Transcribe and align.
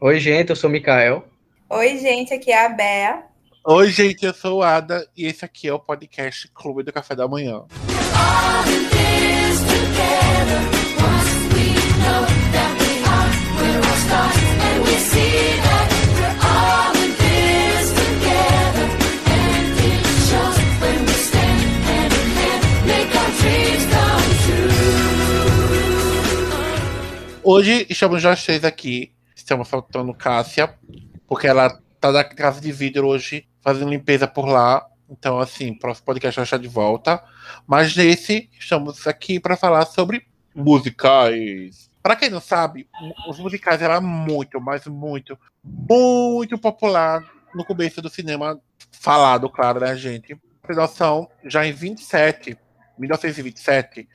Oi, 0.00 0.20
gente, 0.20 0.50
eu 0.50 0.54
sou 0.54 0.70
o 0.70 0.72
Mikael. 0.72 1.26
Oi, 1.68 1.98
gente, 1.98 2.32
aqui 2.32 2.52
é 2.52 2.66
a 2.66 2.68
Bea. 2.68 3.24
Oi, 3.66 3.90
gente, 3.90 4.24
eu 4.24 4.32
sou 4.32 4.58
o 4.58 4.62
Ada 4.62 5.04
e 5.16 5.26
esse 5.26 5.44
aqui 5.44 5.66
é 5.66 5.72
o 5.72 5.80
podcast 5.80 6.46
Clube 6.54 6.84
do 6.84 6.92
Café 6.92 7.16
da 7.16 7.26
Manhã. 7.26 7.64
Hoje 27.42 27.84
estamos 27.90 28.22
nós 28.22 28.44
três 28.44 28.62
aqui. 28.62 29.17
Estamos 29.48 29.66
faltando 29.66 30.12
Cássia, 30.12 30.78
porque 31.26 31.46
ela 31.46 31.70
tá 31.98 32.12
da 32.12 32.22
casa 32.22 32.60
de 32.60 32.70
vidro 32.70 33.06
hoje, 33.06 33.48
fazendo 33.62 33.88
limpeza 33.88 34.28
por 34.28 34.46
lá. 34.46 34.86
Então, 35.08 35.38
assim, 35.38 35.72
próximo 35.72 36.04
podcast 36.04 36.36
vai 36.36 36.44
estar 36.44 36.58
de 36.58 36.68
volta. 36.68 37.24
Mas 37.66 37.96
nesse, 37.96 38.50
estamos 38.60 39.06
aqui 39.06 39.40
para 39.40 39.56
falar 39.56 39.86
sobre 39.86 40.26
musicais. 40.54 41.90
Para 42.02 42.14
quem 42.14 42.28
não 42.28 42.42
sabe, 42.42 42.86
os 43.26 43.38
musicais 43.38 43.80
eram 43.80 44.02
muito, 44.02 44.60
mas 44.60 44.86
muito, 44.86 45.38
muito 45.64 46.58
popular 46.58 47.24
no 47.54 47.64
começo 47.64 48.02
do 48.02 48.10
cinema 48.10 48.60
falado, 48.92 49.48
claro, 49.48 49.80
né, 49.80 49.96
gente? 49.96 50.38
Pra 50.60 50.74
já 51.42 51.66
em 51.66 51.72
27, 51.72 52.54
1927, 52.98 54.06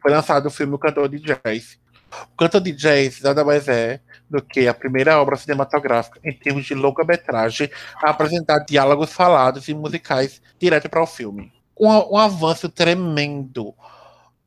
foi 0.00 0.10
lançado 0.10 0.46
o 0.46 0.50
filme 0.50 0.72
O 0.72 0.78
Cantor 0.78 1.10
de 1.10 1.18
Jazz, 1.18 1.78
o 2.10 2.36
canto 2.36 2.60
de 2.60 2.72
jazz 2.72 3.20
nada 3.20 3.44
mais 3.44 3.68
é 3.68 4.00
do 4.28 4.42
que 4.42 4.66
a 4.66 4.74
primeira 4.74 5.20
obra 5.20 5.36
cinematográfica 5.36 6.20
em 6.24 6.32
termos 6.32 6.66
de 6.66 6.74
longa-metragem 6.74 7.70
a 8.02 8.10
apresentar 8.10 8.60
diálogos 8.60 9.12
falados 9.12 9.68
e 9.68 9.74
musicais 9.74 10.40
direto 10.58 10.88
para 10.88 11.02
o 11.02 11.06
filme. 11.06 11.52
Um, 11.78 12.14
um, 12.14 12.16
avanço 12.16 12.68
tremendo. 12.68 13.74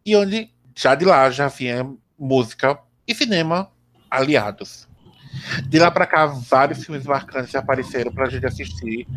E 0.05 0.15
onde 0.15 0.51
já 0.75 0.95
de 0.95 1.05
lá 1.05 1.29
já 1.29 1.47
vinha 1.47 1.89
música 2.17 2.77
e 3.07 3.15
cinema 3.15 3.71
aliados. 4.09 4.87
De 5.67 5.79
lá 5.79 5.89
para 5.89 6.05
cá, 6.05 6.25
vários 6.25 6.83
filmes 6.83 7.05
marcantes 7.05 7.55
apareceram 7.55 8.11
para 8.11 8.25
a 8.25 8.29
gente 8.29 8.45
assistir, 8.45 9.07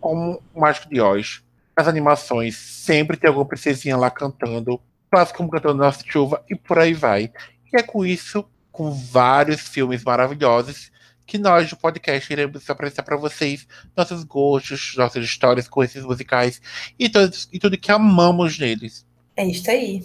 como 0.00 0.40
O 0.54 0.60
Mágico 0.60 0.88
de 0.88 1.00
Oz. 1.00 1.42
As 1.74 1.88
animações 1.88 2.56
sempre 2.56 3.16
tem 3.16 3.28
alguma 3.28 3.46
princesinha 3.46 3.96
lá 3.96 4.10
cantando 4.10 4.80
quase 5.12 5.34
como 5.34 5.50
Cantando 5.50 5.74
Nossa 5.74 6.02
Chuva 6.06 6.42
e 6.48 6.56
por 6.56 6.78
aí 6.78 6.94
vai. 6.94 7.30
E 7.70 7.76
é 7.76 7.82
com 7.82 8.02
isso, 8.02 8.46
com 8.70 8.90
vários 8.90 9.60
filmes 9.60 10.02
maravilhosos, 10.02 10.90
que 11.26 11.36
nós 11.36 11.68
do 11.68 11.76
podcast 11.76 12.32
iremos 12.32 12.68
apresentar 12.70 13.02
para 13.02 13.18
vocês 13.18 13.68
nossos 13.94 14.24
gostos, 14.24 14.94
nossas 14.96 15.22
histórias 15.22 15.68
com 15.68 15.84
esses 15.84 16.02
musicais 16.02 16.62
e, 16.98 17.10
todos, 17.10 17.46
e 17.52 17.58
tudo 17.58 17.76
que 17.76 17.92
amamos 17.92 18.58
neles. 18.58 19.04
É 19.36 19.44
isso 19.44 19.70
aí. 19.70 20.02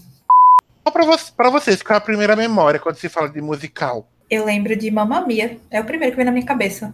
Para 0.83 1.05
você, 1.05 1.31
vocês, 1.51 1.81
qual 1.81 1.95
é 1.95 1.97
a 1.99 2.01
primeira 2.01 2.35
memória 2.35 2.77
quando 2.77 2.97
se 2.97 3.07
fala 3.07 3.29
de 3.29 3.39
musical? 3.39 4.09
Eu 4.29 4.43
lembro 4.43 4.75
de 4.75 4.91
Mamma 4.91 5.25
Mia. 5.25 5.57
É 5.71 5.79
o 5.79 5.85
primeiro 5.85 6.11
que 6.11 6.17
vem 6.17 6.25
na 6.25 6.31
minha 6.33 6.45
cabeça. 6.45 6.93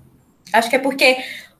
Acho 0.51 0.69
que 0.69 0.75
é 0.75 0.79
porque 0.79 1.17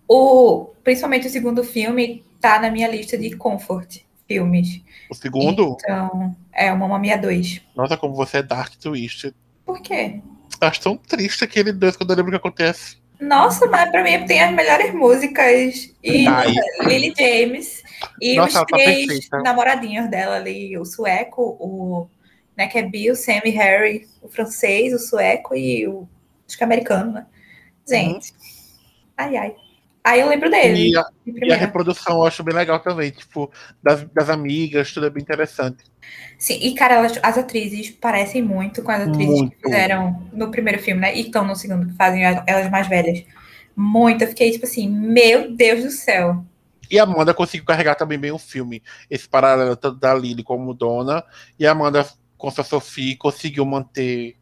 o, 0.08 0.72
principalmente 0.84 1.26
o 1.26 1.32
segundo 1.32 1.64
filme 1.64 2.24
tá 2.40 2.60
na 2.60 2.70
minha 2.70 2.88
lista 2.88 3.18
de 3.18 3.36
comfort 3.36 4.04
filmes. 4.34 4.82
O 5.10 5.16
segundo? 5.16 5.78
Então, 5.80 6.36
é 6.52 6.72
o 6.72 6.78
Mamma 6.78 6.98
Mia 6.98 7.18
2. 7.18 7.62
Nossa, 7.76 7.96
como 7.98 8.16
você 8.16 8.38
é 8.38 8.44
Dark 8.44 8.74
Twist. 8.76 9.34
Por 9.66 9.82
quê? 9.82 10.22
Acho 10.60 10.82
tão 10.82 10.98
triste 10.98 11.44
aquele 11.44 11.72
dois 11.72 11.96
quando 11.96 12.12
eu 12.12 12.18
lembro 12.18 12.30
o 12.30 12.34
que 12.34 12.38
acontece. 12.48 12.98
Nossa, 13.20 13.68
mas 13.68 13.90
pra 13.90 14.04
mim 14.04 14.26
tem 14.26 14.42
as 14.42 14.54
melhores 14.54 14.94
músicas. 14.94 15.92
E 16.04 16.28
Ai. 16.28 16.54
Lily 16.82 17.14
James. 17.18 17.84
E 18.20 18.36
Nossa, 18.36 18.64
os 18.64 18.66
tá 18.66 18.78
três 18.78 19.30
tá 19.30 19.42
namoradinhos 19.42 20.10
dela 20.10 20.36
ali, 20.36 20.78
o 20.78 20.84
sueco, 20.84 21.58
o 21.60 22.08
né, 22.58 22.68
que 22.68 22.78
é 22.78 22.82
Bill, 22.84 23.16
Sam 23.16 23.42
e 23.46 23.50
Harry, 23.52 24.08
o 24.22 24.28
francês, 24.28 24.94
o 24.94 25.00
sueco 25.00 25.56
e 25.56 25.88
o 25.88 26.08
acho 26.48 26.58
que 26.58 26.64
é 26.64 26.66
americano, 26.66 27.14
né? 27.14 27.26
Gente. 27.88 28.32
Uhum. 28.32 28.38
Ai, 29.18 29.38
ai. 29.38 29.56
Aí 30.04 30.20
eu 30.20 30.28
lembro 30.28 30.50
dele. 30.50 30.90
E 30.92 30.98
a, 30.98 31.06
e 31.26 31.54
a, 31.54 31.56
reprodução 31.56 32.18
eu 32.18 32.26
acho 32.26 32.44
bem 32.44 32.54
legal 32.54 32.80
também, 32.80 33.10
tipo, 33.10 33.50
das, 33.82 34.04
das 34.12 34.30
amigas, 34.30 34.92
tudo 34.92 35.06
é 35.06 35.10
bem 35.10 35.24
interessante. 35.24 35.86
Sim, 36.38 36.60
e 36.62 36.76
cara, 36.76 36.96
elas, 36.96 37.18
as 37.24 37.38
atrizes 37.38 37.90
parecem 37.90 38.42
muito 38.42 38.84
com 38.84 38.92
as 38.92 39.08
atrizes 39.08 39.40
muito. 39.40 39.56
que 39.56 39.64
fizeram 39.64 40.28
no 40.34 40.52
primeiro 40.52 40.82
filme, 40.82 41.00
né? 41.00 41.16
E 41.16 41.22
estão 41.22 41.46
no 41.46 41.56
segundo, 41.56 41.88
que 41.88 41.94
fazem 41.94 42.24
elas 42.24 42.70
mais 42.70 42.88
velhas. 42.88 43.24
Muito, 43.76 44.24
eu 44.24 44.28
fiquei 44.28 44.52
tipo 44.52 44.66
assim, 44.66 44.90
meu 44.90 45.56
Deus 45.56 45.84
do 45.84 45.90
céu. 45.90 46.44
E 46.92 47.00
a 47.00 47.04
Amanda 47.04 47.34
conseguiu 47.34 47.66
carregar 47.66 47.96
também 47.96 48.20
bem 48.20 48.32
o 48.32 48.38
filme. 48.38 48.84
Esse 49.10 49.28
paralelo 49.28 49.76
tanto 49.78 50.00
da 50.00 50.14
Lily 50.14 50.44
como 50.44 50.74
dona. 50.74 51.24
E 51.58 51.66
a 51.66 51.72
Amanda, 51.72 52.06
com 52.38 52.50
a 52.50 52.52
Sophie, 52.52 53.16
conseguiu 53.16 53.66
manter 53.66 54.36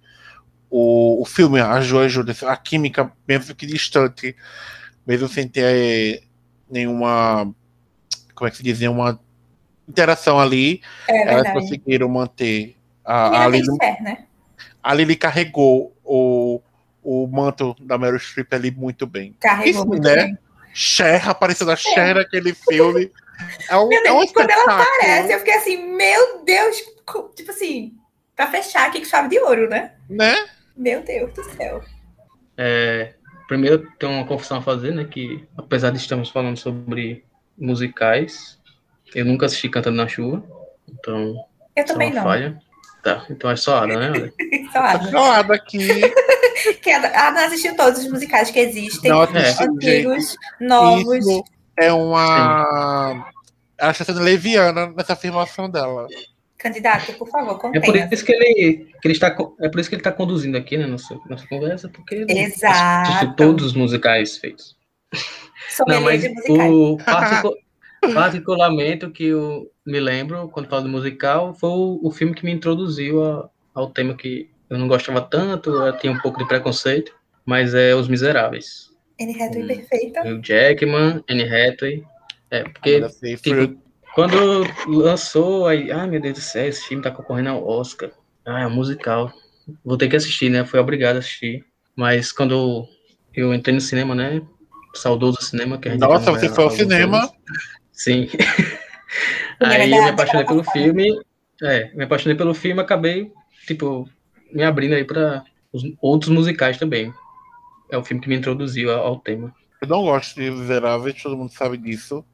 o, 0.71 1.21
o 1.21 1.25
filme, 1.25 1.61
a 1.61 1.79
Jo 1.81 1.99
ajuda, 1.99 2.33
a 2.47 2.57
química, 2.57 3.11
mesmo 3.27 3.53
que 3.53 3.65
distante 3.65 4.35
mesmo 5.11 5.27
sem 5.27 5.45
ter 5.45 6.23
nenhuma, 6.69 7.53
como 8.33 8.47
é 8.47 8.51
que 8.51 8.55
se 8.55 8.63
diz, 8.63 8.79
nenhuma 8.79 9.19
interação 9.85 10.39
ali, 10.39 10.81
é 11.05 11.33
elas 11.33 11.51
conseguiram 11.51 12.07
manter 12.07 12.77
a, 13.03 13.43
a 13.43 13.47
Lily, 13.49 13.67
né? 13.99 14.25
a 14.81 14.93
Lily 14.93 15.17
carregou 15.17 15.93
o, 16.01 16.61
o 17.03 17.27
manto 17.27 17.75
da 17.81 17.97
Meryl 17.97 18.19
Streep 18.19 18.53
ali 18.53 18.71
muito 18.71 19.05
bem. 19.05 19.35
Carregou 19.41 19.69
Isso, 19.69 19.85
muito 19.85 20.01
né? 20.01 20.15
bem. 20.15 20.37
Cher, 20.73 21.27
apareceu 21.27 21.67
da 21.67 21.75
Cher 21.75 22.15
naquele 22.15 22.53
filme. 22.53 23.11
É 23.69 23.75
um, 23.75 23.89
meu 23.89 24.01
Deus, 24.01 24.15
é 24.15 24.17
um 24.17 24.27
quando 24.27 24.49
ela 24.49 24.63
aparece, 24.63 25.33
eu 25.33 25.39
fiquei 25.39 25.55
assim, 25.55 25.93
meu 25.93 26.45
Deus, 26.45 26.77
tipo 27.35 27.51
assim, 27.51 27.93
pra 28.33 28.47
fechar 28.47 28.87
aqui 28.87 28.99
com 28.99 29.05
chave 29.05 29.27
de 29.27 29.39
ouro, 29.39 29.67
né? 29.67 29.91
Né? 30.09 30.47
Meu 30.77 31.03
Deus 31.03 31.33
do 31.33 31.43
céu. 31.43 31.83
É, 32.55 33.13
primeiro 33.51 33.85
tem 33.99 34.07
uma 34.07 34.25
confissão 34.25 34.59
a 34.59 34.61
fazer, 34.61 34.93
né? 34.93 35.03
Que 35.03 35.45
apesar 35.57 35.89
de 35.89 35.97
estarmos 35.97 36.29
falando 36.29 36.55
sobre 36.55 37.25
musicais, 37.57 38.57
eu 39.13 39.25
nunca 39.25 39.45
assisti 39.45 39.67
Cantando 39.67 39.97
na 39.97 40.07
Chuva. 40.07 40.41
Então. 40.87 41.35
Eu 41.75 41.85
também 41.85 42.13
não. 42.13 42.23
Falha. 42.23 42.57
Tá, 43.03 43.25
então 43.29 43.51
é 43.51 43.57
só 43.57 43.83
Ada, 43.83 44.09
né? 44.09 44.31
só 44.71 44.79
Ada. 44.79 45.11
Só 45.11 45.31
Ada 45.33 45.55
aqui. 45.55 45.79
que 46.81 46.91
a 46.91 47.27
Ada 47.27 47.45
assistiu 47.45 47.75
todos 47.75 47.99
os 47.99 48.09
musicais 48.09 48.49
que 48.51 48.59
existem, 48.59 49.11
não, 49.11 49.23
é. 49.23 49.63
antigos, 49.63 50.37
novos. 50.61 51.17
Isso 51.17 51.43
é 51.75 51.91
uma. 51.91 53.13
Sim. 53.13 53.23
Ela 53.77 53.91
está 53.91 54.05
sendo 54.05 54.21
leviana 54.21 54.93
nessa 54.95 55.11
afirmação 55.11 55.69
dela. 55.69 56.07
Candidato, 56.61 57.13
por 57.13 57.27
favor, 57.27 57.57
contenha. 57.57 57.83
É 57.83 57.85
por 58.07 58.13
isso 58.13 58.23
que 58.23 58.31
ele, 58.31 58.87
que 59.01 59.07
ele 59.07 59.13
está, 59.13 59.35
é 59.59 59.67
por 59.69 59.79
isso 59.79 59.89
que 59.89 59.95
ele 59.95 60.01
está 60.01 60.11
conduzindo 60.11 60.55
aqui, 60.55 60.77
né, 60.77 60.85
nossa, 60.85 61.19
nossa 61.27 61.47
conversa, 61.47 61.89
porque 61.89 62.13
ele 62.13 62.39
Exato. 62.39 63.35
todos 63.35 63.65
os 63.65 63.73
musicais 63.73 64.37
feitos. 64.37 64.77
Não, 65.87 66.01
mas 66.01 66.23
o 66.49 66.97
particularmente 68.13 69.05
o 69.05 69.11
que 69.11 69.25
eu 69.25 69.71
me 69.85 69.99
lembro 69.99 70.49
quando 70.49 70.69
falo 70.69 70.83
do 70.83 70.89
musical 70.89 71.53
foi 71.55 71.69
o, 71.69 71.99
o 72.03 72.11
filme 72.11 72.35
que 72.35 72.45
me 72.45 72.51
introduziu 72.51 73.23
a, 73.23 73.49
ao 73.73 73.89
tema 73.89 74.15
que 74.15 74.47
eu 74.69 74.77
não 74.77 74.87
gostava 74.87 75.19
tanto, 75.19 75.71
eu 75.71 75.97
tinha 75.97 76.13
um 76.13 76.19
pouco 76.19 76.37
de 76.37 76.47
preconceito, 76.47 77.11
mas 77.43 77.73
é 77.73 77.95
Os 77.95 78.07
Miseráveis. 78.07 78.91
Anne 79.19 79.41
Hathaway 79.41 79.67
perfeita. 79.67 80.27
O 80.27 80.41
Jackman, 80.41 81.23
Anne 81.27 81.43
Hathaway. 81.43 82.03
É, 82.51 82.63
porque 82.63 83.01
tipo, 83.41 83.81
quando 84.13 84.63
lançou, 84.87 85.67
aí, 85.67 85.91
ai 85.91 86.07
meu 86.07 86.21
Deus 86.21 86.35
do 86.35 86.41
céu, 86.41 86.67
esse 86.67 86.87
filme 86.87 87.03
tá 87.03 87.11
concorrendo 87.11 87.49
ao 87.49 87.67
Oscar. 87.67 88.11
Ah, 88.45 88.61
é 88.61 88.67
um 88.67 88.71
musical. 88.71 89.31
Vou 89.83 89.97
ter 89.97 90.07
que 90.09 90.15
assistir, 90.15 90.49
né? 90.49 90.65
Fui 90.65 90.79
obrigado 90.79 91.17
a 91.17 91.19
assistir. 91.19 91.65
Mas 91.95 92.31
quando 92.31 92.87
eu 93.33 93.53
entrei 93.53 93.73
no 93.73 93.81
cinema, 93.81 94.15
né? 94.15 94.41
Saudoso 94.93 95.41
cinema, 95.41 95.77
que 95.77 95.87
a 95.87 95.91
gente 95.91 96.01
Nossa, 96.01 96.31
você 96.31 96.49
foi 96.49 96.63
ao 96.63 96.71
cinema? 96.71 97.19
Anos. 97.19 97.31
Sim. 97.93 98.27
aí 99.59 99.91
eu 99.91 100.03
me 100.03 100.09
apaixonei 100.09 100.45
pelo 100.45 100.63
filme. 100.63 101.21
É, 101.61 101.93
me 101.93 102.03
apaixonei 102.03 102.35
pelo 102.35 102.53
filme, 102.53 102.81
acabei, 102.81 103.31
tipo, 103.67 104.09
me 104.51 104.63
abrindo 104.63 104.95
aí 104.95 105.05
para 105.05 105.43
outros 106.01 106.31
musicais 106.31 106.77
também. 106.77 107.13
É 107.91 107.97
o 107.97 108.03
filme 108.03 108.21
que 108.21 108.29
me 108.29 108.35
introduziu 108.35 108.91
ao, 108.91 109.05
ao 109.05 109.19
tema. 109.19 109.53
Eu 109.81 109.87
não 109.87 110.03
gosto 110.03 110.35
de 110.35 110.49
Miseráveis, 110.49 111.21
todo 111.21 111.37
mundo 111.37 111.51
sabe 111.51 111.77
disso. 111.77 112.25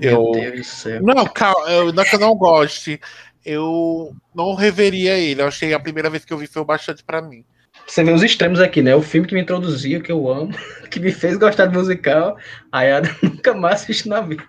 Meu 0.00 0.10
eu... 0.10 0.32
Deus 0.32 0.56
do 0.58 0.64
céu. 0.64 1.02
Não, 1.02 1.26
calma, 1.26 1.68
eu, 1.70 1.92
não 1.92 2.02
é 2.02 2.06
que 2.06 2.14
eu 2.14 2.20
não 2.20 2.34
goste. 2.34 3.00
Eu 3.44 4.14
não 4.34 4.54
reveria 4.54 5.16
ele. 5.18 5.40
Eu 5.40 5.48
achei 5.48 5.72
a 5.72 5.80
primeira 5.80 6.10
vez 6.10 6.24
que 6.24 6.32
eu 6.32 6.38
vi 6.38 6.46
foi 6.46 6.64
bastante 6.64 7.02
para 7.04 7.22
mim. 7.22 7.44
Você 7.86 8.02
vê 8.02 8.10
os 8.12 8.22
extremos 8.22 8.60
aqui, 8.60 8.82
né? 8.82 8.96
O 8.96 9.02
filme 9.02 9.28
que 9.28 9.34
me 9.34 9.40
introduziu, 9.40 10.02
que 10.02 10.10
eu 10.10 10.28
amo, 10.28 10.52
que 10.90 10.98
me 10.98 11.12
fez 11.12 11.36
gostar 11.36 11.66
de 11.66 11.76
musical, 11.76 12.36
aí 12.72 12.90
eu 12.90 13.02
nunca 13.22 13.54
mais 13.54 13.82
assisti 13.82 14.08
na 14.08 14.20
vida. 14.20 14.44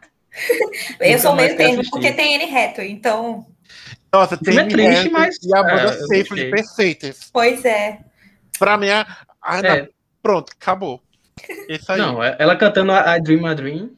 eu 1.00 1.20
sou 1.20 1.36
meio 1.36 1.56
termo, 1.56 1.84
porque 1.90 2.12
tem 2.12 2.36
Anne 2.36 2.56
Hathaway, 2.56 2.92
então... 2.92 3.46
Nossa, 4.12 4.38
tem 4.38 4.58
é 4.58 4.66
triste, 4.66 5.10
mas... 5.10 5.36
E 5.44 5.56
a 5.56 5.62
banda 5.62 5.92
é, 5.92 6.24
Safely 6.24 6.50
perfeitas. 6.50 7.30
Pois 7.32 7.64
é. 7.66 8.00
Pra 8.58 8.78
mim, 8.78 8.90
a, 8.90 9.06
Ah, 9.42 9.60
é. 9.60 9.90
Pronto, 10.22 10.52
acabou. 10.60 11.02
Isso 11.70 11.92
aí. 11.92 12.00
Não, 12.00 12.24
ela 12.24 12.56
cantando 12.56 12.92
I 12.92 13.22
Dream 13.22 13.46
a 13.46 13.54
Dream. 13.54 13.92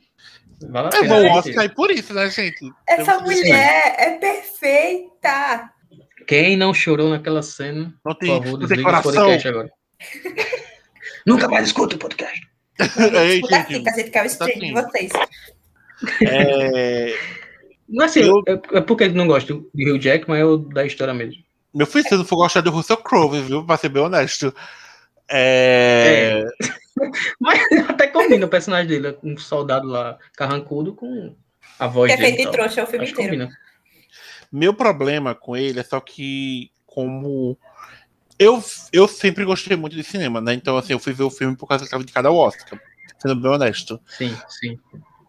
Vale 0.67 0.89
é 0.94 1.03
bom 1.07 1.31
Oscar 1.31 1.65
e 1.65 1.69
por 1.69 1.89
isso, 1.91 2.13
né, 2.13 2.29
gente? 2.29 2.71
Essa 2.88 3.19
mulher 3.19 3.95
é 3.97 4.17
perfeita. 4.17 5.71
Quem 6.27 6.57
não 6.57 6.73
chorou 6.73 7.09
naquela 7.09 7.41
cena, 7.41 7.94
não 8.06 8.13
tem, 8.13 8.29
por 8.29 8.44
favor, 8.44 8.59
desliga 8.59 8.89
o 9.00 9.03
podcast 9.03 9.47
agora. 9.47 9.69
Nunca 11.25 11.47
mais 11.47 11.67
escuta 11.67 11.95
o 11.95 12.00
podcast. 12.00 12.41
é, 12.77 13.29
gente, 13.31 13.53
assim, 13.53 13.83
cacete, 13.83 14.11
que 14.11 14.17
é 14.17 14.23
o 14.23 14.25
stream 14.25 14.59
de 14.59 14.73
vocês. 14.73 15.11
É... 16.21 17.17
Não, 17.89 18.05
assim, 18.05 18.19
eu... 18.19 18.44
é, 18.47 18.77
é 18.77 18.81
porque 18.81 19.07
não 19.07 19.25
gosto 19.25 19.67
de 19.73 19.89
Hugh 19.89 20.00
Jackman, 20.00 20.39
é 20.39 20.45
o 20.45 20.57
da 20.57 20.85
história 20.85 21.12
mesmo. 21.12 21.41
Meu 21.73 21.88
filho, 21.88 22.07
se 22.07 22.15
não 22.15 22.23
for 22.23 22.35
gostar 22.35 22.62
do 22.62 22.69
Russell 22.69 22.97
Crowe, 22.97 23.41
viu? 23.41 23.65
Pra 23.65 23.77
ser 23.77 23.89
bem 23.89 24.03
honesto. 24.03 24.53
É... 25.29 26.43
é. 26.43 26.69
Mas 27.39 27.59
até 27.87 28.07
combina 28.07 28.45
o 28.45 28.49
personagem 28.49 28.87
dele, 28.87 29.17
um 29.23 29.37
soldado 29.37 29.87
lá 29.87 30.17
carrancudo 30.35 30.93
com 30.93 31.35
a 31.77 31.87
voz 31.87 32.11
que 32.11 32.17
dele. 32.17 32.35
Que 32.35 32.41
é 32.41 32.45
feito 32.45 32.83
o 32.83 32.87
filme 32.87 33.05
Acho 33.05 33.13
inteiro. 33.13 33.15
Combina. 33.15 33.49
Meu 34.51 34.73
problema 34.73 35.35
com 35.35 35.55
ele 35.55 35.79
é 35.79 35.83
só 35.83 35.99
que, 35.99 36.71
como. 36.85 37.57
Eu, 38.37 38.63
eu 38.91 39.07
sempre 39.07 39.45
gostei 39.45 39.75
muito 39.77 39.95
de 39.95 40.03
cinema, 40.03 40.41
né? 40.41 40.53
Então, 40.53 40.77
assim, 40.77 40.93
eu 40.93 40.99
fui 40.99 41.13
ver 41.13 41.23
o 41.23 41.29
filme 41.29 41.55
por 41.55 41.67
causa 41.67 41.83
que 41.83 41.87
estava 41.87 42.03
de 42.03 42.11
cada 42.11 42.31
Oscar. 42.31 42.79
Sendo 43.19 43.35
bem 43.35 43.51
honesto. 43.51 43.99
Sim, 44.07 44.35
sim. 44.47 44.79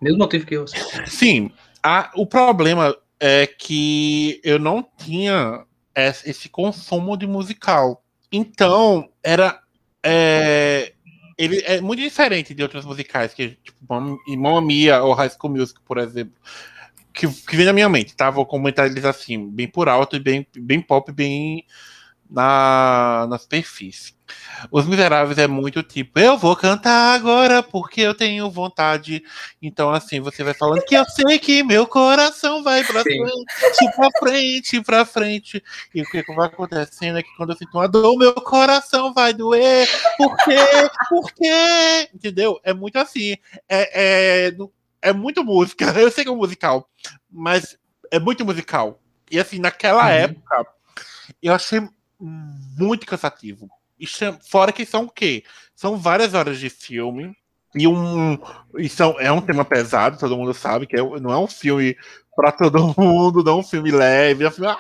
Mesmo 0.01 0.19
motivo 0.19 0.47
que 0.47 0.55
eu. 0.55 0.65
Sim. 1.07 1.51
A, 1.83 2.11
o 2.15 2.27
problema 2.27 2.97
é 3.19 3.47
que 3.47 4.41
eu 4.45 4.59
não 4.59 4.87
tinha 4.97 5.65
esse 5.95 6.49
consumo 6.49 7.17
de 7.17 7.27
musical. 7.27 8.03
Então, 8.33 9.11
era. 9.23 9.61
É, 10.03 10.93
ele 11.37 11.61
é 11.65 11.81
muito 11.81 12.01
diferente 12.01 12.55
de 12.55 12.63
outros 12.63 12.85
musicais, 12.85 13.33
que 13.33 13.59
tipo 13.63 13.79
Mamma 13.89 14.61
Mia 14.61 15.03
ou 15.03 15.15
High 15.15 15.31
School 15.31 15.55
Music, 15.55 15.81
por 15.85 15.99
exemplo. 15.99 16.35
Que, 17.13 17.27
que 17.27 17.57
vem 17.57 17.67
na 17.67 17.73
minha 17.73 17.89
mente, 17.89 18.15
tá? 18.15 18.31
Vou 18.31 18.47
comentar 18.47 18.87
eles 18.87 19.05
assim, 19.05 19.49
bem 19.49 19.67
por 19.67 19.89
alto 19.89 20.19
bem, 20.21 20.47
bem 20.57 20.81
pop, 20.81 21.11
bem 21.11 21.65
na, 22.31 23.27
na 23.29 23.39
superfície. 23.39 24.15
Os 24.71 24.87
Miseráveis 24.87 25.39
é 25.39 25.49
muito 25.49 25.83
tipo, 25.83 26.19
eu 26.21 26.39
vou 26.39 26.55
cantar 26.55 27.15
agora 27.15 27.63
porque 27.63 28.01
eu 28.01 28.15
tenho 28.15 28.49
vontade. 28.49 29.25
Então, 29.61 29.91
assim, 29.91 30.21
você 30.21 30.45
vai 30.45 30.55
falando 30.55 30.85
que 30.85 30.95
eu 30.95 31.05
sei 31.07 31.39
que 31.39 31.65
meu 31.65 31.87
coração 31.87 32.63
vai 32.63 32.85
pra 32.85 33.03
Sim. 33.03 33.19
frente, 33.19 33.97
pra 33.97 34.09
frente, 34.19 34.81
pra 34.83 35.05
frente. 35.05 35.65
E 35.93 36.03
o 36.03 36.05
que, 36.05 36.23
vai 36.35 36.47
acontecendo 36.47 37.19
é 37.19 37.23
que 37.23 37.35
quando 37.37 37.51
eu 37.51 37.57
sinto 37.57 37.77
uma 37.77 37.89
dor, 37.89 38.17
meu 38.17 38.35
coração 38.35 39.13
vai 39.13 39.33
doer. 39.33 39.89
Por 40.17 40.37
quê? 40.37 40.59
Por 41.09 41.33
quê? 41.33 42.09
Entendeu? 42.15 42.61
É 42.63 42.73
muito 42.73 42.97
assim. 42.97 43.37
É, 43.69 44.47
é, 44.49 44.57
é 45.03 45.13
muito 45.13 45.43
música. 45.43 45.87
Eu 45.99 46.11
sei 46.11 46.25
que 46.25 46.31
é 46.31 46.33
um 46.33 46.37
musical, 46.37 46.89
mas 47.29 47.77
é 48.11 48.19
muito 48.19 48.45
musical. 48.45 49.01
E 49.31 49.39
assim, 49.39 49.59
naquela 49.59 50.05
uhum. 50.05 50.11
época, 50.11 50.67
eu 51.41 51.55
achei 51.55 51.81
muito 52.21 53.07
cansativo. 53.07 53.69
É, 54.01 54.33
fora 54.49 54.73
que 54.73 54.85
são 54.85 55.05
o 55.05 55.11
quê? 55.11 55.45
São 55.75 55.97
várias 55.97 56.35
horas 56.35 56.59
de 56.59 56.71
filme. 56.71 57.35
E 57.75 57.87
um. 57.87 58.39
E 58.79 58.89
são, 58.89 59.19
é 59.21 59.31
um 59.31 59.41
tema 59.41 59.65
pesado, 59.65 60.19
todo 60.19 60.37
mundo 60.37 60.53
sabe, 60.53 60.87
que 60.87 60.97
é, 60.97 61.21
não 61.21 61.33
é 61.33 61.39
um 61.39 61.47
filme 61.47 61.97
para 62.35 62.51
todo 62.51 62.95
mundo, 62.99 63.45
não 63.45 63.53
é 63.53 63.57
um 63.57 63.63
filme 63.63 63.91
leve, 63.91 64.45
é 64.45 64.49
um 64.49 64.51
filme. 64.51 64.75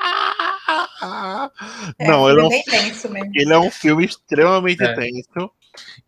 Ah, 1.03 1.51
é, 1.99 2.09
não, 2.09 2.29
ele 2.29 2.41
é, 2.41 2.45
um, 2.45 2.51
ele 3.35 3.53
é 3.53 3.59
um 3.59 3.71
filme 3.71 4.05
extremamente 4.05 4.83
é. 4.83 4.95
tenso. 4.95 5.51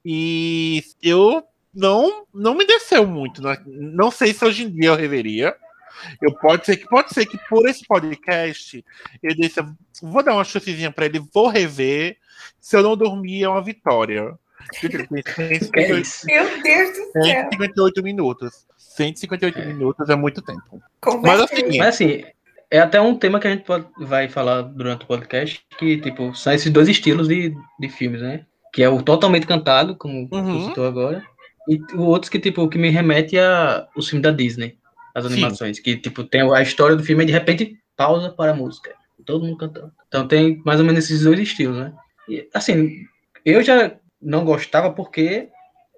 E 0.04 0.82
eu 1.02 1.42
não, 1.74 2.26
não 2.32 2.54
me 2.54 2.66
desceu 2.66 3.06
muito. 3.06 3.40
Não, 3.40 3.56
não 3.66 4.10
sei 4.10 4.34
se 4.34 4.44
hoje 4.44 4.64
em 4.64 4.70
dia 4.70 4.90
eu 4.90 4.96
reveria. 4.96 5.54
Eu 6.20 6.34
pode 6.34 6.66
ser 6.66 6.76
que 6.76 6.88
pode 6.88 7.12
ser 7.12 7.26
que 7.26 7.38
por 7.48 7.68
esse 7.68 7.84
podcast 7.86 8.84
eu 9.22 9.34
disse, 9.34 9.60
vou 10.02 10.22
dar 10.22 10.34
uma 10.34 10.44
chancezinha 10.44 10.90
para 10.90 11.06
ele, 11.06 11.22
vou 11.32 11.48
rever. 11.48 12.16
Se 12.60 12.76
eu 12.76 12.82
não 12.82 12.96
dormir 12.96 13.44
é 13.44 13.48
uma 13.48 13.62
vitória. 13.62 14.38
Meu 15.12 16.62
Deus 16.62 16.90
do 16.90 17.12
céu. 17.12 17.22
158 17.22 18.02
minutos. 18.02 18.66
158 18.76 19.58
é. 19.58 19.66
minutos 19.66 20.08
é 20.08 20.16
muito 20.16 20.42
tempo. 20.42 20.82
Mas 21.22 21.40
assim, 21.40 21.78
Mas 21.78 21.88
assim, 21.88 22.24
é 22.70 22.78
até 22.78 23.00
um 23.00 23.14
tema 23.14 23.38
que 23.38 23.46
a 23.46 23.50
gente 23.50 23.64
pode, 23.64 23.86
vai 23.98 24.28
falar 24.28 24.62
durante 24.62 25.04
o 25.04 25.06
podcast, 25.06 25.62
que 25.78 25.98
tipo, 25.98 26.34
são 26.34 26.52
esses 26.52 26.70
dois 26.70 26.88
estilos 26.88 27.28
de, 27.28 27.54
de 27.78 27.88
filmes, 27.88 28.22
né? 28.22 28.46
Que 28.72 28.82
é 28.82 28.88
o 28.88 29.02
totalmente 29.02 29.46
cantado, 29.46 29.94
como 29.96 30.28
uhum. 30.32 30.60
você 30.60 30.68
citou 30.68 30.86
agora, 30.86 31.22
e 31.68 31.78
o 31.94 32.02
outro 32.02 32.30
que, 32.30 32.38
tipo, 32.38 32.66
que 32.68 32.78
me 32.78 32.88
remete 32.88 33.38
a 33.38 33.86
os 33.94 34.08
filmes 34.08 34.22
da 34.22 34.30
Disney 34.30 34.78
as 35.14 35.26
animações. 35.26 35.76
Sim. 35.76 35.82
Que, 35.82 35.96
tipo, 35.96 36.24
tem 36.24 36.42
a 36.42 36.62
história 36.62 36.96
do 36.96 37.04
filme 37.04 37.22
e 37.24 37.26
de 37.26 37.32
repente 37.32 37.78
pausa 37.96 38.30
para 38.30 38.52
a 38.52 38.54
música. 38.54 38.94
Todo 39.24 39.44
mundo 39.44 39.56
cantando. 39.56 39.92
Então 40.08 40.26
tem 40.26 40.60
mais 40.64 40.80
ou 40.80 40.86
menos 40.86 41.04
esses 41.04 41.22
dois 41.22 41.38
estilos, 41.38 41.76
né? 41.76 41.92
E, 42.28 42.48
assim, 42.52 43.06
eu 43.44 43.62
já 43.62 43.94
não 44.20 44.44
gostava 44.44 44.90
porque 44.90 45.48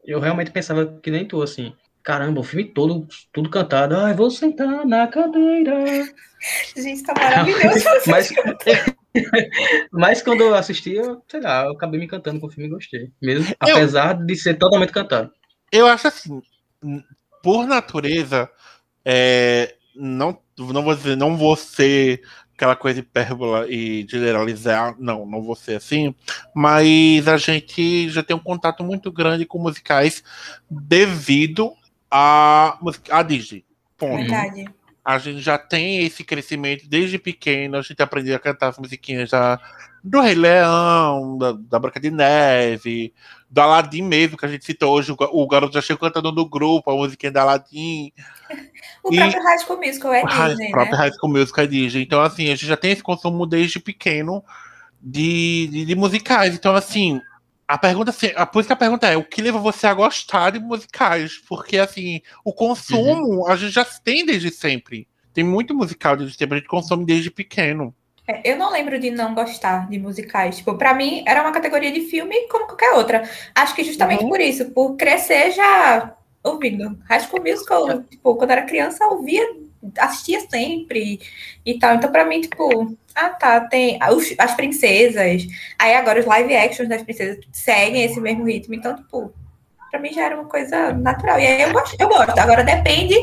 eu 0.05 0.21
realmente 0.21 0.51
pensava 0.51 0.99
que 1.03 1.11
nem 1.11 1.25
tu, 1.25 1.43
assim. 1.43 1.73
Caramba, 2.03 2.41
o 2.41 2.45
filme 2.45 2.67
todo, 2.67 3.07
tudo 3.33 3.49
cantado. 3.49 3.97
Ai, 3.97 4.13
vou 4.13 4.31
sentar 4.31 4.85
na 4.87 5.07
cadeira. 5.07 6.05
Gente, 6.77 7.03
tá 7.03 7.15
maravilhoso. 7.17 7.85
mas, 8.07 8.31
mas 9.91 10.23
quando 10.23 10.43
eu 10.43 10.55
assisti, 10.55 10.93
eu, 10.93 11.23
sei 11.27 11.41
lá, 11.41 11.65
eu 11.65 11.73
acabei 11.73 11.99
me 11.99 12.07
cantando 12.07 12.41
com 12.41 12.47
o 12.47 12.51
filme 12.51 12.69
e 12.69 12.73
gostei. 12.73 13.11
Mesmo, 13.23 13.55
eu, 13.67 13.75
apesar 13.75 14.13
de 14.23 14.37
ser 14.37 14.55
totalmente 14.59 14.93
cantado. 14.93 15.33
Eu 15.73 15.87
acho 15.87 16.09
assim, 16.09 16.43
por 17.43 17.67
natureza, 17.67 18.51
é, 19.05 19.75
não, 19.95 20.39
não 20.59 20.83
vou 20.83 20.95
dizer, 20.95 21.17
não 21.17 21.37
vou 21.37 21.57
ser 21.57 22.23
aquela 22.55 22.77
coisa 22.77 23.01
hipérbola 23.01 23.67
e 23.69 24.07
generalizar, 24.09 24.95
não, 24.99 25.27
não 25.27 25.43
vou 25.43 25.57
ser 25.57 25.77
assim, 25.77 26.15
mas 26.55 27.27
a 27.27 27.37
gente 27.37 28.09
já 28.09 28.23
tem 28.23 28.35
um 28.35 28.41
contato 28.41 28.85
muito 28.85 29.11
grande 29.11 29.45
com 29.45 29.59
musicais 29.59 30.23
devido 30.71 31.73
a, 32.11 32.79
a 33.11 33.23
Disney. 33.23 33.65
Ponto. 33.99 34.17
Verdade. 34.17 34.67
A 35.05 35.19
gente 35.19 35.41
já 35.41 35.59
tem 35.59 36.05
esse 36.05 36.25
crescimento 36.25 36.89
desde 36.89 37.19
pequeno, 37.19 37.77
a 37.77 37.83
gente 37.83 38.01
aprendeu 38.03 38.35
a 38.35 38.39
cantar 38.39 38.69
as 38.69 38.79
musiquinhas 38.79 39.29
já 39.29 39.61
do 40.03 40.21
Rei 40.21 40.35
Leão, 40.35 41.37
da, 41.37 41.53
da 41.53 41.79
Branca 41.79 42.01
de 42.01 42.11
Neve, 42.11 43.13
do 43.55 43.61
Aladdin 43.61 44.03
mesmo, 44.03 44.37
que 44.37 44.45
a 44.45 44.49
gente 44.49 44.65
citou 44.65 44.93
hoje, 44.93 45.15
o, 45.17 45.47
garoto 45.47 45.75
já 45.75 45.81
chegou 45.81 46.01
cantando 46.01 46.33
no 46.33 46.45
grupo, 46.45 46.91
a 46.91 46.97
musiquinha 46.97 47.31
da 47.31 47.43
Aladdin. 47.43 48.13
o 49.05 49.15
e, 49.15 49.17
próprio 49.17 49.43
High 49.45 49.59
School 49.61 49.79
Musical 49.79 50.13
é 50.13 50.23
Disney, 50.25 50.69
O 50.69 50.71
próprio 50.73 50.93
né? 50.93 50.99
High 50.99 51.13
School 51.13 51.33
Musical 51.33 51.65
é 51.65 51.67
Disney. 51.69 52.03
Então, 52.03 52.21
assim, 52.21 52.47
a 52.47 52.57
gente 52.57 52.67
já 52.67 52.77
tem 52.77 52.91
esse 52.91 53.03
consumo 53.03 53.47
desde 53.47 53.79
pequeno 53.79 54.43
de, 55.01 55.69
de, 55.71 55.85
de 55.85 55.95
musicais. 55.95 56.53
Então, 56.53 56.75
assim, 56.75 57.21
a 57.69 57.79
pergunta, 57.79 58.11
assim, 58.11 58.33
a, 58.35 58.45
por 58.45 58.59
isso 58.59 58.67
que 58.67 58.73
a 58.73 58.77
pergunta 58.77 59.07
é, 59.07 59.17
o 59.17 59.23
que 59.23 59.41
leva 59.41 59.61
você 59.61 59.87
a 59.87 59.95
gostar 59.95 60.51
de 60.51 60.59
musicais? 60.59 61.41
Porque, 61.49 61.79
assim, 61.79 62.23
o 62.45 62.53
consumo 62.53 63.45
uhum. 63.45 63.47
a 63.47 63.55
gente 63.55 63.73
já 63.73 63.85
tem 63.85 64.27
desde 64.27 64.51
sempre. 64.51 65.07
Tem 65.33 65.45
muito 65.45 65.73
musical 65.77 66.17
desde 66.17 66.37
sempre, 66.37 66.57
a 66.57 66.59
gente 66.59 66.69
consome 66.69 67.07
desde 67.07 67.31
pequeno. 67.31 67.95
É, 68.27 68.53
eu 68.53 68.57
não 68.57 68.73
lembro 68.73 68.99
de 68.99 69.11
não 69.11 69.35
gostar 69.35 69.89
de 69.89 69.99
musicais. 69.99 70.57
Tipo, 70.57 70.77
para 70.77 70.95
mim 70.95 71.23
era 71.27 71.43
uma 71.43 71.53
categoria 71.53 71.93
de 71.93 72.03
filme 72.03 72.49
como 72.49 72.67
qualquer 72.67 72.93
outra. 72.93 73.29
Acho 73.55 73.75
que 73.75 73.85
justamente 73.85 74.25
uhum. 74.25 74.31
por 74.31 74.41
isso, 74.41 74.71
por 74.71 74.97
crescer 74.97 75.51
já 75.51 76.15
ouvindo. 76.43 76.99
High 77.09 77.21
School 77.21 77.43
Musical, 77.43 78.03
tipo, 78.05 78.35
quando 78.37 78.51
era 78.51 78.63
criança, 78.63 79.07
ouvia, 79.07 79.43
assistia 79.99 80.41
sempre 80.49 81.21
e 81.65 81.79
tal. 81.79 81.95
Então, 81.95 82.11
para 82.11 82.25
mim, 82.25 82.41
tipo, 82.41 82.97
ah, 83.15 83.31
tá, 83.31 83.61
tem 83.61 83.99
os, 84.11 84.35
as 84.39 84.55
princesas. 84.55 85.47
Aí 85.79 85.95
agora 85.95 86.21
os 86.21 86.27
live 86.27 86.55
actions 86.57 86.89
das 86.89 87.03
princesas 87.03 87.45
seguem 87.53 88.05
esse 88.05 88.21
mesmo 88.21 88.45
ritmo. 88.45 88.75
Então, 88.75 88.97
tipo, 88.97 89.33
para 89.91 90.01
mim 90.01 90.13
já 90.13 90.25
era 90.25 90.35
uma 90.35 90.49
coisa 90.49 90.93
natural. 90.93 91.39
E 91.39 91.47
aí 91.47 91.63
eu 91.63 91.73
gosto, 91.73 91.97
eu 92.01 92.09
gosto. 92.09 92.39
Agora 92.39 92.65
depende 92.65 93.15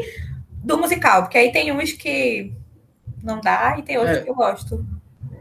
do 0.64 0.78
musical, 0.78 1.24
porque 1.24 1.38
aí 1.38 1.52
tem 1.52 1.72
uns 1.72 1.92
que 1.92 2.54
não 3.24 3.40
dá, 3.40 3.76
e 3.78 3.84
tem 3.84 3.98
outros 3.98 4.18
é, 4.18 4.22
que 4.22 4.30
eu 4.30 4.36
gosto. 4.36 4.86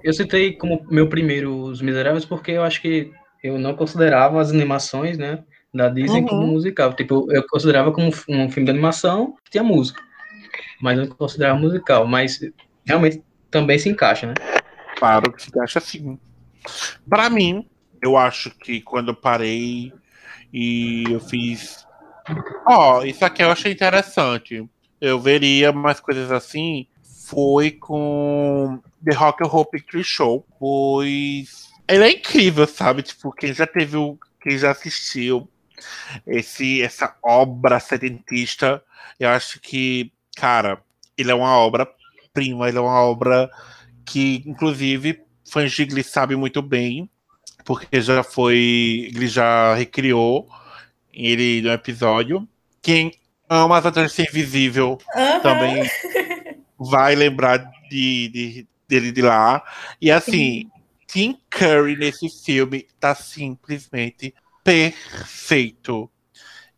Eu 0.02 0.12
citei 0.12 0.54
como 0.54 0.87
meu 0.90 1.09
primeiro 1.09 1.54
Os 1.54 1.80
Miseráveis 1.80 2.25
porque 2.25 2.52
eu 2.52 2.62
acho 2.62 2.80
que 2.80 3.12
eu 3.42 3.59
não 3.59 3.75
considerava 3.75 4.40
as 4.40 4.50
animações, 4.50 5.16
né, 5.16 5.42
da 5.73 5.88
Disney 5.88 6.21
uhum. 6.21 6.26
como 6.26 6.47
musical. 6.47 6.92
Tipo, 6.95 7.26
eu 7.33 7.47
considerava 7.49 7.92
como 7.92 8.09
um 8.09 8.50
filme 8.50 8.64
de 8.64 8.71
animação 8.71 9.35
que 9.45 9.50
tinha 9.50 9.64
música, 9.64 10.02
mas 10.80 10.99
não 10.99 11.07
considerava 11.07 11.59
musical. 11.59 12.07
Mas 12.07 12.40
realmente 12.85 13.23
também 13.50 13.78
se 13.78 13.88
encaixa, 13.88 14.26
né? 14.26 14.35
Claro 14.97 15.33
que 15.33 15.42
se 15.42 15.49
encaixa 15.49 15.80
sim. 15.80 16.19
Para 17.09 17.30
mim, 17.30 17.66
eu 18.02 18.16
acho 18.16 18.50
que 18.59 18.80
quando 18.80 19.09
eu 19.09 19.14
parei 19.14 19.92
e 20.52 21.04
eu 21.11 21.21
fiz. 21.21 21.87
Ó, 22.66 22.99
oh, 22.99 23.04
isso 23.04 23.25
aqui 23.25 23.42
eu 23.42 23.50
achei 23.50 23.73
interessante. 23.73 24.69
Eu 25.00 25.19
veria 25.19 25.73
mais 25.73 25.99
coisas 25.99 26.30
assim 26.30 26.87
foi 27.30 27.71
com 27.71 28.80
The 29.04 29.14
Rock 29.14 29.45
and 29.45 29.49
Roll 29.49 29.66
Picture 29.66 30.04
Show, 30.04 30.47
pois 30.59 31.69
ele 31.88 32.04
é 32.04 32.12
incrível, 32.12 32.66
sabe? 32.66 33.02
Tipo, 33.02 33.33
quem 33.33 33.52
já 33.52 33.66
teve 33.66 33.97
o 33.97 34.19
quem 34.40 34.57
já 34.57 34.71
assistiu 34.71 35.49
esse, 36.26 36.83
essa 36.83 37.14
obra 37.23 37.78
setentista, 37.78 38.83
eu 39.19 39.28
acho 39.28 39.61
que, 39.61 40.12
cara, 40.37 40.83
ele 41.16 41.30
é 41.30 41.35
uma 41.35 41.57
obra 41.57 41.88
prima, 42.33 42.69
ele 42.69 42.78
é 42.78 42.80
uma 42.80 43.02
obra 43.02 43.50
que, 44.04 44.42
inclusive, 44.47 45.23
fãs 45.50 45.73
de 45.73 45.85
Glee 45.85 46.02
sabem 46.02 46.37
muito 46.37 46.62
bem, 46.62 47.09
porque 47.64 48.00
já 48.00 48.23
foi. 48.23 49.11
Ele 49.14 49.28
já 49.28 49.75
recriou 49.75 50.49
ele 51.12 51.61
no 51.62 51.71
episódio. 51.71 52.49
Quem 52.80 53.12
ama 53.49 53.78
as 53.78 53.87
Atlantis 53.87 54.19
Invisível 54.19 54.99
uhum. 55.14 55.40
também 55.40 55.90
vai 56.78 57.14
lembrar 57.14 57.59
de, 57.90 58.28
de, 58.28 58.69
dele 58.90 59.12
de 59.12 59.23
lá. 59.23 59.62
E 60.00 60.11
assim, 60.11 60.32
Sim. 60.32 60.70
Tim 61.06 61.38
Curry 61.49 61.97
nesse 61.97 62.28
filme 62.28 62.87
tá 62.99 63.14
simplesmente 63.14 64.35
perfeito. 64.62 66.11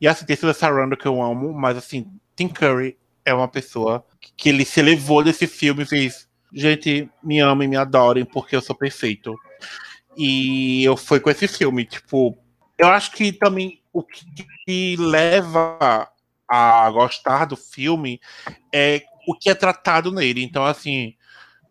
E 0.00 0.06
assim, 0.06 0.24
tem 0.24 0.36
Sylvester 0.36 0.68
Sarandon 0.68 0.96
que 0.96 1.06
eu 1.06 1.20
amo, 1.22 1.52
mas 1.52 1.76
assim, 1.76 2.06
Tim 2.36 2.48
Curry 2.48 2.96
é 3.24 3.32
uma 3.34 3.48
pessoa 3.48 4.04
que 4.36 4.48
ele 4.48 4.64
se 4.64 4.80
elevou 4.80 5.22
desse 5.24 5.46
filme 5.46 5.82
e 5.82 5.86
fez, 5.86 6.28
gente, 6.52 7.08
me 7.22 7.40
amem, 7.40 7.68
me 7.68 7.76
adorem, 7.76 8.24
porque 8.24 8.54
eu 8.54 8.60
sou 8.60 8.76
perfeito. 8.76 9.34
E 10.16 10.84
eu 10.84 10.96
fui 10.96 11.18
com 11.20 11.30
esse 11.30 11.48
filme, 11.48 11.84
tipo, 11.84 12.36
eu 12.76 12.88
acho 12.88 13.12
que 13.12 13.32
também 13.32 13.80
o 13.92 14.02
que, 14.02 14.24
que 14.66 14.96
leva 14.98 16.08
a 16.48 16.90
gostar 16.90 17.46
do 17.46 17.56
filme 17.56 18.20
é 18.72 19.02
o 19.26 19.34
que 19.34 19.48
é 19.48 19.54
tratado 19.54 20.10
nele. 20.10 20.42
Então, 20.42 20.64
assim, 20.64 21.14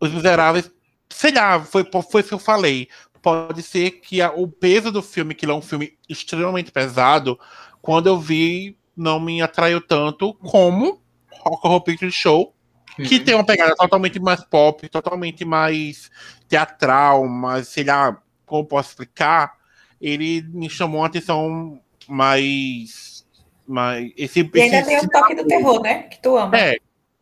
Os 0.01 0.11
Miseráveis, 0.11 0.69
sei 1.09 1.31
lá, 1.31 1.61
foi, 1.61 1.87
foi 2.09 2.21
isso 2.21 2.29
que 2.29 2.33
eu 2.33 2.39
falei. 2.39 2.89
Pode 3.21 3.61
ser 3.61 3.91
que 3.91 4.21
a, 4.21 4.31
o 4.31 4.47
peso 4.47 4.91
do 4.91 5.03
filme, 5.03 5.35
que 5.35 5.45
ele 5.45 5.51
é 5.51 5.55
um 5.55 5.61
filme 5.61 5.93
extremamente 6.09 6.71
pesado, 6.71 7.39
quando 7.81 8.07
eu 8.07 8.19
vi, 8.19 8.75
não 8.97 9.19
me 9.19 9.41
atraiu 9.41 9.79
tanto 9.79 10.33
como 10.33 11.01
Rock 11.39 11.67
Horror 11.67 11.81
Picture 11.81 12.11
Show, 12.11 12.53
que 12.95 13.17
uhum. 13.17 13.23
tem 13.23 13.35
uma 13.35 13.45
pegada 13.45 13.75
totalmente 13.75 14.19
mais 14.19 14.43
pop, 14.43 14.87
totalmente 14.89 15.45
mais 15.45 16.09
teatral, 16.47 17.27
mas 17.27 17.69
sei 17.69 17.83
lá, 17.83 18.21
como 18.45 18.65
posso 18.65 18.89
explicar, 18.89 19.53
ele 19.99 20.41
me 20.49 20.69
chamou 20.69 21.03
a 21.03 21.07
atenção 21.07 21.79
mais. 22.07 23.25
mais 23.67 24.11
esse, 24.17 24.41
e 24.41 24.61
ainda 24.61 24.77
esse, 24.79 24.87
tem 24.87 24.99
o 24.99 25.09
toque 25.09 25.35
do 25.35 25.45
terror, 25.45 25.81
né? 25.81 26.03
Que 26.03 26.21
tu 26.21 26.37
ama. 26.37 26.57
É, 26.57 26.77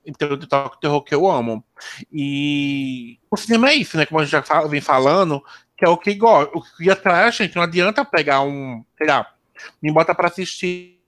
então 0.06 0.38
toque 0.38 0.76
do 0.76 0.80
terror 0.80 1.04
que 1.04 1.14
eu 1.14 1.30
amo. 1.30 1.64
E 2.12 3.20
o 3.30 3.38
cinema 3.38 3.70
é 3.70 3.76
isso, 3.76 3.98
né? 3.98 4.06
Como 4.06 4.20
a 4.20 4.24
gente 4.24 4.32
já 4.32 4.42
fala, 4.42 4.68
vem 4.68 4.82
falando, 4.82 5.42
que 5.78 5.86
é 5.86 5.90
o 5.90 5.98
que 5.98 6.14
gosta, 6.16 6.58
o 6.58 6.62
que 6.62 6.90
atrai 6.90 7.26
a 7.26 7.32
gente. 7.32 7.56
Não 7.56 7.64
adianta 7.64 8.04
pegar 8.04 8.42
um, 8.42 8.84
sei 8.98 9.08
lá, 9.08 9.28
me 9.82 9.92
bota 9.92 10.14
para 10.16 10.28
assistir 10.28 11.00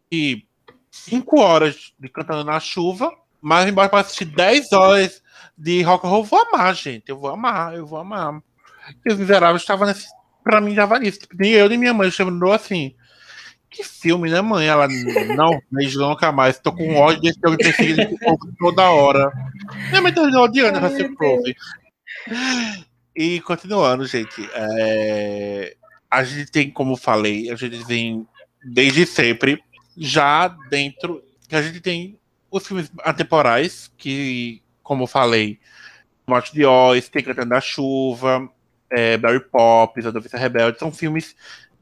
cinco 0.90 1.40
horas 1.40 1.94
de 1.98 2.10
Cantando 2.10 2.44
na 2.44 2.60
Chuva, 2.60 3.12
mas 3.42 3.66
me 3.66 3.72
bota 3.72 3.90
para 3.90 4.00
assistir 4.02 4.26
10 4.26 4.72
horas 4.74 5.24
de 5.58 5.82
rock 5.82 6.06
and 6.06 6.10
roll. 6.10 6.22
Eu 6.22 6.26
vou 6.26 6.42
amar, 6.42 6.76
gente. 6.76 7.10
Eu 7.10 7.18
vou 7.18 7.30
amar, 7.30 7.76
eu 7.76 7.86
vou 7.86 8.00
amar. 8.00 8.42
E 9.06 9.12
os 9.12 9.18
miseráveis 9.18 9.62
estavam 9.62 9.88
nesse. 9.88 10.08
Pra 10.44 10.60
mim, 10.60 10.74
já 10.74 10.88
nisso. 11.00 11.20
Tipo, 11.20 11.36
nem 11.38 11.52
eu 11.52 11.70
nem 11.70 11.78
minha 11.78 11.94
mãe 11.94 12.10
chamou 12.12 12.52
assim. 12.52 12.96
Que 13.72 13.86
filme, 13.86 14.30
né, 14.30 14.42
mãe? 14.42 14.68
Ela 14.68 14.86
não, 15.36 15.62
mas 15.72 15.96
nunca 15.96 16.30
mais. 16.30 16.60
Tô 16.60 16.74
com 16.74 16.98
ódio 16.98 17.22
desse 17.22 17.40
filme 17.40 17.56
perseguindo 17.56 18.18
toda 18.60 18.92
hora. 18.92 19.32
Minha 19.90 20.02
mãe 20.02 20.14
tá 20.14 20.22
odiando 20.24 20.78
essa 20.78 20.98
se 20.98 21.08
prove. 21.16 21.56
E 23.16 23.40
continuando, 23.40 24.06
gente. 24.06 24.48
É... 24.54 25.78
A 26.10 26.22
gente 26.26 26.52
tem, 26.52 26.70
como 26.70 26.98
falei, 26.98 27.50
a 27.50 27.56
gente 27.56 27.78
vem 27.86 28.28
desde 28.62 29.06
sempre 29.06 29.64
já 29.96 30.50
dentro. 30.70 31.24
A 31.50 31.62
gente 31.62 31.80
tem 31.80 32.20
os 32.52 32.68
filmes 32.68 32.92
atemporais, 33.04 33.90
que, 33.98 34.62
como 34.84 35.08
falei, 35.08 35.58
Morte 36.28 36.54
de 36.54 36.66
Oz, 36.66 37.08
Tem 37.08 37.24
Cantando 37.24 37.50
da 37.50 37.62
Chuva, 37.62 38.50
é, 38.90 39.16
Barry 39.16 39.40
Poppins, 39.40 40.06
A 40.06 40.12
Noviça 40.12 40.38
Rebelde, 40.38 40.78
são 40.78 40.92
filmes 40.92 41.34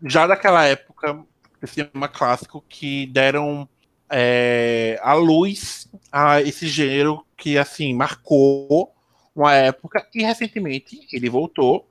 já 0.03 0.27
daquela 0.27 0.65
época, 0.65 1.19
cinema 1.68 2.08
clássico, 2.08 2.63
que 2.68 3.08
deram 3.08 3.68
é, 4.10 5.00
luz 5.16 5.89
a 6.12 6.42
esse 6.42 6.68
gênero 6.68 7.25
que, 7.38 7.58
assim, 7.58 7.94
marcou 7.94 8.94
uma 9.36 9.54
época, 9.54 10.06
e 10.13 10.24
recentemente 10.24 11.08
ele 11.13 11.30
voltou 11.30 11.88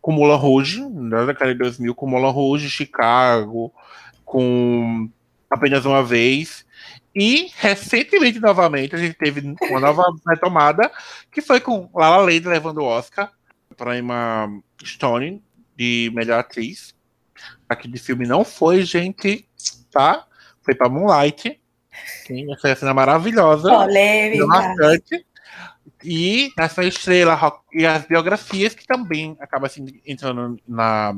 com 0.00 0.12
Moulin 0.12 0.36
Rouge, 0.36 0.88
na 0.90 1.24
década 1.24 1.52
de 1.52 1.58
2000, 1.58 1.94
com 1.94 2.06
Moulin 2.06 2.32
Rouge, 2.32 2.68
Chicago, 2.68 3.72
com 4.24 5.08
Apenas 5.48 5.84
Uma 5.84 6.02
Vez, 6.02 6.66
e 7.14 7.50
recentemente, 7.56 8.40
novamente, 8.40 8.94
a 8.94 8.98
gente 8.98 9.14
teve 9.14 9.54
uma 9.70 9.80
nova 9.80 10.04
retomada, 10.26 10.90
que 11.30 11.40
foi 11.40 11.60
com 11.60 11.88
Lala 11.94 12.24
Land 12.24 12.48
levando 12.48 12.78
o 12.78 12.84
Oscar 12.84 13.30
para 13.76 13.98
Emma 13.98 14.48
Stone 14.82 15.42
de 15.76 16.10
melhor 16.14 16.40
atriz. 16.40 16.94
Aqui 17.68 17.88
de 17.88 17.98
filme 17.98 18.26
não 18.26 18.44
foi, 18.44 18.82
gente, 18.82 19.48
tá? 19.90 20.26
Foi 20.62 20.74
para 20.74 20.88
Moonlight. 20.88 21.60
Sim, 22.26 22.52
essa 22.52 22.74
cena 22.74 22.94
maravilhosa. 22.94 23.70
Bastante. 24.46 25.26
E 26.04 26.50
essa 26.58 26.84
estrela 26.84 27.38
e 27.72 27.86
as 27.86 28.04
biografias 28.04 28.74
que 28.74 28.86
também 28.86 29.36
acaba 29.40 29.66
assim, 29.66 29.86
entrando 30.04 30.58
na, 30.66 31.16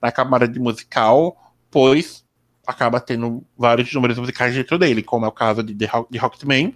na 0.00 0.12
camada 0.12 0.48
de 0.48 0.58
musical, 0.58 1.36
pois 1.70 2.24
acaba 2.66 3.00
tendo 3.00 3.44
vários 3.56 3.92
números 3.92 4.18
musicais 4.18 4.54
dentro 4.54 4.78
dele, 4.78 5.02
como 5.02 5.26
é 5.26 5.28
o 5.28 5.32
caso 5.32 5.62
de 5.62 5.74
The, 5.74 5.86
Rock, 5.86 6.18
Rocketman, 6.18 6.74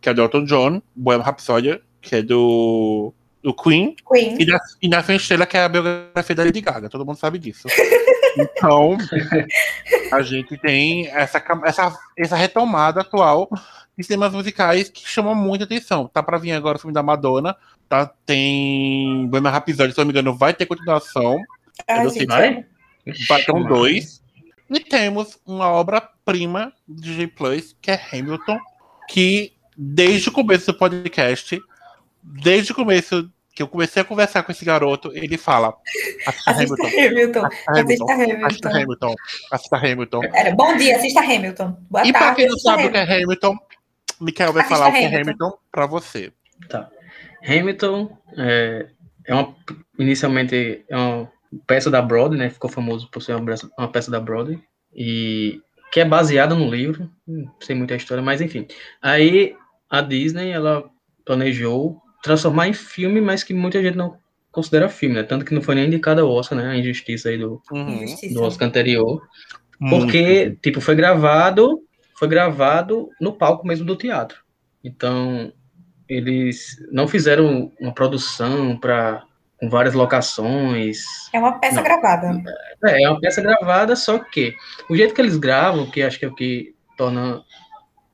que 0.00 0.08
é 0.08 0.14
do 0.14 0.22
Elton 0.22 0.44
John, 0.44 0.82
Bohemian 0.94 1.24
Rhapsody, 1.24 1.80
que 2.00 2.16
é 2.16 2.22
do, 2.22 3.12
do 3.42 3.52
Queen, 3.54 3.94
Queen. 4.10 4.36
E, 4.40 4.46
na, 4.46 4.58
e 4.82 4.88
na 4.88 5.00
Estrela, 5.00 5.46
que 5.46 5.56
é 5.56 5.64
a 5.64 5.68
biografia 5.68 6.34
da 6.34 6.44
Lady 6.44 6.60
Gaga, 6.62 6.88
todo 6.88 7.04
mundo 7.04 7.18
sabe 7.18 7.38
disso. 7.38 7.68
então, 8.36 8.96
a 10.12 10.22
gente 10.22 10.56
tem 10.58 11.08
essa, 11.08 11.42
essa, 11.64 11.98
essa 12.16 12.36
retomada 12.36 13.00
atual 13.00 13.48
de 13.96 14.06
temas 14.06 14.32
musicais 14.32 14.88
que 14.88 15.08
chamam 15.08 15.34
muita 15.34 15.64
atenção. 15.64 16.06
Tá 16.06 16.22
para 16.22 16.38
vir 16.38 16.52
agora 16.52 16.76
o 16.76 16.80
filme 16.80 16.94
da 16.94 17.02
Madonna, 17.02 17.56
tá? 17.88 18.10
Tem 18.24 19.26
Bohemian 19.28 19.50
Rhapsody, 19.50 19.92
se 19.92 19.98
não 19.98 20.04
me 20.04 20.12
engano, 20.12 20.34
vai 20.34 20.52
ter 20.52 20.66
continuação. 20.66 21.36
Ai, 21.88 22.06
vai? 22.26 22.66
Vai 23.28 23.42
ter 23.42 23.52
um 23.54 23.64
dois. 23.64 24.22
E 24.68 24.80
temos 24.80 25.38
uma 25.46 25.70
obra-prima 25.70 26.72
de 26.88 27.14
J 27.14 27.28
Plus, 27.28 27.76
que 27.80 27.90
é 27.90 28.00
Hamilton, 28.12 28.58
que 29.08 29.52
desde 29.76 30.28
o 30.28 30.32
começo 30.32 30.72
do 30.72 30.78
podcast, 30.78 31.60
desde 32.22 32.72
o 32.72 32.74
começo 32.74 33.30
que 33.56 33.62
eu 33.62 33.68
comecei 33.68 34.02
a 34.02 34.04
conversar 34.04 34.42
com 34.42 34.52
esse 34.52 34.66
garoto, 34.66 35.10
ele 35.14 35.38
fala: 35.38 35.74
Assista, 36.26 36.52
Hamilton. 36.52 36.86
Hamilton. 36.86 37.46
Assista 37.68 38.12
Hamilton. 38.12 38.44
Assista 38.46 38.68
Hamilton. 38.68 39.14
Assista 39.50 39.76
Hamilton. 39.78 40.20
bom 40.54 40.76
dia, 40.76 40.96
assista 40.96 41.20
Hamilton. 41.20 41.76
Boa 41.90 42.06
e 42.06 42.12
para 42.12 42.34
quem 42.34 42.46
não 42.46 42.58
sabe 42.58 42.84
o 42.84 42.92
que 42.92 42.98
é 42.98 43.02
Hamilton, 43.02 43.56
Mikael 44.20 44.52
vai 44.52 44.62
assista 44.62 44.76
falar 44.76 44.88
Hamilton. 44.88 45.06
o 45.06 45.10
que 45.10 45.16
é 45.16 45.20
Hamilton 45.22 45.58
para 45.72 45.86
você. 45.86 46.32
Tá. 46.68 46.90
Hamilton 47.48 48.18
é, 48.36 48.86
é 49.24 49.34
uma, 49.34 49.56
inicialmente 49.98 50.84
é 50.86 50.96
uma 50.96 51.32
peça 51.66 51.90
da 51.90 52.02
Broadway, 52.02 52.38
né? 52.38 52.50
Ficou 52.50 52.68
famoso 52.68 53.10
por 53.10 53.22
ser 53.22 53.36
uma, 53.36 53.54
uma 53.78 53.88
peça 53.90 54.10
da 54.10 54.20
Broadway 54.20 54.60
e 54.94 55.62
que 55.90 56.00
é 56.00 56.04
baseada 56.04 56.54
no 56.54 56.68
livro, 56.68 57.10
não 57.26 57.54
sei 57.58 57.74
muita 57.74 57.96
história, 57.96 58.22
mas 58.22 58.42
enfim. 58.42 58.66
Aí 59.00 59.56
a 59.88 60.02
Disney 60.02 60.50
ela 60.50 60.84
planejou 61.24 62.02
transformar 62.26 62.68
em 62.68 62.72
filme, 62.72 63.20
mas 63.20 63.42
que 63.42 63.54
muita 63.54 63.82
gente 63.82 63.96
não 63.96 64.18
considera 64.50 64.88
filme, 64.88 65.14
né? 65.14 65.22
Tanto 65.22 65.44
que 65.44 65.54
não 65.54 65.62
foi 65.62 65.74
nem 65.74 65.86
indicada 65.86 66.22
ao 66.22 66.30
Oscar, 66.30 66.58
né? 66.58 66.68
A 66.70 66.76
injustiça 66.76 67.28
aí 67.28 67.38
do, 67.38 67.60
uhum. 67.70 68.04
do 68.32 68.42
Oscar 68.42 68.68
anterior. 68.68 69.22
Porque, 69.78 70.46
uhum. 70.46 70.56
tipo, 70.62 70.80
foi 70.80 70.94
gravado, 70.94 71.80
foi 72.18 72.28
gravado 72.28 73.10
no 73.20 73.32
palco 73.32 73.66
mesmo 73.66 73.84
do 73.84 73.96
teatro. 73.96 74.38
Então, 74.82 75.52
eles 76.08 76.76
não 76.90 77.06
fizeram 77.06 77.72
uma 77.80 77.92
produção 77.92 78.76
para 78.78 79.24
com 79.58 79.68
várias 79.68 79.94
locações. 79.94 81.02
É 81.32 81.38
uma 81.38 81.58
peça 81.58 81.76
Não. 81.76 81.82
gravada. 81.82 82.42
É, 82.84 83.02
é 83.02 83.08
uma 83.08 83.20
peça 83.20 83.40
gravada, 83.40 83.96
só 83.96 84.18
que 84.18 84.54
o 84.88 84.96
jeito 84.96 85.14
que 85.14 85.20
eles 85.20 85.36
gravam, 85.36 85.90
que 85.90 86.02
acho 86.02 86.18
que 86.18 86.24
é 86.24 86.28
o 86.28 86.34
que 86.34 86.74
torna 86.96 87.42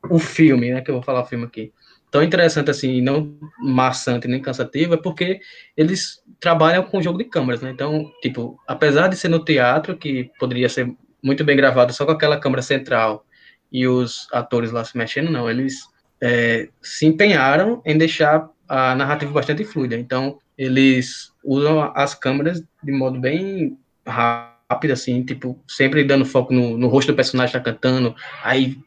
o 0.08 0.18
filme, 0.18 0.72
né, 0.72 0.80
que 0.80 0.90
eu 0.90 0.94
vou 0.94 1.02
falar 1.02 1.22
o 1.22 1.26
filme 1.26 1.44
aqui, 1.44 1.72
tão 2.12 2.22
interessante 2.22 2.70
assim, 2.70 3.00
não 3.00 3.34
maçante 3.58 4.28
nem 4.28 4.40
cansativo, 4.40 4.92
é 4.92 4.96
porque 4.98 5.40
eles 5.74 6.22
trabalham 6.38 6.82
com 6.84 7.00
jogo 7.00 7.16
de 7.16 7.24
câmeras, 7.24 7.62
né? 7.62 7.70
Então, 7.70 8.12
tipo, 8.20 8.58
apesar 8.68 9.08
de 9.08 9.16
ser 9.16 9.28
no 9.28 9.42
teatro, 9.42 9.96
que 9.96 10.30
poderia 10.38 10.68
ser 10.68 10.94
muito 11.24 11.42
bem 11.42 11.56
gravado 11.56 11.90
só 11.94 12.04
com 12.04 12.12
aquela 12.12 12.38
câmera 12.38 12.60
central 12.60 13.24
e 13.72 13.88
os 13.88 14.28
atores 14.30 14.70
lá 14.70 14.84
se 14.84 14.96
mexendo, 14.96 15.30
não, 15.30 15.48
eles 15.48 15.80
é, 16.20 16.68
se 16.82 17.06
empenharam 17.06 17.80
em 17.86 17.96
deixar 17.96 18.46
a 18.68 18.94
narrativa 18.94 19.32
bastante 19.32 19.64
fluida. 19.64 19.96
Então, 19.96 20.38
eles 20.56 21.32
usam 21.42 21.92
as 21.94 22.14
câmeras 22.14 22.62
de 22.82 22.92
modo 22.92 23.18
bem 23.18 23.78
rápido 24.06 24.51
rápida, 24.72 24.94
assim, 24.94 25.22
tipo, 25.22 25.62
sempre 25.68 26.04
dando 26.04 26.24
foco 26.24 26.52
no, 26.52 26.76
no 26.76 26.88
rosto 26.88 27.12
do 27.12 27.16
personagem 27.16 27.52
que 27.52 27.58
tá 27.58 27.72
cantando, 27.72 28.14
aí 28.42 28.78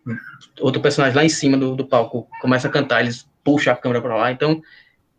outro 0.60 0.82
personagem 0.82 1.16
lá 1.16 1.24
em 1.24 1.30
cima 1.30 1.58
do, 1.58 1.76
do 1.76 1.86
palco 1.86 2.28
começa 2.42 2.68
a 2.68 2.72
cantar, 2.72 3.02
eles 3.02 3.28
puxam 3.44 3.74
a 3.74 3.78
câmera 3.78 4.02
para 4.02 4.16
lá, 4.16 4.32
então 4.32 4.62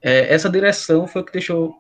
é, 0.03 0.33
essa 0.33 0.51
direção 0.51 1.07
foi 1.07 1.23
o 1.23 1.25
que 1.25 1.33
deixou, 1.33 1.75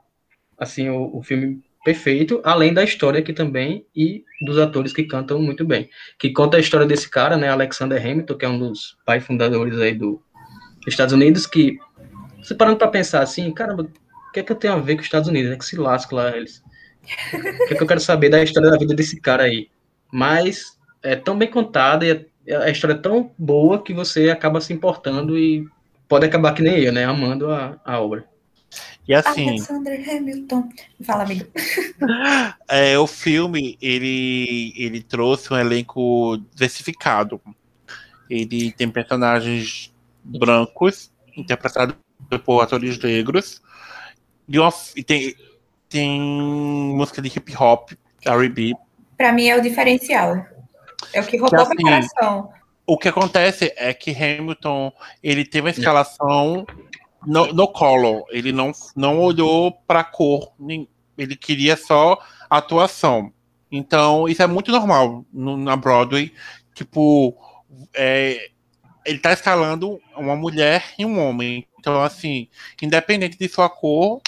assim, 0.59 0.89
o, 0.89 1.17
o 1.17 1.23
filme 1.23 1.63
perfeito, 1.85 2.41
além 2.45 2.75
da 2.75 2.83
história 2.83 3.21
aqui 3.21 3.33
também 3.33 3.87
e 3.95 4.25
dos 4.43 4.59
atores 4.59 4.93
que 4.93 5.05
cantam 5.05 5.41
muito 5.41 5.65
bem. 5.65 5.89
Que 6.19 6.31
conta 6.31 6.57
a 6.57 6.61
história 6.61 6.85
desse 6.85 7.09
cara, 7.09 7.37
né, 7.37 7.49
Alexander 7.49 8.05
Hamilton, 8.05 8.35
que 8.35 8.45
é 8.45 8.49
um 8.49 8.59
dos 8.59 8.97
pais 9.05 9.25
fundadores 9.25 9.79
aí 9.79 9.95
do, 9.95 10.21
dos 10.81 10.89
Estados 10.89 11.15
Unidos, 11.15 11.47
que, 11.47 11.79
você 12.43 12.55
parando 12.55 12.79
para 12.79 12.89
pensar 12.89 13.23
assim, 13.23 13.53
caramba, 13.53 13.85
o 13.85 14.33
que 14.33 14.41
é 14.41 14.43
que 14.43 14.51
eu 14.51 14.57
tenho 14.57 14.75
a 14.75 14.79
ver 14.79 14.95
com 14.95 15.01
os 15.01 15.07
Estados 15.07 15.29
Unidos? 15.29 15.53
É 15.53 15.57
que 15.57 15.65
se 15.65 15.77
lasca 15.77 16.15
lá 16.15 16.37
eles. 16.37 16.63
O 17.33 17.67
que 17.67 17.75
é 17.75 17.77
que 17.77 17.83
eu 17.83 17.87
quero 17.87 18.01
saber 18.01 18.29
da 18.29 18.43
história 18.43 18.71
da 18.71 18.79
vida 18.79 18.95
desse 18.95 19.21
cara 19.21 19.45
aí? 19.45 19.69
Mas 20.13 20.79
é 21.03 21.17
tão 21.17 21.37
bem 21.37 21.51
contada 21.51 22.07
e 22.07 22.27
a 22.53 22.71
história 22.71 22.95
é 22.95 22.99
tão 22.99 23.31
boa 23.39 23.83
que 23.83 23.93
você 23.93 24.31
acaba 24.31 24.61
se 24.61 24.73
importando 24.73 25.39
e 25.39 25.67
pode 26.09 26.27
acabar 26.27 26.55
que 26.55 26.63
nem 26.63 26.79
eu, 26.79 26.93
né, 26.93 27.05
amando 27.05 27.51
a, 27.51 27.79
a 27.85 28.01
obra. 28.01 28.25
E 29.09 29.15
assim. 29.15 29.51
Alexander 29.51 30.11
Hamilton. 30.11 30.69
Fala, 31.05 31.23
amigo. 31.23 31.47
É, 32.69 32.99
o 32.99 33.07
filme, 33.07 33.79
ele, 33.81 34.73
ele 34.77 35.03
trouxe 35.03 35.53
um 35.53 35.57
elenco 35.57 36.37
diversificado. 36.53 37.41
Ele 38.29 38.73
tem 38.73 38.89
personagens 38.91 39.95
brancos, 40.23 41.13
interpretados 41.37 41.95
por 42.45 42.61
atores 42.61 42.99
negros. 42.99 43.63
E, 44.49 44.59
uma, 44.59 44.73
e 44.97 45.03
tem, 45.05 45.35
tem 45.89 46.21
música 46.21 47.23
de 47.23 47.29
hip 47.29 47.55
hop, 47.57 47.93
R&B. 48.25 48.75
Pra 49.17 49.33
mim 49.33 49.49
é 49.49 49.57
o 49.57 49.63
diferencial. 49.63 50.45
É 51.13 51.21
o 51.21 51.27
que 51.27 51.37
roubou 51.37 51.61
assim, 51.61 51.75
meu 51.77 51.85
coração. 51.85 52.51
O 52.87 52.97
que 52.97 53.09
acontece 53.09 53.73
é 53.77 53.93
que 53.93 54.11
Hamilton, 54.11 54.93
ele 55.23 55.45
teve 55.45 55.67
uma 55.67 55.71
escalação 55.71 56.67
no, 57.27 57.53
no 57.53 57.69
colo. 57.69 58.25
Ele 58.31 58.53
não, 58.53 58.73
não 58.95 59.21
olhou 59.21 59.73
para 59.73 60.05
cor, 60.05 60.53
ele 61.19 61.37
queria 61.37 61.77
só 61.77 62.19
atuação. 62.49 63.33
Então, 63.71 64.29
isso 64.29 64.43
é 64.43 64.47
muito 64.47 64.71
normal 64.71 65.25
no, 65.33 65.57
na 65.57 65.75
Broadway. 65.75 66.33
Tipo, 66.75 67.37
é, 67.95 68.51
ele 69.05 69.19
tá 69.19 69.33
escalando 69.33 70.01
uma 70.17 70.37
mulher 70.37 70.95
e 70.99 71.05
um 71.05 71.19
homem. 71.19 71.67
Então, 71.79 72.03
assim, 72.03 72.49
independente 72.81 73.39
de 73.39 73.49
sua 73.49 73.69
cor, 73.69 74.21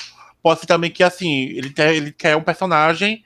pode 0.43 0.61
ser 0.61 0.67
também 0.67 0.91
que, 0.91 1.03
assim, 1.03 1.47
ele, 1.49 1.71
quer, 1.71 1.95
ele 1.95 2.13
quer 2.13 2.37
um 2.37 2.43
personagem 2.43 3.25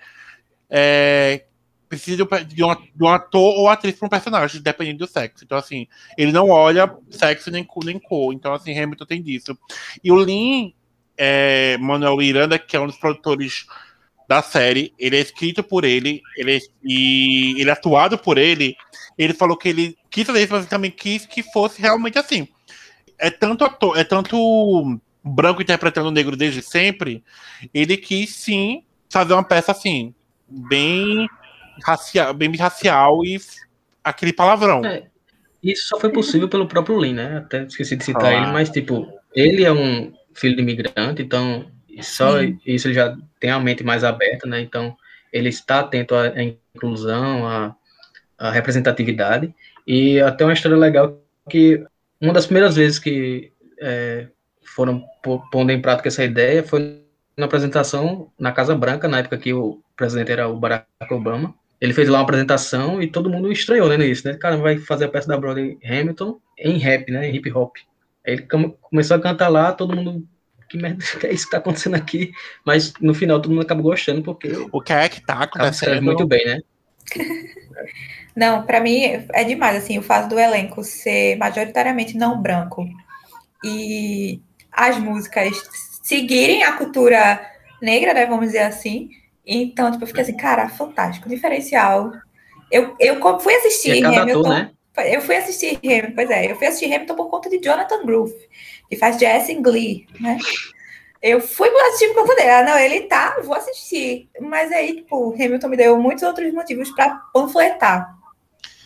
é, 0.70 1.44
precisa 1.92 2.16
de 2.46 2.64
um, 2.64 2.74
de 2.94 3.04
um 3.04 3.08
ator 3.08 3.54
ou 3.58 3.68
atriz 3.68 3.94
para 3.96 4.06
um 4.06 4.08
personagem, 4.08 4.62
dependendo 4.62 5.00
do 5.00 5.06
sexo. 5.06 5.44
Então, 5.44 5.58
assim, 5.58 5.86
ele 6.16 6.32
não 6.32 6.48
olha 6.48 6.90
sexo 7.10 7.50
nem, 7.50 7.68
nem 7.84 7.98
cor. 7.98 8.32
Então, 8.32 8.54
assim, 8.54 8.76
Hamilton 8.78 9.04
tem 9.04 9.22
disso. 9.22 9.56
E 10.02 10.10
o 10.10 10.16
Lin 10.18 10.74
é, 11.18 11.76
Manuel 11.76 12.16
Miranda, 12.16 12.58
que 12.58 12.74
é 12.74 12.80
um 12.80 12.86
dos 12.86 12.96
produtores 12.96 13.66
da 14.26 14.40
série, 14.40 14.94
ele 14.98 15.18
é 15.18 15.20
escrito 15.20 15.62
por 15.62 15.84
ele, 15.84 16.22
ele 16.38 16.56
é, 16.56 16.60
e 16.82 17.60
ele 17.60 17.68
é 17.68 17.72
atuado 17.74 18.16
por 18.16 18.38
ele. 18.38 18.74
Ele 19.18 19.34
falou 19.34 19.54
que 19.54 19.68
ele 19.68 19.94
quis 20.08 20.26
fazer 20.26 20.44
isso, 20.44 20.52
mas 20.54 20.66
também 20.66 20.90
quis 20.90 21.26
que 21.26 21.42
fosse 21.42 21.82
realmente 21.82 22.18
assim. 22.18 22.48
É 23.18 23.30
tanto 23.30 23.66
ator, 23.66 23.98
é 23.98 24.04
tanto 24.04 24.98
branco 25.24 25.62
interpretando 25.62 26.08
o 26.08 26.12
negro 26.12 26.36
desde 26.36 26.62
sempre. 26.62 27.22
Ele 27.72 27.96
quis 27.96 28.34
sim 28.34 28.84
fazer 29.10 29.34
uma 29.34 29.44
peça 29.44 29.72
assim, 29.72 30.14
bem 30.48 31.28
racial, 31.84 32.34
bem 32.34 32.54
racial 32.56 33.24
e 33.24 33.38
aquele 34.02 34.32
palavrão. 34.32 34.84
É, 34.84 35.04
isso 35.62 35.88
só 35.88 36.00
foi 36.00 36.10
possível 36.10 36.48
pelo 36.48 36.66
próprio 36.66 37.00
Lin, 37.00 37.14
né? 37.14 37.38
Até 37.38 37.64
esqueci 37.64 37.96
de 37.96 38.04
citar 38.04 38.26
ah. 38.26 38.34
ele, 38.34 38.46
mas 38.46 38.70
tipo, 38.70 39.06
ele 39.34 39.64
é 39.64 39.72
um 39.72 40.12
filho 40.34 40.56
de 40.56 40.62
imigrante, 40.62 41.22
então 41.22 41.66
só 42.00 42.40
Sim. 42.40 42.58
isso 42.66 42.88
ele 42.88 42.94
já 42.94 43.16
tem 43.38 43.50
a 43.50 43.60
mente 43.60 43.84
mais 43.84 44.02
aberta, 44.02 44.48
né? 44.48 44.60
Então 44.60 44.96
ele 45.32 45.48
está 45.48 45.80
atento 45.80 46.14
à 46.14 46.32
inclusão, 46.42 47.46
à, 47.46 47.74
à 48.38 48.50
representatividade 48.50 49.54
e 49.86 50.20
até 50.20 50.44
uma 50.44 50.52
história 50.52 50.76
legal 50.76 51.20
que 51.48 51.84
uma 52.20 52.32
das 52.32 52.46
primeiras 52.46 52.76
vezes 52.76 52.98
que 52.98 53.52
é, 53.80 54.28
foram 54.74 55.04
pondo 55.50 55.70
em 55.70 55.80
prática 55.80 56.08
essa 56.08 56.24
ideia 56.24 56.62
foi 56.62 57.02
na 57.36 57.46
apresentação 57.46 58.30
na 58.38 58.52
Casa 58.52 58.74
Branca, 58.74 59.08
na 59.08 59.18
época 59.18 59.38
que 59.38 59.52
o 59.52 59.80
presidente 59.96 60.32
era 60.32 60.48
o 60.48 60.58
Barack 60.58 60.86
Obama, 61.10 61.54
ele 61.80 61.92
fez 61.92 62.08
lá 62.08 62.18
uma 62.18 62.24
apresentação 62.24 63.02
e 63.02 63.06
todo 63.06 63.30
mundo 63.30 63.50
estranhou, 63.50 63.88
né, 63.88 63.96
nisso, 63.96 64.26
né? 64.28 64.34
Cara, 64.34 64.56
vai 64.56 64.78
fazer 64.78 65.06
a 65.06 65.08
peça 65.08 65.28
da 65.28 65.36
Broadway 65.36 65.78
Hamilton 65.84 66.38
em 66.58 66.78
rap, 66.78 67.10
né, 67.10 67.28
em 67.28 67.34
hip 67.34 67.50
hop. 67.52 67.76
Aí 68.24 68.34
ele 68.34 68.46
começou 68.80 69.16
a 69.16 69.20
cantar 69.20 69.48
lá, 69.48 69.72
todo 69.72 69.96
mundo 69.96 70.26
que 70.68 70.78
merda 70.78 71.04
é 71.26 71.32
isso 71.32 71.44
que 71.46 71.50
tá 71.50 71.58
acontecendo 71.58 71.94
aqui? 71.94 72.32
Mas 72.64 72.92
no 73.00 73.14
final 73.14 73.40
todo 73.40 73.50
mundo 73.50 73.62
acabou 73.62 73.84
gostando 73.84 74.22
porque 74.22 74.48
o 74.70 74.80
que 74.80 74.92
é 74.92 75.08
que 75.08 75.20
tá 75.20 75.42
acontecendo 75.42 76.02
muito 76.02 76.26
bem, 76.26 76.44
né? 76.44 76.60
Não, 78.34 78.62
para 78.62 78.80
mim 78.80 79.02
é 79.34 79.44
demais 79.44 79.76
assim, 79.76 79.98
o 79.98 80.02
fato 80.02 80.30
do 80.30 80.38
elenco 80.38 80.82
ser 80.82 81.36
majoritariamente 81.36 82.16
não 82.16 82.40
branco 82.40 82.88
e 83.62 84.40
as 84.72 84.98
músicas 84.98 85.52
seguirem 86.02 86.62
a 86.62 86.72
cultura 86.72 87.40
negra, 87.80 88.14
né, 88.14 88.26
vamos 88.26 88.46
dizer 88.46 88.60
assim, 88.60 89.10
então, 89.46 89.90
tipo, 89.90 90.04
eu 90.04 90.08
fiquei 90.08 90.22
assim, 90.22 90.36
cara, 90.36 90.68
fantástico, 90.68 91.28
diferencial. 91.28 92.12
Eu, 92.70 92.96
eu 92.98 93.40
fui 93.40 93.54
assistir 93.54 94.04
Hamilton. 94.04 94.48
né? 94.48 94.70
Eu 95.06 95.20
fui 95.20 95.36
assistir 95.36 95.78
Hamilton, 95.82 96.12
pois 96.14 96.30
é, 96.30 96.50
eu 96.50 96.56
fui 96.56 96.66
assistir 96.66 96.92
Hamilton 96.92 97.14
por 97.14 97.30
conta 97.30 97.50
de 97.50 97.58
Jonathan 97.58 98.04
Groove, 98.04 98.34
que 98.88 98.96
faz 98.96 99.18
jazz 99.18 99.48
em 99.48 99.60
Glee, 99.60 100.06
né? 100.20 100.38
Eu 101.20 101.40
fui 101.40 101.68
assistir 101.68 102.08
por 102.08 102.22
conta 102.22 102.34
dele. 102.34 102.50
Ah, 102.50 102.64
não, 102.64 102.76
ele 102.76 103.02
tá, 103.02 103.38
vou 103.44 103.54
assistir. 103.54 104.28
Mas 104.40 104.72
aí, 104.72 104.96
tipo, 104.96 105.32
Hamilton 105.32 105.68
me 105.68 105.76
deu 105.76 105.96
muitos 105.96 106.24
outros 106.24 106.52
motivos 106.52 106.90
para 106.90 107.14
panfletar. 107.32 108.12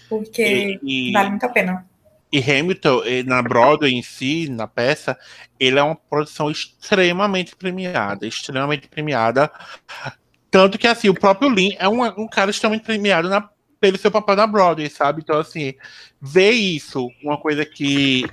Porque 0.07 0.79
e, 0.83 1.09
e, 1.09 1.12
vale 1.12 1.31
muito 1.31 1.46
a 1.46 1.49
pena. 1.49 1.88
E 2.37 2.53
Hamilton, 2.53 3.01
na 3.25 3.40
Broadway 3.40 3.94
em 3.94 4.03
si, 4.03 4.46
na 4.51 4.66
peça, 4.66 5.18
ele 5.59 5.79
é 5.79 5.83
uma 5.83 5.96
produção 5.96 6.51
extremamente 6.51 7.57
premiada, 7.57 8.27
extremamente 8.27 8.88
premiada. 8.88 9.51
Tanto 10.51 10.77
que, 10.77 10.87
assim, 10.87 11.09
o 11.09 11.14
próprio 11.14 11.49
Lin 11.49 11.75
é 11.79 11.88
um, 11.88 12.05
um 12.05 12.29
cara 12.29 12.51
extremamente 12.51 12.85
premiado 12.85 13.31
na, 13.31 13.49
pelo 13.81 13.96
seu 13.96 14.11
papel 14.11 14.37
na 14.37 14.46
Broadway, 14.46 14.90
sabe? 14.90 15.22
Então, 15.22 15.38
assim, 15.38 15.72
ver 16.20 16.51
isso, 16.51 17.09
uma 17.25 17.38
coisa 17.38 17.64
que 17.64 18.27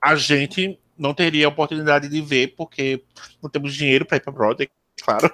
a 0.00 0.14
gente 0.14 0.78
não 0.96 1.12
teria 1.12 1.48
oportunidade 1.48 2.08
de 2.08 2.20
ver, 2.20 2.54
porque 2.56 3.02
não 3.42 3.50
temos 3.50 3.74
dinheiro 3.74 4.06
para 4.06 4.18
ir 4.18 4.20
para 4.20 4.32
Broadway, 4.32 4.68
claro. 5.02 5.32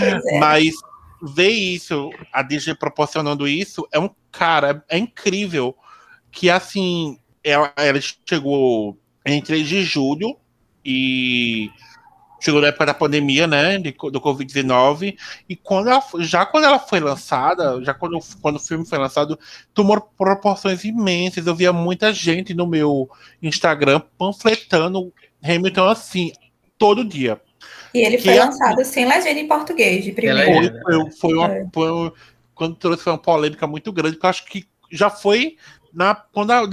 É. 0.00 0.38
Mas 0.38 0.74
ver 1.20 1.50
isso, 1.50 2.10
a 2.32 2.40
Disney 2.40 2.76
proporcionando 2.76 3.48
isso, 3.48 3.84
é 3.92 3.98
um 3.98 4.10
cara, 4.30 4.84
é 4.88 4.96
incrível 4.96 5.76
que, 6.30 6.48
assim, 6.48 7.18
ela, 7.44 7.72
ela 7.76 8.00
chegou 8.26 8.98
em 9.24 9.40
3 9.40 9.68
de 9.68 9.82
julho 9.84 10.36
e 10.84 11.70
chegou 12.40 12.60
na 12.60 12.68
época 12.68 12.86
da 12.86 12.94
pandemia, 12.94 13.46
né, 13.46 13.78
de, 13.78 13.92
do 13.92 14.20
Covid-19, 14.20 15.16
e 15.48 15.56
quando 15.56 15.88
ela, 15.88 16.02
já 16.18 16.44
quando 16.44 16.64
ela 16.64 16.78
foi 16.78 17.00
lançada, 17.00 17.82
já 17.82 17.94
quando, 17.94 18.18
quando 18.42 18.56
o 18.56 18.60
filme 18.60 18.84
foi 18.84 18.98
lançado, 18.98 19.38
tomou 19.72 19.98
proporções 20.00 20.84
imensas. 20.84 21.46
Eu 21.46 21.54
via 21.54 21.72
muita 21.72 22.12
gente 22.12 22.52
no 22.52 22.66
meu 22.66 23.08
Instagram 23.42 24.02
panfletando 24.18 25.12
Hamilton 25.42 25.88
assim, 25.88 26.32
todo 26.76 27.04
dia. 27.04 27.40
E 27.94 28.00
ele 28.00 28.18
que 28.18 28.24
foi 28.24 28.34
é, 28.36 28.44
lançado 28.44 28.84
sem 28.84 29.06
legenda 29.06 29.40
em 29.40 29.48
português, 29.48 30.04
de 30.04 30.12
primeiro. 30.12 30.82
Foi, 30.82 31.00
foi, 31.00 31.10
foi, 31.12 31.34
uma, 31.34 31.50
é. 31.50 31.66
foi, 31.72 32.12
quando 32.54 32.76
trouxe 32.76 33.04
foi 33.04 33.12
uma 33.12 33.18
polêmica 33.18 33.66
muito 33.66 33.90
grande, 33.90 34.16
porque 34.16 34.26
eu 34.26 34.30
acho 34.30 34.44
que 34.44 34.66
já 34.90 35.08
foi 35.08 35.56
na, 35.94 36.14
quando 36.14 36.50
a 36.50 36.66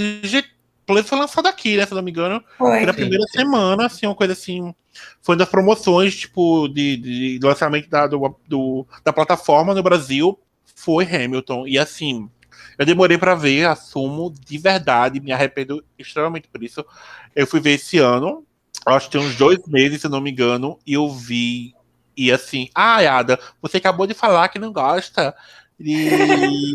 Plus 0.92 1.08
foi 1.08 1.18
lançado 1.18 1.48
aqui, 1.48 1.78
né? 1.78 1.86
Se 1.86 1.94
não 1.94 2.02
me 2.02 2.12
engano. 2.12 2.44
Foi. 2.58 2.86
Na 2.86 2.94
primeira 2.94 3.24
semana, 3.28 3.86
assim, 3.86 4.06
uma 4.06 4.16
coisa 4.16 4.34
assim. 4.34 4.76
Foi 5.22 5.36
uma 5.36 5.40
das 5.40 5.50
promoções, 5.50 6.16
tipo, 6.16 6.68
de, 6.68 6.98
de, 6.98 7.40
lançamento 7.42 7.90
da, 7.90 8.08
do, 8.08 8.36
do, 8.46 8.86
da 9.04 9.14
plataforma 9.14 9.74
no 9.74 9.82
Brasil. 9.82 10.38
Foi 10.76 11.06
Hamilton. 11.06 11.66
E 11.66 11.80
assim, 11.80 12.30
eu 12.78 12.86
demorei 12.86 13.18
para 13.18 13.36
ver, 13.36 13.68
assumo 13.68 14.34
de 14.46 14.58
verdade, 14.58 15.22
me 15.22 15.32
arrependo 15.32 15.84
extremamente 15.98 16.50
por 16.50 16.62
isso. 16.62 16.86
Eu 17.34 17.48
fui 17.48 17.62
ver 17.62 17.72
esse 17.72 17.98
ano, 18.00 18.46
acho 18.86 19.10
que 19.10 19.18
tem 19.18 19.26
uns 19.26 19.36
dois 19.36 19.60
meses, 19.68 20.02
se 20.02 20.10
não 20.10 20.20
me 20.20 20.32
engano, 20.32 20.78
e 20.86 20.94
eu 20.94 21.10
vi. 21.10 21.74
E 22.18 22.32
assim, 22.32 22.70
ah, 22.76 22.98
Ada, 22.98 23.40
você 23.62 23.78
acabou 23.78 24.06
de 24.06 24.14
falar 24.14 24.50
que 24.50 24.60
não 24.60 24.74
gosta 24.74 25.34
de, 25.80 26.10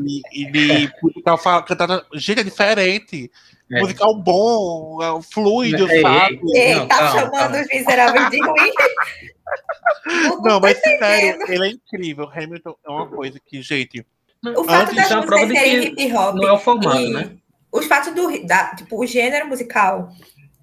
de, 0.00 0.22
de 0.52 0.92
cantar. 1.22 2.06
Gente, 2.14 2.40
é 2.40 2.44
diferente. 2.44 3.30
É. 3.70 3.80
Musical 3.80 4.14
bom, 4.14 4.98
é 5.02 5.22
fluido, 5.22 5.90
é, 5.90 6.00
sabe? 6.00 6.40
Ele 6.54 6.74
não, 6.76 6.86
tá 6.86 6.98
calma, 6.98 7.20
chamando 7.20 7.54
os 7.56 7.66
miseráveis 7.66 8.30
de 8.30 8.40
ruim. 8.40 8.72
não, 10.44 10.60
mas 10.60 10.78
sério, 10.78 11.44
ele 11.48 11.66
é 11.66 11.70
incrível. 11.70 12.30
Hamilton 12.32 12.76
é 12.86 12.90
uma 12.90 13.08
coisa 13.08 13.40
que, 13.44 13.60
gente, 13.60 14.06
O 14.56 14.62
fato 14.62 14.94
das 14.94 15.10
é 15.10 15.16
músicas 15.16 15.48
serem 15.48 15.82
hip 15.88 16.14
hop. 16.14 16.36
Não 16.36 16.48
é 16.48 16.52
o 16.52 16.58
formato, 16.58 17.08
né? 17.10 17.32
Os 17.72 17.86
fatos 17.86 18.14
do. 18.14 18.46
Da, 18.46 18.74
tipo, 18.76 19.00
o 19.00 19.06
gênero 19.06 19.48
musical 19.48 20.10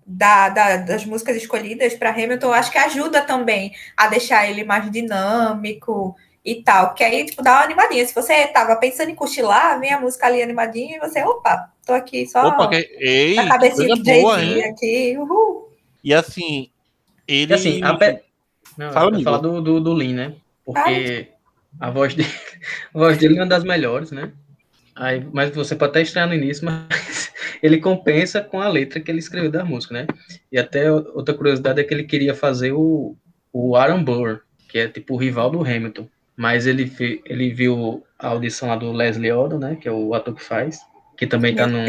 da, 0.05 0.49
da, 0.49 0.77
das 0.77 1.05
músicas 1.05 1.35
escolhidas 1.35 1.93
para 1.95 2.11
Hamilton, 2.11 2.53
acho 2.53 2.71
que 2.71 2.77
ajuda 2.77 3.21
também 3.21 3.73
a 3.97 4.07
deixar 4.07 4.49
ele 4.49 4.63
mais 4.63 4.89
dinâmico 4.89 6.15
e 6.43 6.63
tal. 6.63 6.93
Que 6.93 7.03
aí, 7.03 7.25
tipo, 7.25 7.43
dá 7.43 7.51
uma 7.51 7.63
animadinha. 7.63 8.05
Se 8.05 8.15
você 8.15 8.47
tava 8.47 8.77
pensando 8.77 9.09
em 9.09 9.15
cochilar, 9.15 9.77
vem 9.79 9.91
a 9.91 9.99
música 9.99 10.25
ali 10.25 10.41
animadinha 10.41 10.95
e 10.95 10.99
você, 10.99 11.21
opa, 11.21 11.72
tô 11.85 11.93
aqui 11.93 12.25
só 12.27 12.47
opa, 12.47 12.69
que... 12.69 12.75
Ei, 12.99 13.37
a 13.37 13.47
cabecinha 13.47 13.95
do 13.95 14.05
Jay-Z 14.05 14.63
aqui, 14.63 15.17
uhul. 15.17 15.69
E 16.03 16.13
assim, 16.13 16.69
ele. 17.27 17.53
assim, 17.53 17.83
a 17.83 17.95
pe... 17.95 18.19
Não, 18.77 18.91
Fala, 18.91 19.21
falar 19.21 19.37
do, 19.37 19.61
do, 19.61 19.79
do 19.79 19.93
Lin, 19.93 20.13
né? 20.13 20.33
Porque 20.65 21.27
a 21.79 21.89
voz 21.89 22.15
dele, 22.15 22.29
a 22.93 22.97
voz 22.97 23.17
dele 23.17 23.37
é 23.37 23.41
uma 23.41 23.47
das 23.47 23.63
melhores, 23.63 24.11
né? 24.11 24.31
Aí, 24.95 25.25
mas 25.31 25.55
você 25.55 25.75
pode 25.75 25.91
até 25.91 26.01
estranhar 26.01 26.29
no 26.29 26.35
início, 26.35 26.65
mas 26.65 27.31
ele 27.61 27.79
compensa 27.79 28.41
com 28.41 28.59
a 28.59 28.67
letra 28.67 28.99
que 28.99 29.09
ele 29.09 29.19
escreveu 29.19 29.51
da 29.51 29.65
música, 29.65 29.93
né? 29.93 30.07
E 30.51 30.57
até 30.57 30.91
outra 30.91 31.33
curiosidade 31.33 31.79
é 31.81 31.83
que 31.83 31.93
ele 31.93 32.03
queria 32.03 32.33
fazer 32.33 32.73
o, 32.73 33.15
o 33.51 33.75
Aaron 33.75 34.03
Burr, 34.03 34.41
que 34.69 34.79
é 34.79 34.87
tipo 34.87 35.15
o 35.15 35.17
rival 35.17 35.49
do 35.49 35.61
Hamilton. 35.61 36.07
Mas 36.35 36.65
ele, 36.65 36.91
ele 37.25 37.53
viu 37.53 38.03
a 38.17 38.29
audição 38.29 38.69
lá 38.69 38.75
do 38.75 38.91
Leslie 38.91 39.31
Odom, 39.31 39.59
né? 39.59 39.77
Que 39.79 39.87
é 39.87 39.91
o 39.91 40.13
ator 40.13 40.33
que 40.35 40.43
faz, 40.43 40.79
que 41.17 41.27
também 41.27 41.55
tá 41.55 41.67
num, 41.67 41.85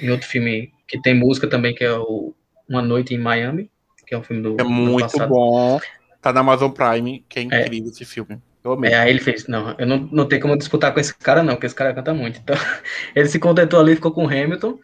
em 0.00 0.10
outro 0.10 0.26
filme 0.26 0.72
que 0.86 1.00
tem 1.00 1.14
música 1.14 1.46
também, 1.48 1.74
que 1.74 1.84
é 1.84 1.92
o 1.92 2.34
Uma 2.68 2.82
Noite 2.82 3.14
em 3.14 3.18
Miami, 3.18 3.70
que 4.06 4.14
é 4.14 4.18
um 4.18 4.22
filme 4.22 4.42
do. 4.42 4.56
É 4.58 4.64
muito 4.64 5.02
passado. 5.02 5.28
bom. 5.28 5.80
Tá 6.20 6.32
na 6.32 6.40
Amazon 6.40 6.70
Prime, 6.70 7.24
que 7.28 7.38
é, 7.38 7.42
é. 7.42 7.44
incrível 7.44 7.88
é. 7.88 7.92
esse 7.92 8.04
filme. 8.04 8.40
É, 8.82 8.96
aí 8.96 9.10
ele 9.10 9.20
fez, 9.20 9.46
não, 9.46 9.76
eu 9.78 9.86
não, 9.86 10.08
não 10.10 10.26
tenho 10.26 10.42
como 10.42 10.56
disputar 10.58 10.92
com 10.92 10.98
esse 10.98 11.14
cara, 11.16 11.40
não, 11.40 11.54
porque 11.54 11.66
esse 11.66 11.74
cara 11.74 11.94
canta 11.94 12.12
muito. 12.12 12.40
Então, 12.40 12.56
ele 13.14 13.28
se 13.28 13.38
contentou 13.38 13.78
ali, 13.78 13.94
ficou 13.94 14.10
com 14.10 14.24
o 14.24 14.28
Hamilton, 14.28 14.80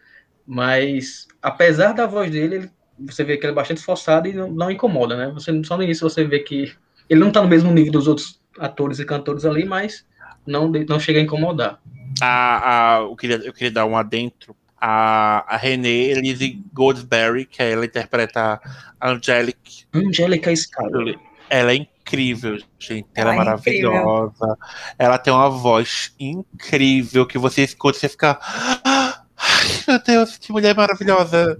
mas 0.47 1.27
apesar 1.41 1.91
da 1.91 2.07
voz 2.07 2.31
dele, 2.31 2.55
ele, 2.55 2.71
você 2.97 3.25
vê 3.25 3.35
que 3.35 3.45
ele 3.45 3.51
é 3.51 3.55
bastante 3.55 3.79
esforçado 3.79 4.29
e 4.29 4.33
não, 4.33 4.49
não, 4.49 4.71
incomoda, 4.71 5.17
né? 5.17 5.31
Você, 5.33 5.51
só 5.65 5.75
no 5.75 5.83
início 5.83 6.09
você 6.09 6.23
vê 6.23 6.39
que 6.39 6.73
ele 7.09 7.19
não 7.19 7.29
tá 7.29 7.41
no 7.41 7.49
mesmo 7.49 7.71
nível 7.73 7.91
dos 7.91 8.07
outros 8.07 8.39
atores 8.57 8.99
e 8.99 9.05
cantores 9.05 9.43
ali, 9.43 9.65
mas 9.65 10.05
não, 10.47 10.69
não 10.69 10.99
chega 10.99 11.19
a 11.19 11.23
incomodar. 11.23 11.81
A, 12.21 12.95
a, 12.95 12.99
eu, 13.01 13.15
queria, 13.15 13.37
eu 13.37 13.53
queria 13.53 13.71
dar 13.71 13.85
um 13.85 13.97
adentro. 13.97 14.55
A, 14.79 15.45
a 15.47 15.57
Renée 15.57 16.11
Elise 16.11 16.61
Goldsberry, 16.73 17.45
que 17.45 17.63
ela 17.63 17.85
interpreta 17.85 18.59
a 18.99 19.09
Angelic. 19.09 19.85
Angelica 19.93 20.53
Scarlett. 20.53 21.19
Ela 21.49 21.71
é 21.71 21.75
incrível, 21.75 22.57
gente. 22.79 23.05
Ela, 23.15 23.31
é 23.31 23.33
ela 23.33 23.33
é 23.33 23.37
maravilhosa. 23.37 24.27
Incrível. 24.27 24.57
Ela 24.99 25.17
tem 25.17 25.31
uma 25.31 25.49
voz 25.49 26.13
incrível 26.19 27.25
que 27.25 27.37
você 27.37 27.63
escuta 27.63 27.97
e 27.97 28.01
você 28.01 28.09
fica. 28.09 28.37
Ai, 28.43 29.83
meu 29.87 30.03
Deus, 30.03 30.37
que 30.37 30.51
mulher 30.51 30.75
maravilhosa. 30.75 31.57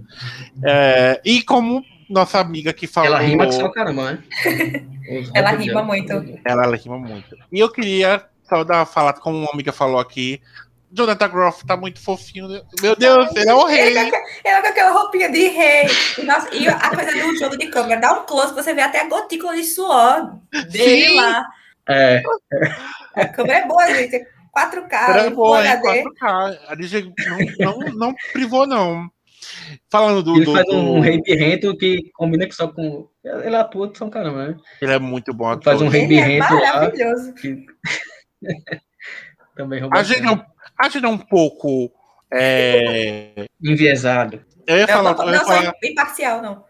É, 0.62 1.20
e 1.24 1.42
como 1.42 1.82
nossa 2.08 2.38
amiga 2.38 2.72
que 2.72 2.86
falou. 2.86 3.08
Ela 3.08 3.20
rima 3.20 3.46
que 3.46 3.52
só 3.52 3.68
caramba, 3.70 4.12
né? 4.12 4.24
ela 5.34 5.50
rima 5.52 5.82
muito. 5.82 6.12
Ela, 6.44 6.64
ela 6.64 6.76
rima 6.76 6.98
muito. 6.98 7.36
E 7.50 7.58
eu 7.58 7.70
queria 7.70 8.24
só 8.48 8.64
dar 8.64 8.86
falar, 8.86 9.14
como 9.14 9.38
uma 9.38 9.50
amiga 9.52 9.72
falou 9.72 9.98
aqui, 9.98 10.40
Jonathan 10.94 11.28
Groff 11.28 11.66
tá 11.66 11.76
muito 11.76 12.00
fofinho. 12.00 12.48
Meu 12.80 12.94
Deus, 12.94 13.34
ele 13.34 13.50
é 13.50 13.54
o 13.54 13.64
rei. 13.64 13.96
Ele, 13.96 13.98
ele 13.98 14.10
com 14.62 14.68
aquela 14.68 14.92
roupinha 14.92 15.30
de 15.30 15.48
rei. 15.48 15.86
E, 16.16 16.22
nossa, 16.22 16.54
e 16.54 16.68
a 16.68 16.90
coisa 16.90 17.10
do 17.10 17.36
jogo 17.36 17.58
de 17.58 17.66
câmera, 17.66 18.00
dá 18.00 18.12
um 18.12 18.24
close, 18.24 18.54
você 18.54 18.72
vê 18.72 18.82
até 18.82 19.00
a 19.00 19.08
gotícula 19.08 19.56
de 19.56 19.64
suor 19.64 20.38
dele 20.70 21.08
Sim. 21.08 21.16
lá. 21.16 21.46
É. 21.88 22.22
A 23.16 23.26
câmera 23.26 23.58
é 23.58 23.66
boa, 23.66 23.92
gente. 23.92 24.24
4K. 24.56 25.26
É 25.26 25.30
boa, 25.30 25.66
é 25.66 25.80
4K. 25.80 26.58
A 26.68 26.74
DJ 26.76 27.12
não, 27.58 27.78
não, 27.78 27.94
não 27.94 28.14
privou, 28.32 28.66
não. 28.66 29.10
Falando 29.90 30.22
do. 30.22 30.36
Ele 30.36 30.44
do, 30.44 30.52
faz 30.52 30.64
do... 30.66 30.76
um 30.76 31.00
rei 31.00 31.20
birrento 31.20 31.76
que 31.76 32.10
combina 32.14 32.46
só 32.52 32.68
com. 32.68 33.08
Ele 33.22 33.56
atua 33.56 33.90
que 33.90 33.98
são 33.98 34.08
caramba, 34.08 34.48
né? 34.48 34.56
Ele 34.80 34.92
é 34.92 34.98
muito 34.98 35.34
bom. 35.34 35.48
Ator. 35.48 35.64
Faz 35.64 35.82
um 35.82 35.88
rei 35.88 36.06
birrento. 36.06 36.54
É 36.54 36.72
maravilhoso. 36.72 37.28
Lá, 37.28 37.32
que... 37.34 37.66
Também 39.56 39.88
a 39.92 40.02
gente, 40.02 40.22
não, 40.22 40.44
a 40.78 40.88
gente 40.88 41.04
é 41.04 41.08
um 41.08 41.18
pouco. 41.18 41.92
É... 42.32 43.46
Enviesado. 43.62 44.44
Eu 44.66 44.78
ia 44.78 44.88
falar. 44.88 45.14
Não, 45.14 45.28
eu 45.28 45.34
ia 45.34 45.44
falar... 45.44 45.74
imparcial, 45.82 46.42
não. 46.42 46.64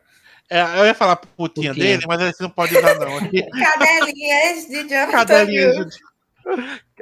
É, 0.50 0.60
eu 0.78 0.84
ia 0.84 0.94
falar 0.94 1.16
putinha, 1.16 1.72
putinha, 1.72 1.74
dele, 1.74 2.04
mas 2.06 2.20
você 2.20 2.42
não 2.42 2.50
pode 2.50 2.76
usar, 2.76 2.98
não. 2.98 3.18
Cadelinhas 3.18 4.66
de 4.68 4.88
Jonathan 4.88 5.10
Cadelinhas 5.10 5.86
de... 5.86 5.98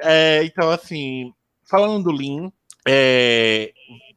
É, 0.01 0.43
então, 0.45 0.71
assim, 0.71 1.33
falando 1.69 2.03
do 2.03 2.11
Lean, 2.11 2.51
é, 2.87 3.73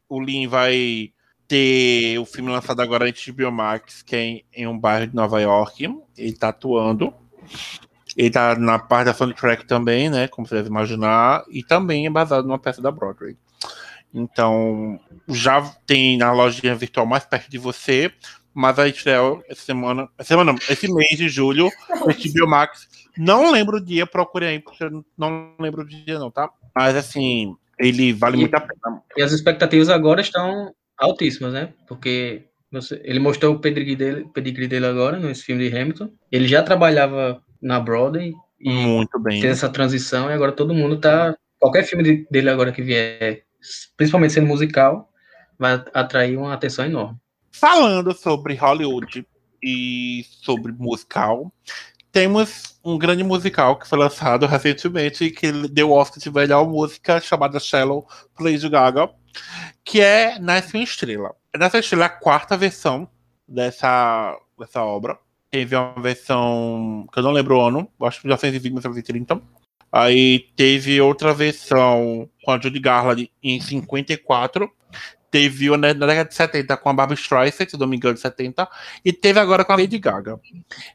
o 0.09 0.21
Lean 0.21 0.49
vai 0.49 1.13
ter 1.49 2.19
o 2.19 2.25
filme 2.25 2.51
lançado 2.51 2.81
agora 2.81 3.09
em 3.09 3.13
HBO 3.13 3.51
Max, 3.51 4.03
que 4.03 4.17
é 4.17 4.21
em, 4.21 4.45
em, 4.53 4.67
um 4.67 4.79
bairro 4.79 5.09
de 5.09 5.15
Nova 5.15 5.41
York. 5.41 5.85
Ele 6.17 6.33
tá 6.33 6.49
atuando. 6.49 7.13
Ele 8.17 8.31
tá 8.31 8.55
na 8.55 8.79
parte 8.79 9.07
da 9.07 9.15
soundtrack 9.15 9.67
também, 9.67 10.09
né? 10.09 10.27
Como 10.29 10.47
você 10.47 10.55
deve 10.57 10.69
imaginar. 10.69 11.45
E 11.51 11.63
também 11.63 12.07
é 12.07 12.11
baseado 12.11 12.47
numa 12.47 12.59
peça 12.59 12.81
da 12.81 12.91
Broadway. 12.91 13.37
Então, 14.15 14.99
já 15.29 15.61
tem 15.87 16.17
na 16.17 16.33
lojinha 16.33 16.75
virtual 16.75 17.07
mais 17.07 17.25
perto 17.25 17.51
de 17.51 17.59
você. 17.59 18.11
Mas 18.55 18.79
a 18.79 18.89
estreia 18.89 19.21
essa 19.51 19.61
semana, 19.61 20.09
essa 20.17 20.29
semana 20.29 20.53
não, 20.53 20.59
esse 20.71 20.91
mês 20.91 21.11
de 21.11 21.29
julho, 21.29 21.69
HBO 21.93 22.49
Max. 22.49 22.89
Não 23.19 23.53
lembro 23.53 23.77
o 23.77 23.85
dia, 23.85 24.07
procure 24.07 24.47
aí, 24.47 24.59
porque 24.59 24.83
eu 24.83 25.05
não 25.17 25.53
lembro 25.61 25.83
o 25.83 25.87
dia, 25.87 26.19
não, 26.19 26.31
tá? 26.31 26.49
Mas 26.75 26.97
assim, 26.97 27.55
ele 27.79 28.15
vale 28.15 28.37
e, 28.37 28.41
muito 28.41 28.55
a 28.55 28.61
pena. 28.61 29.03
E 29.15 29.23
as 29.23 29.33
expectativas 29.33 29.91
agora 29.91 30.23
estão 30.23 30.75
altíssimas, 30.99 31.53
né? 31.53 31.75
Porque 31.87 32.47
ele 33.05 33.21
mostrou 33.21 33.55
o 33.55 33.59
pedigree 33.59 33.95
dele, 33.95 34.27
pedigree 34.33 34.69
dele 34.69 34.87
agora 34.87 35.19
nesse 35.19 35.43
filme 35.43 35.69
de 35.69 35.77
Hamilton. 35.77 36.11
Ele 36.33 36.49
já 36.49 36.63
trabalhava 36.63 37.43
na 37.67 37.81
Broadway 37.81 38.33
e 38.61 38.71
muito 38.71 39.19
bem. 39.19 39.41
fez 39.41 39.59
essa 39.59 39.69
transição 39.69 40.31
e 40.31 40.33
agora 40.33 40.53
todo 40.53 40.73
mundo 40.73 40.99
tá 40.99 41.37
qualquer 41.59 41.85
filme 41.85 42.27
dele 42.31 42.49
agora 42.49 42.73
que 42.73 42.83
vier, 42.83 43.43
principalmente 43.97 44.33
sendo 44.33 44.47
musical, 44.47 45.11
vai 45.59 45.83
atrair 45.93 46.37
uma 46.37 46.55
atenção 46.55 46.85
enorme. 46.85 47.19
Falando 47.51 48.15
sobre 48.15 48.55
Hollywood 48.55 49.27
e 49.63 50.25
sobre 50.43 50.73
musical, 50.73 51.53
temos 52.13 52.79
um 52.85 52.97
grande 52.97 53.25
musical 53.25 53.79
que 53.79 53.89
foi 53.89 53.99
lançado 53.99 54.47
recentemente 54.47 55.25
e 55.25 55.31
que 55.31 55.51
deu 55.69 55.91
Oscar 55.91 56.23
de 56.23 56.31
melhor 56.31 56.69
música 56.69 57.21
chamada 57.21 57.59
Shallow, 57.59 58.07
por 58.35 58.45
Lady 58.45 58.69
Gaga, 58.69 59.11
que 59.85 60.01
é 60.01 60.39
Nasce 60.39 60.77
uma 60.77 60.85
Estrela. 60.85 61.35
Nasce 61.57 61.77
uma 61.77 61.81
Estrela 61.81 62.05
é 62.05 62.07
a 62.07 62.11
quarta 62.11 62.57
versão 62.57 63.09
dessa, 63.49 64.39
dessa 64.59 64.83
obra. 64.83 65.19
Teve 65.57 65.75
uma 65.75 65.95
versão 66.03 67.07
que 67.11 67.19
eu 67.19 67.23
não 67.23 67.33
lembro 67.33 67.57
o 67.57 67.61
ano, 67.63 67.89
acho 68.03 68.21
que 68.21 68.27
1920, 68.27 68.63
1930. 68.63 69.41
Aí 69.91 70.51
teve 70.55 71.01
outra 71.01 71.33
versão 71.33 72.29
com 72.45 72.51
a 72.51 72.61
Judy 72.61 72.79
Garland 72.79 73.33
em 73.43 73.59
54. 73.59 74.71
Teve 75.31 75.75
na 75.79 75.95
década 75.95 76.29
de 76.29 76.35
70 76.35 76.77
com 76.77 76.91
a 76.91 76.93
Barbara 76.93 77.19
Streisand, 77.19 77.71
se 77.71 77.79
não 77.79 77.87
me 77.87 77.97
engano, 77.97 78.13
de 78.13 78.21
70. 78.21 78.69
E 79.03 79.15
teve 79.15 79.41
agora 79.41 79.65
com 79.65 79.73
a 79.73 79.77
Lady 79.77 79.99
Gaga. 79.99 80.39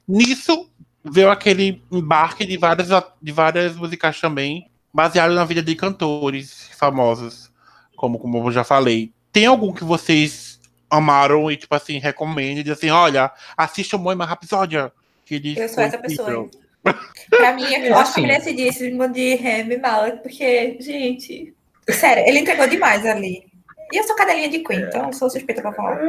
Nisso 0.08 0.69
veio 1.04 1.32
aquele 1.32 1.82
embarque 1.91 2.45
de 2.45 2.56
várias, 2.56 2.89
de 3.19 3.32
várias 3.32 3.76
musicais 3.76 4.21
também, 4.21 4.69
baseado 4.93 5.34
na 5.34 5.43
vida 5.43 5.63
de 5.63 5.74
cantores 5.74 6.69
famosos 6.78 7.52
como, 7.95 8.19
como 8.19 8.47
eu 8.47 8.52
já 8.52 8.63
falei. 8.63 9.12
Tem 9.32 9.47
algum 9.47 9.74
que 9.74 9.84
vocês 9.84 10.51
amaram 10.92 11.50
e, 11.50 11.56
tipo 11.56 11.74
assim, 11.74 11.98
recomendem? 11.98 12.64
Diz 12.64 12.74
assim, 12.74 12.90
olha, 12.90 13.32
assista 13.56 13.96
o 13.96 14.00
Moima 14.00 14.26
Rapsódia. 14.26 14.92
Que 15.26 15.36
ele 15.36 15.60
eu 15.60 15.70
sou 15.70 15.84
essa 15.84 15.98
pessoa. 15.98 16.50
pra 17.30 17.54
mim, 17.54 17.64
eu 17.64 17.96
acho 17.98 18.16
que 18.16 18.22
merecidíssimo 18.22 19.08
de 19.08 19.36
Remy 19.36 19.78
Malek, 19.78 20.22
porque, 20.22 20.78
gente, 20.82 21.54
sério, 21.90 22.24
ele 22.28 22.40
entregou 22.40 22.68
demais 22.68 23.06
ali. 23.06 23.46
E 23.92 23.98
eu 23.98 24.04
sou 24.04 24.16
cadelinha 24.16 24.50
de 24.50 24.60
Queen, 24.60 24.82
então 24.82 25.08
eu 25.08 25.14
sou 25.14 25.30
suspeita 25.30 25.62
pra 25.62 25.74
falar. 25.74 26.00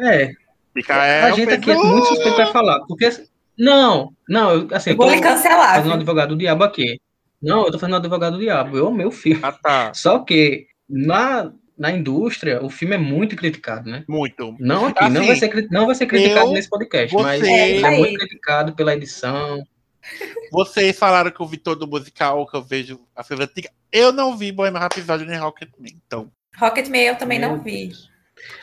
É. 0.00 0.32
Micael 0.74 1.26
a 1.26 1.30
gente 1.32 1.52
aqui 1.52 1.70
é 1.70 1.74
muito 1.74 2.06
suspeito 2.06 2.36
pra 2.36 2.46
falar, 2.46 2.80
porque. 2.86 3.10
Não, 3.58 4.12
não, 4.26 4.66
assim. 4.72 4.90
Eu 4.90 4.96
vou 4.96 5.10
lhe 5.10 5.20
cancelar. 5.20 5.76
Fazendo 5.76 5.92
um 5.92 5.96
advogado 5.96 6.30
do 6.30 6.38
diabo 6.38 6.64
aqui. 6.64 7.00
Não, 7.40 7.66
eu 7.66 7.72
tô 7.72 7.78
fazendo 7.78 7.96
advogado 7.96 8.34
do 8.34 8.38
diabo. 8.38 8.76
Eu 8.76 8.88
amei 8.88 9.04
o 9.04 9.10
filme. 9.10 9.40
Ah, 9.42 9.52
tá. 9.52 9.92
Só 9.94 10.20
que 10.20 10.66
na, 10.88 11.52
na 11.82 11.90
indústria, 11.90 12.64
o 12.64 12.70
filme 12.70 12.94
é 12.94 12.98
muito 12.98 13.34
criticado, 13.34 13.90
né? 13.90 14.04
Muito. 14.08 14.54
Não 14.60 14.86
aqui, 14.86 15.02
assim, 15.02 15.14
não, 15.14 15.26
vai 15.26 15.34
ser, 15.34 15.68
não 15.68 15.86
vai 15.86 15.94
ser 15.96 16.06
criticado 16.06 16.46
eu, 16.46 16.52
nesse 16.52 16.70
podcast, 16.70 17.12
você, 17.12 17.24
mas 17.24 17.42
é, 17.42 17.76
é 17.78 17.98
muito 17.98 18.20
criticado 18.20 18.72
pela 18.76 18.94
edição. 18.94 19.66
Vocês 20.52 20.96
falaram 20.96 21.32
que 21.32 21.40
eu 21.40 21.46
vi 21.46 21.56
todo 21.56 21.82
o 21.82 21.88
musical, 21.88 22.46
que 22.46 22.56
eu 22.56 22.62
vejo 22.62 23.00
a 23.16 23.24
filme 23.24 23.42
antiga. 23.42 23.68
Eu 23.90 24.12
não 24.12 24.36
vi 24.36 24.52
Bohemian 24.52 24.78
Rhapsody 24.78 25.24
nem 25.24 25.36
Rocketman, 25.36 25.90
então. 26.06 26.30
Rocketman 26.56 27.02
eu 27.02 27.16
também 27.16 27.40
Meu 27.40 27.48
não 27.48 27.60
vi. 27.60 27.90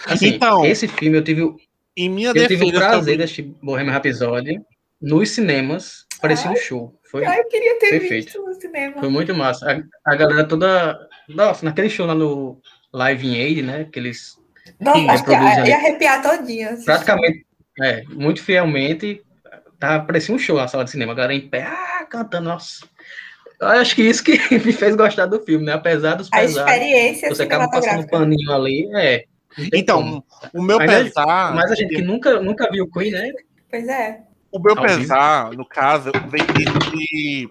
Assim, 0.06 0.28
então, 0.28 0.66
esse 0.66 0.88
filme 0.88 1.18
eu 1.18 1.24
tive, 1.24 1.44
em 1.98 2.08
minha 2.08 2.30
eu 2.30 2.48
tive 2.48 2.64
o 2.64 2.72
prazer 2.72 3.18
de 3.18 3.24
assistir 3.24 3.54
Bohemian 3.62 3.92
Rhapsody 3.92 4.62
nos 5.02 5.32
cinemas 5.32 6.06
parecia 6.22 6.52
um 6.52 6.56
show. 6.56 6.98
Foi 7.04 7.26
eu 7.26 7.48
queria 7.50 7.80
ter 7.80 7.90
perfeito. 7.90 8.26
visto 8.26 8.42
no 8.42 8.54
cinema. 8.54 9.00
Foi 9.00 9.10
muito 9.10 9.34
massa. 9.34 9.84
A, 10.06 10.14
a 10.14 10.16
galera 10.16 10.46
toda. 10.46 10.98
Nossa, 11.28 11.66
naquele 11.66 11.90
show 11.90 12.06
lá 12.06 12.16
no 12.16 12.62
Live 12.94 13.28
in 13.28 13.36
Aid, 13.36 13.62
né? 13.62 13.88
Que 13.92 14.00
eles. 14.00 14.38
Nossa, 14.80 15.12
acho 15.12 15.24
que 15.26 15.32
ia, 15.32 15.68
ia 15.68 15.76
arrepiar 15.76 16.22
todinho. 16.22 16.70
Assim. 16.70 16.86
Praticamente, 16.86 17.46
é, 17.82 18.04
muito 18.10 18.44
fielmente. 18.44 19.22
Tá, 19.80 20.00
parecia 20.00 20.36
um 20.36 20.40
show 20.40 20.58
na 20.58 20.68
sala 20.68 20.84
de 20.84 20.92
cinema. 20.92 21.14
A 21.14 21.16
galera 21.16 21.34
em 21.34 21.48
pé, 21.48 21.64
ah, 21.64 22.06
cantando, 22.10 22.50
nossa. 22.50 22.86
Eu 23.60 23.68
acho 23.68 23.96
que 23.96 24.04
isso 24.04 24.24
que 24.24 24.38
me 24.66 24.72
fez 24.72 24.96
gostar 24.96 25.26
do 25.26 25.44
filme, 25.44 25.66
né? 25.66 25.74
Apesar 25.74 26.16
dos 26.16 26.30
pesares. 26.30 26.58
A 26.58 26.62
experiência 26.62 27.30
Você 27.30 27.44
acaba 27.44 27.70
passando 27.70 28.02
um 28.02 28.08
paninho 28.08 28.52
ali, 28.52 28.90
é. 28.96 29.26
Então, 29.74 30.02
como. 30.02 30.26
o 30.54 30.62
meu 30.62 30.78
mas 30.78 30.92
pesar. 30.92 31.54
Mas 31.54 31.72
a 31.72 31.76
gente 31.76 31.96
que 31.96 32.02
nunca, 32.02 32.40
nunca 32.40 32.70
viu 32.72 32.90
Queen, 32.90 33.12
né? 33.12 33.32
Pois 33.70 33.88
é. 33.88 34.22
O 34.52 34.60
meu 34.60 34.78
Ao 34.78 34.84
pesar, 34.84 35.50
vivo. 35.50 35.58
no 35.58 35.68
caso, 35.68 36.12
vem 36.30 36.46
de. 36.46 37.48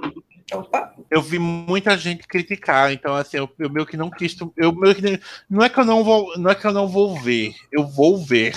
Opa. 0.53 0.95
Eu 1.11 1.21
vi 1.21 1.39
muita 1.39 1.97
gente 1.97 2.27
criticar, 2.27 2.93
então 2.93 3.15
assim, 3.15 3.37
eu, 3.37 3.49
eu 3.59 3.71
meio 3.71 3.87
que 3.87 3.97
não 3.97 4.11
quis. 4.11 4.37
Eu 4.57 4.75
meio 4.75 4.95
que, 4.95 5.21
não 5.49 5.63
é 5.63 5.69
que 5.69 5.79
eu 5.79 5.85
não 5.85 6.03
vou, 6.03 6.37
não 6.39 6.51
é 6.51 6.55
que 6.55 6.67
eu 6.67 6.73
não 6.73 6.89
vou 6.89 7.19
ver, 7.21 7.55
eu 7.71 7.87
vou 7.87 8.25
ver. 8.25 8.55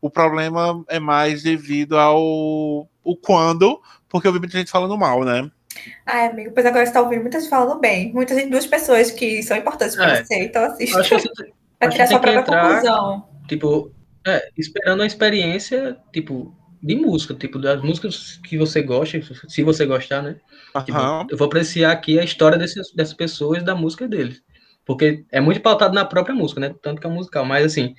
O 0.00 0.08
problema 0.08 0.84
é 0.88 1.00
mais 1.00 1.42
devido 1.42 1.98
ao 1.98 2.20
o 2.22 3.16
quando, 3.16 3.80
porque 4.08 4.28
eu 4.28 4.32
vi 4.32 4.38
muita 4.38 4.56
gente 4.56 4.70
falando 4.70 4.96
mal, 4.96 5.24
né? 5.24 5.50
Ai, 6.06 6.28
amigo, 6.28 6.52
pois 6.52 6.66
agora 6.66 6.86
você 6.86 6.92
tá 6.92 7.00
ouvindo 7.00 7.22
muita 7.22 7.40
gente 7.40 7.50
falando 7.50 7.78
bem. 7.80 8.12
Muitas 8.12 8.36
gente, 8.36 8.50
duas 8.50 8.66
pessoas 8.66 9.10
que 9.10 9.42
são 9.42 9.56
importantes 9.56 9.96
para 9.96 10.18
é. 10.18 10.24
você, 10.24 10.44
então 10.44 10.64
assista. 10.64 11.00
Acho 11.00 11.16
que 11.16 11.20
você, 11.22 11.52
pra 11.78 11.88
tirar 11.88 12.06
sua 12.06 12.20
própria 12.20 12.40
entrar, 12.40 12.68
conclusão. 12.68 13.28
Tipo, 13.48 13.92
é, 14.26 14.48
esperando 14.56 15.02
a 15.02 15.06
experiência, 15.06 15.96
tipo, 16.12 16.54
de 16.82 16.96
música, 16.96 17.34
tipo, 17.34 17.58
das 17.58 17.82
músicas 17.82 18.40
que 18.44 18.56
você 18.56 18.82
gosta, 18.82 19.20
se 19.48 19.62
você 19.62 19.86
gostar, 19.86 20.22
né? 20.22 20.36
Uhum. 20.74 21.26
Eu 21.30 21.36
vou 21.36 21.46
apreciar 21.46 21.92
aqui 21.92 22.18
a 22.18 22.24
história 22.24 22.58
desses, 22.58 22.92
dessas 22.92 23.14
pessoas 23.14 23.62
da 23.62 23.74
música 23.74 24.06
deles. 24.06 24.42
Porque 24.84 25.24
é 25.30 25.40
muito 25.40 25.60
pautado 25.60 25.94
na 25.94 26.04
própria 26.04 26.34
música, 26.34 26.60
né? 26.60 26.74
Tanto 26.80 27.00
que 27.00 27.06
é 27.06 27.10
musical. 27.10 27.44
Mas, 27.44 27.64
assim, 27.66 27.94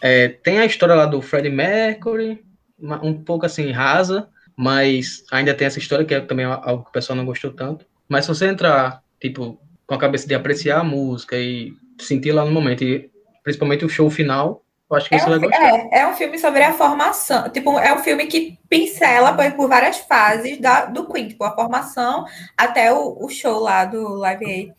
é, 0.00 0.28
tem 0.28 0.58
a 0.58 0.66
história 0.66 0.94
lá 0.94 1.06
do 1.06 1.20
Freddie 1.20 1.50
Mercury, 1.50 2.44
um 2.80 3.14
pouco 3.14 3.44
assim, 3.44 3.70
rasa, 3.72 4.28
mas 4.56 5.24
ainda 5.30 5.54
tem 5.54 5.66
essa 5.66 5.78
história 5.78 6.04
que 6.04 6.14
é 6.14 6.20
também 6.20 6.44
algo 6.44 6.84
que 6.84 6.90
o 6.90 6.92
pessoal 6.92 7.16
não 7.16 7.26
gostou 7.26 7.52
tanto. 7.52 7.86
Mas 8.08 8.24
se 8.24 8.28
você 8.28 8.46
entrar, 8.46 9.02
tipo, 9.20 9.60
com 9.86 9.94
a 9.94 9.98
cabeça 9.98 10.26
de 10.26 10.34
apreciar 10.34 10.80
a 10.80 10.84
música 10.84 11.36
e 11.36 11.72
sentir 12.00 12.32
lá 12.32 12.44
no 12.44 12.52
momento, 12.52 12.84
e 12.84 13.10
principalmente 13.42 13.84
o 13.84 13.88
show 13.88 14.08
final, 14.08 14.64
eu 14.90 14.96
acho 14.96 15.08
que 15.08 15.14
é 15.14 15.18
você 15.18 15.26
um, 15.26 15.30
vai 15.30 15.38
gostar. 15.38 15.64
É, 15.64 15.88
é 16.00 16.06
um 16.06 16.14
filme 16.14 16.38
sobre 16.38 16.62
a 16.62 16.72
formação. 16.72 17.50
Tipo, 17.50 17.78
é 17.78 17.92
um 17.94 17.98
filme 17.98 18.26
que 18.26 18.58
pincela 18.68 19.34
por, 19.34 19.50
por 19.52 19.68
várias 19.68 19.98
fases 19.98 20.58
da, 20.58 20.86
do 20.86 21.06
Queen, 21.06 21.28
tipo, 21.28 21.44
a 21.44 21.54
formação 21.54 22.24
até 22.56 22.92
o, 22.92 23.16
o 23.22 23.28
show 23.28 23.58
lá 23.60 23.84
do 23.84 24.14
Live 24.14 24.44
Aid. 24.44 24.72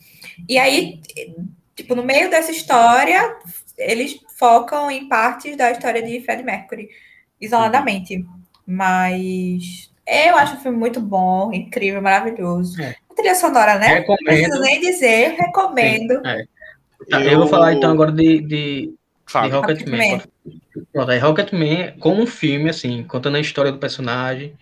E 0.48 0.58
aí, 0.58 1.00
tipo, 1.76 1.94
no 1.94 2.04
meio 2.04 2.30
dessa 2.30 2.52
história, 2.52 3.38
eles 3.78 4.20
focam 4.38 4.90
em 4.90 5.08
partes 5.08 5.56
da 5.56 5.72
história 5.72 6.02
de 6.02 6.22
Freddie 6.22 6.44
Mercury, 6.44 6.90
isoladamente. 7.40 8.26
Mas 8.66 9.92
eu 10.08 10.36
acho 10.38 10.56
o 10.56 10.60
filme 10.60 10.78
muito 10.78 11.00
bom, 11.00 11.54
incrível, 11.54 12.02
maravilhoso. 12.02 12.82
É. 12.82 12.96
A 13.12 13.14
trilha 13.14 13.36
sonora, 13.36 13.78
né? 13.78 14.00
Recomendo. 14.00 14.26
Não 14.26 14.26
preciso 14.26 14.62
nem 14.62 14.80
dizer, 14.80 15.36
recomendo. 15.38 16.26
É. 16.26 16.46
Eu... 17.10 17.20
eu... 17.20 17.38
vou 17.40 17.48
falar 17.48 17.74
então 17.74 17.92
agora 17.92 18.12
de, 18.12 18.42
de 18.42 18.99
de 19.44 19.50
Rocketman. 19.50 20.22
Pronto, 20.92 21.12
aí 21.12 21.20
Rocketman, 21.20 21.94
como 22.00 22.22
um 22.22 22.28
filme, 22.28 22.70
assim, 22.70 23.04
contando 23.04 23.38
a 23.38 23.40
história 23.40 23.72
do 23.72 23.78
personagem, 23.78 24.54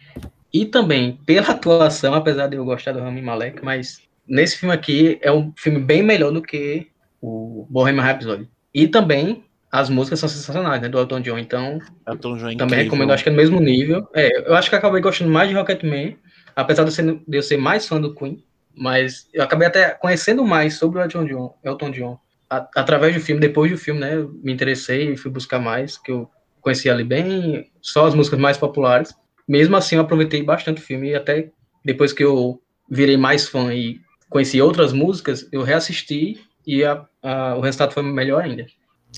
e 0.54 0.66
também 0.66 1.20
pela 1.26 1.50
atuação, 1.52 2.14
apesar 2.14 2.48
de 2.48 2.58
eu 2.58 2.66
gostar 2.66 2.92
do 2.92 3.00
Rami 3.00 3.22
Malek, 3.22 3.64
mas 3.64 4.02
nesse 4.28 4.58
filme 4.58 4.74
aqui 4.74 5.18
é 5.22 5.32
um 5.32 5.54
filme 5.56 5.80
bem 5.80 6.04
melhor 6.04 6.32
do 6.32 6.42
que 6.42 6.88
o 7.22 7.66
Bohemian 7.70 8.04
Rhapsody. 8.04 8.50
E 8.74 8.88
também 8.88 9.44
as 9.72 9.90
músicas 9.90 10.20
são 10.20 10.30
sensacionais, 10.30 10.82
né, 10.82 10.90
do 10.90 10.98
Elton 10.98 11.22
John, 11.22 11.38
então 11.38 11.80
Elton 12.08 12.38
John 12.38 12.50
é 12.50 12.56
também 12.56 12.84
recomendo, 12.84 13.12
acho 13.12 13.24
que 13.24 13.30
é 13.30 13.32
no 13.32 13.38
mesmo 13.38 13.60
nível. 13.60 14.08
É, 14.14 14.50
eu 14.50 14.56
acho 14.56 14.70
que 14.70 14.76
acabei 14.76 15.02
gostando 15.02 15.32
mais 15.32 15.50
de 15.50 15.56
Rocketman, 15.56 16.18
apesar 16.56 16.84
de 16.84 16.90
eu, 16.90 16.94
ser, 16.94 17.22
de 17.28 17.38
eu 17.38 17.44
ser 17.44 17.58
mais 17.58 17.88
fã 17.88 18.00
do 18.00 18.14
Queen, 18.14 18.44
mas 18.76 19.28
eu 19.34 19.44
acabei 19.44 19.68
até 19.68 19.90
conhecendo 19.90 20.46
mais 20.46 20.76
sobre 20.76 21.00
o 21.00 21.02
Elton 21.02 21.26
John, 21.26 21.56
Elton 21.64 21.92
John 21.92 22.20
através 22.50 23.14
do 23.16 23.22
filme, 23.22 23.42
depois 23.42 23.72
do 23.72 23.78
filme, 23.78 24.00
né, 24.00 24.16
me 24.44 24.54
interessei 24.54 25.12
e 25.12 25.18
fui 25.18 25.32
buscar 25.32 25.60
mais, 25.60 25.98
que 25.98 26.12
eu 26.12 26.30
conhecia 26.62 26.94
ali 26.94 27.04
bem 27.04 27.70
só 27.82 28.06
as 28.06 28.16
músicas 28.16 28.40
mais 28.40 28.58
populares. 28.58 29.14
Mesmo 29.48 29.76
assim, 29.76 29.96
eu 29.96 30.02
aproveitei 30.02 30.44
bastante 30.44 30.82
o 30.82 30.86
filme 30.86 31.10
e 31.10 31.16
até 31.16 31.50
depois 31.84 32.12
que 32.12 32.24
eu 32.24 32.62
virei 32.90 33.18
mais 33.18 33.48
fã 33.48 33.74
e 33.74 34.00
conheci 34.30 34.62
outras 34.62 34.92
músicas, 34.92 35.48
eu 35.52 35.64
reassisti 35.64 36.42
e 36.66 36.84
a, 36.84 37.06
a, 37.24 37.56
o 37.56 37.62
resultado 37.62 37.94
foi 37.94 38.04
melhor 38.04 38.44
ainda. 38.44 38.66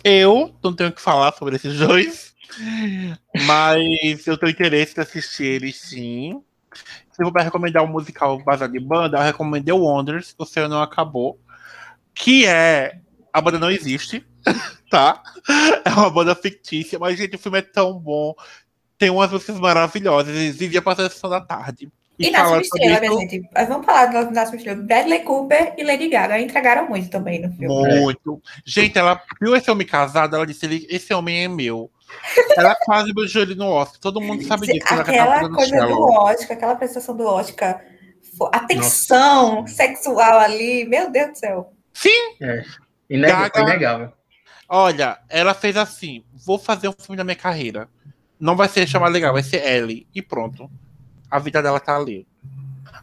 Eu 0.04 0.54
não 0.64 0.74
tenho 0.74 0.92
que 0.92 1.02
falar 1.02 1.34
sobre 1.34 1.56
esses 1.56 1.78
dois, 1.80 2.36
mas 3.46 4.28
eu 4.28 4.38
tenho 4.38 4.52
interesse 4.52 4.94
em 4.98 5.02
assistir 5.02 5.46
eles 5.46 5.78
sim. 5.78 6.42
Se 7.12 7.24
eu 7.24 7.32
for 7.32 7.42
recomendar 7.42 7.84
um 7.84 7.88
musical 7.88 8.42
baseado 8.44 8.76
em 8.76 8.82
banda, 8.82 9.18
eu 9.18 9.24
recomendei 9.24 9.74
o 9.74 9.80
Wonders, 9.80 10.36
O 10.38 10.46
Céu 10.46 10.70
Não 10.70 10.82
Acabou, 10.82 11.40
que 12.14 12.46
é 12.46 13.00
a 13.34 13.42
banda 13.42 13.60
não 13.60 13.72
existe, 13.72 14.26
tá? 14.90 15.22
É 15.86 15.90
uma 15.90 16.10
banda 16.10 16.36
fictícia, 16.36 17.00
mas, 17.00 17.18
gente, 17.18 17.36
o 17.36 17.40
filme 17.40 17.60
é 17.60 17.62
tão 17.62 17.98
bom. 17.98 18.34
Tem 18.98 19.10
umas 19.10 19.32
músicas 19.32 19.60
maravilhosas. 19.60 20.36
Vivia 20.56 20.82
passando 20.82 21.08
a 21.08 21.10
sessão 21.10 21.30
da 21.30 21.40
tarde. 21.40 21.90
E, 22.20 22.28
e 22.28 22.32
Nasce 22.32 22.62
Estrela, 22.64 23.00
minha 23.00 23.18
gente. 23.22 23.50
Vamos 23.68 23.86
falar 23.86 24.08
do 24.08 24.32
Nasce 24.32 24.58
Estrela. 24.58 24.82
Bradley 24.82 25.20
Cooper 25.20 25.74
e 25.78 25.84
Lady 25.84 26.10
Gaga 26.10 26.40
entregaram 26.40 26.90
muito 26.90 27.10
também 27.10 27.42
no 27.42 27.50
filme. 27.54 27.68
Muito. 27.68 28.42
Gente, 28.66 29.00
ela 29.00 29.22
viu 29.42 29.56
esse 29.56 29.72
homem 29.72 29.88
casado, 29.88 30.36
ela 30.36 30.46
disse: 30.46 30.86
esse 30.90 31.14
homem 31.14 31.46
é 31.46 31.48
meu. 31.48 31.90
Ela 32.58 32.76
quase 32.76 33.14
beijou 33.14 33.42
ele 33.42 33.56
no 33.56 33.68
Oscar. 33.68 34.02
Todo 34.02 34.20
mundo 34.20 34.44
sabe 34.44 34.68
disso. 34.68 34.86
Aquela 34.94 35.50
coisa 35.50 35.86
do 35.88 36.02
Oscar, 36.02 36.58
aquela 36.58 36.76
prestação 36.76 37.16
do 37.16 37.24
Oscar. 37.26 37.82
A 38.52 38.60
tensão 38.62 39.62
Nossa. 39.62 39.74
sexual 39.74 40.40
ali, 40.40 40.86
meu 40.86 41.10
Deus 41.10 41.32
do 41.32 41.38
céu. 41.38 41.74
Sim. 41.94 42.36
É. 42.42 42.64
Inegável, 43.10 43.52
Gaga, 43.52 43.70
inegável. 43.70 44.14
Olha, 44.68 45.20
ela 45.30 45.54
fez 45.54 45.76
assim: 45.76 46.24
vou 46.46 46.60
fazer 46.60 46.88
um 46.88 46.94
filme 46.94 47.18
da 47.18 47.24
minha 47.24 47.36
carreira. 47.36 47.90
Não 48.40 48.56
vai 48.56 48.70
ser 48.70 48.88
chamado 48.88 49.12
legal, 49.12 49.34
vai 49.34 49.44
ser 49.44 49.66
Ellie. 49.66 50.08
E 50.14 50.22
pronto. 50.22 50.70
A 51.30 51.40
vida 51.40 51.62
dela 51.62 51.80
tá 51.80 51.98
ali. 51.98 52.28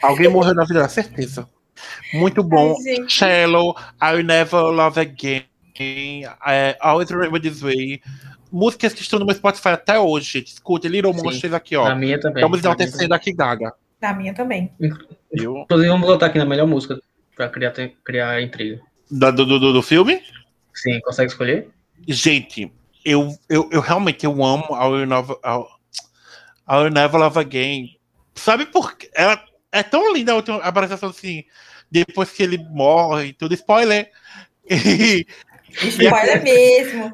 Alguém 0.03 0.29
morreu 0.29 0.55
na 0.55 0.63
vida 0.63 0.75
dela, 0.75 0.89
certeza. 0.89 1.49
Muito 2.15 2.43
bom. 2.43 2.75
Ai, 2.87 3.09
Shallow, 3.09 3.77
I'll 4.03 4.23
Never 4.23 4.63
Love 4.63 5.01
Again. 5.01 5.45
I 5.79 6.77
Always 6.81 7.11
Remember 7.11 7.41
This 7.41 7.61
Way. 7.61 8.01
Músicas 8.51 8.95
que 8.95 9.03
estão 9.03 9.19
no 9.19 9.27
meu 9.27 9.35
Spotify 9.35 9.71
até 9.71 9.99
hoje, 9.99 10.39
gente. 10.39 10.47
Escute, 10.49 10.89
Little 10.89 11.13
Sim. 11.13 11.23
Monsters 11.23 11.53
aqui, 11.53 11.77
ó. 11.77 11.89
Na 11.89 11.95
minha 11.95 12.19
também. 12.19 12.43
Estamos 12.43 12.65
enaltecendo 12.65 13.15
aqui 13.15 13.33
Gaga. 13.33 13.75
Na 14.01 14.15
minha 14.15 14.33
também. 14.33 14.73
Inclusive, 14.81 15.89
vamos 15.89 16.07
voltar 16.07 16.27
aqui 16.27 16.39
na 16.39 16.47
melhor 16.47 16.67
música 16.67 16.99
pra 17.35 17.49
criar, 17.49 17.73
criar 18.05 18.41
intriga. 18.41 18.81
Da, 19.11 19.31
do, 19.31 19.45
do, 19.47 19.73
do 19.73 19.83
filme? 19.83 20.23
Sim, 20.75 21.01
consegue 21.01 21.31
escolher? 21.31 21.69
Gente, 22.07 22.73
eu, 23.05 23.37
eu, 23.49 23.69
eu 23.73 23.81
realmente 23.81 24.27
eu 24.27 24.45
amo 24.45 24.75
a 24.75 24.87
Will 24.87 25.07
Never, 25.07 25.37
a 25.43 26.79
Will 26.79 26.91
Never 26.91 27.21
Love 27.21 27.39
Again. 27.39 27.97
Sabe 28.35 28.67
por 28.67 28.97
quê? 28.97 29.11
Ela 29.15 29.43
é 29.73 29.83
tão 29.83 30.13
linda 30.13 30.33
a 30.33 30.37
última 30.37 30.59
apresentação 30.59 31.11
assim, 31.11 31.45
depois 31.91 32.31
que 32.31 32.43
ele 32.43 32.59
morre, 32.59 33.33
tudo 33.33 33.55
spoiler. 33.55 34.11
E, 35.83 35.89
spoiler 35.89 36.41
e 36.41 36.43
mesmo. 36.43 37.13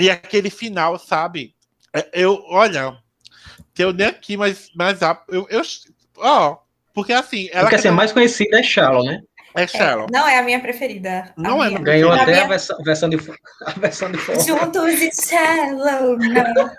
E 0.00 0.10
aquele 0.10 0.50
final, 0.50 0.98
sabe? 0.98 1.54
É, 1.92 2.08
eu, 2.12 2.42
olha, 2.48 2.98
eu 3.78 3.92
nem 3.92 4.08
aqui, 4.08 4.36
mas, 4.36 4.68
mas 4.74 4.98
eu, 5.28 5.46
eu, 5.48 5.62
ó, 6.16 6.58
porque 6.92 7.12
assim. 7.12 7.48
Ela 7.52 7.62
porque 7.62 7.76
assim, 7.76 7.88
a 7.88 7.92
mais 7.92 8.10
conhecida 8.10 8.58
é 8.58 8.62
Shallow, 8.64 9.04
né? 9.04 9.22
É 9.56 9.66
Shallow. 9.66 10.06
É, 10.08 10.12
não 10.12 10.26
é 10.26 10.38
a 10.38 10.42
minha 10.42 10.60
preferida. 10.60 11.32
Não 11.36 11.62
é 11.62 11.68
minha. 11.68 11.78
é. 11.78 11.82
Ganhou 11.82 12.12
até 12.12 12.26
minha... 12.26 12.44
a, 12.44 12.48
versão, 12.48 12.76
a 12.78 12.82
versão 12.82 13.08
de 13.08 13.16
a 13.64 13.70
versão 13.78 14.10
de 14.10 14.18
Juntos 14.18 15.00
e 15.00 15.10
Shallow, 15.12 16.18
não. 16.18 16.70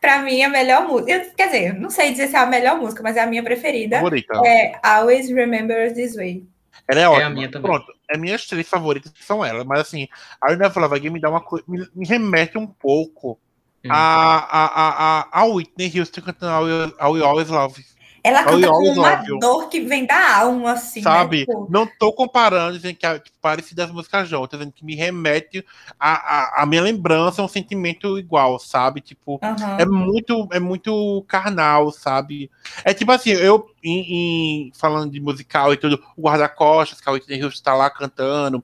pra 0.00 0.20
mim, 0.20 0.42
a 0.42 0.48
melhor 0.48 0.86
música. 0.86 1.26
Quer 1.36 1.46
dizer, 1.46 1.74
não 1.74 1.90
sei 1.90 2.12
dizer 2.12 2.28
se 2.28 2.36
é 2.36 2.38
a 2.38 2.46
melhor 2.46 2.78
música, 2.78 3.02
mas 3.02 3.16
é 3.16 3.20
a 3.20 3.26
minha 3.26 3.42
preferida. 3.42 3.96
Favorita. 3.96 4.40
É 4.46 4.78
Always 4.82 5.28
Remember 5.30 5.92
This 5.92 6.14
Way. 6.14 6.46
Ela 6.88 7.00
é 7.00 7.08
ótima. 7.08 7.22
É 7.22 7.26
a 7.26 7.30
minha 7.30 7.50
também. 7.50 7.70
Pronto, 7.70 7.92
as 8.08 8.18
minhas 8.18 8.46
três 8.46 8.68
favoritas 8.68 9.12
são 9.20 9.44
elas, 9.44 9.64
mas 9.64 9.80
assim, 9.80 10.08
a 10.40 10.54
Never 10.54 10.78
Love 10.78 10.96
Again 10.96 11.10
me 11.10 11.20
dá 11.20 11.28
uma 11.28 11.40
coisa. 11.40 11.64
Me, 11.66 11.86
me 11.94 12.06
remete 12.06 12.56
um 12.56 12.66
pouco 12.66 13.38
hum. 13.84 13.88
a, 13.90 14.38
a, 14.38 15.20
a, 15.20 15.40
a, 15.40 15.44
Whitney 15.44 15.92
Houston 15.98 16.22
cantando 16.22 16.52
I 16.52 16.64
Will, 16.64 16.94
I 17.00 17.06
Will 17.08 17.24
Always 17.24 17.48
Love. 17.48 17.84
Ela 18.26 18.42
canta 18.42 18.66
com 18.66 18.92
uma 18.92 19.12
óbvio. 19.12 19.38
dor 19.38 19.68
que 19.68 19.80
vem 19.82 20.04
da 20.04 20.38
alma, 20.38 20.72
assim. 20.72 20.98
Né, 20.98 21.04
Sabe? 21.04 21.38
Né? 21.38 21.44
Tipo... 21.44 21.68
Não 21.70 21.86
tô 21.86 22.12
comparando, 22.12 22.76
dizendo 22.76 22.96
que 22.96 23.06
é 23.06 23.20
tipo, 23.20 23.36
parecido 23.40 23.76
das 23.76 23.92
músicas 23.92 24.28
juntas, 24.28 24.58
dizendo 24.58 24.72
que 24.74 24.84
me 24.84 24.96
remete 24.96 25.64
a, 25.96 26.14
a, 26.14 26.62
a, 26.62 26.66
minha 26.66 26.82
lembrança, 26.82 27.40
um 27.40 27.46
sentimento 27.46 28.18
igual, 28.18 28.58
sabe? 28.58 29.00
Tipo, 29.00 29.38
uhum. 29.40 29.78
é 29.78 29.86
muito 29.86 30.48
é 30.50 30.58
muito 30.58 31.24
carnal, 31.28 31.92
sabe? 31.92 32.50
É 32.84 32.92
tipo 32.92 33.12
assim, 33.12 33.30
eu, 33.30 33.70
em, 33.80 34.00
em 34.00 34.72
falando 34.74 35.12
de 35.12 35.20
musical 35.20 35.72
e 35.72 35.76
tudo, 35.76 36.02
o 36.16 36.22
Guarda-Costas, 36.22 37.00
que 37.00 37.08
a 37.08 37.12
Whitney 37.12 37.44
Houston 37.44 37.62
tá 37.62 37.74
lá 37.74 37.88
cantando, 37.88 38.60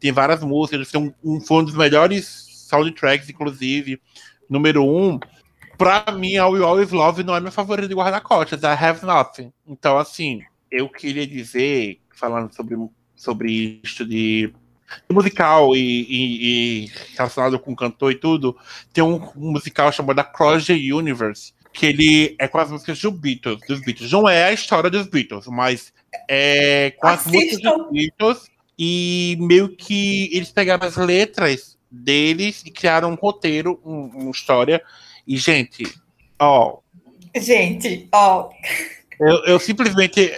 tem 0.00 0.10
várias 0.10 0.42
músicas, 0.42 0.90
tem 0.90 0.98
um, 0.98 1.12
um, 1.22 1.38
foi 1.38 1.58
um 1.58 1.64
dos 1.64 1.74
melhores 1.74 2.66
soundtracks, 2.66 3.28
inclusive, 3.28 4.00
número 4.48 4.82
um 4.82 5.20
pra 5.76 6.04
mim, 6.12 6.36
a 6.36 6.46
We 6.48 6.62
Always 6.62 6.90
Love 6.90 7.22
não 7.22 7.34
é 7.34 7.40
meu 7.40 7.52
favorito 7.52 7.88
de 7.88 7.94
guarda-costas, 7.94 8.62
I 8.62 8.66
Have 8.66 9.04
Nothing. 9.04 9.52
Então, 9.66 9.98
assim, 9.98 10.42
eu 10.70 10.88
queria 10.88 11.26
dizer, 11.26 12.00
falando 12.14 12.54
sobre, 12.54 12.76
sobre 13.14 13.80
isto 13.82 14.04
de, 14.06 14.52
musical 15.10 15.76
e, 15.76 15.80
e, 15.80 16.84
e, 16.84 16.90
relacionado 17.16 17.58
com 17.58 17.74
cantor 17.74 18.12
e 18.12 18.16
tudo, 18.16 18.56
tem 18.92 19.02
um, 19.02 19.20
musical 19.36 19.90
chamado 19.92 20.18
Across 20.18 20.66
the 20.66 20.74
Universe, 20.74 21.52
que 21.72 21.86
ele 21.86 22.36
é 22.38 22.48
com 22.48 22.58
as 22.58 22.70
músicas 22.70 23.00
do 23.00 23.10
Beatles, 23.10 23.60
dos 23.66 23.80
Beatles. 23.80 24.12
Não 24.12 24.28
é 24.28 24.44
a 24.44 24.52
história 24.52 24.90
dos 24.90 25.06
Beatles, 25.06 25.46
mas 25.46 25.92
é 26.28 26.92
com 26.98 27.06
as 27.06 27.26
músicas 27.26 27.60
dos 27.60 27.90
Beatles 27.90 28.50
e 28.78 29.36
meio 29.40 29.68
que 29.68 30.34
eles 30.34 30.50
pegaram 30.50 30.86
as 30.86 30.96
letras 30.96 31.78
deles 31.90 32.62
e 32.64 32.70
criaram 32.70 33.12
um 33.12 33.14
roteiro, 33.14 33.80
um, 33.84 34.06
uma 34.06 34.30
história 34.30 34.82
e, 35.26 35.36
gente, 35.36 35.84
ó. 36.38 36.78
Gente, 37.34 38.08
ó. 38.12 38.50
Eu, 39.18 39.44
eu 39.44 39.58
simplesmente. 39.58 40.30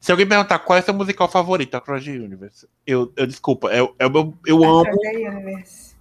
Se 0.00 0.10
alguém 0.12 0.26
perguntar 0.26 0.58
qual 0.58 0.78
é 0.78 0.82
seu 0.82 0.92
musical 0.92 1.28
favorito, 1.28 1.74
Across 1.74 2.04
the 2.04 2.10
Universe, 2.10 2.68
eu, 2.86 3.10
eu 3.16 3.26
desculpa, 3.26 3.68
eu, 3.68 3.94
eu, 3.98 4.12
eu, 4.12 4.34
eu 4.46 4.64
amo. 4.64 4.90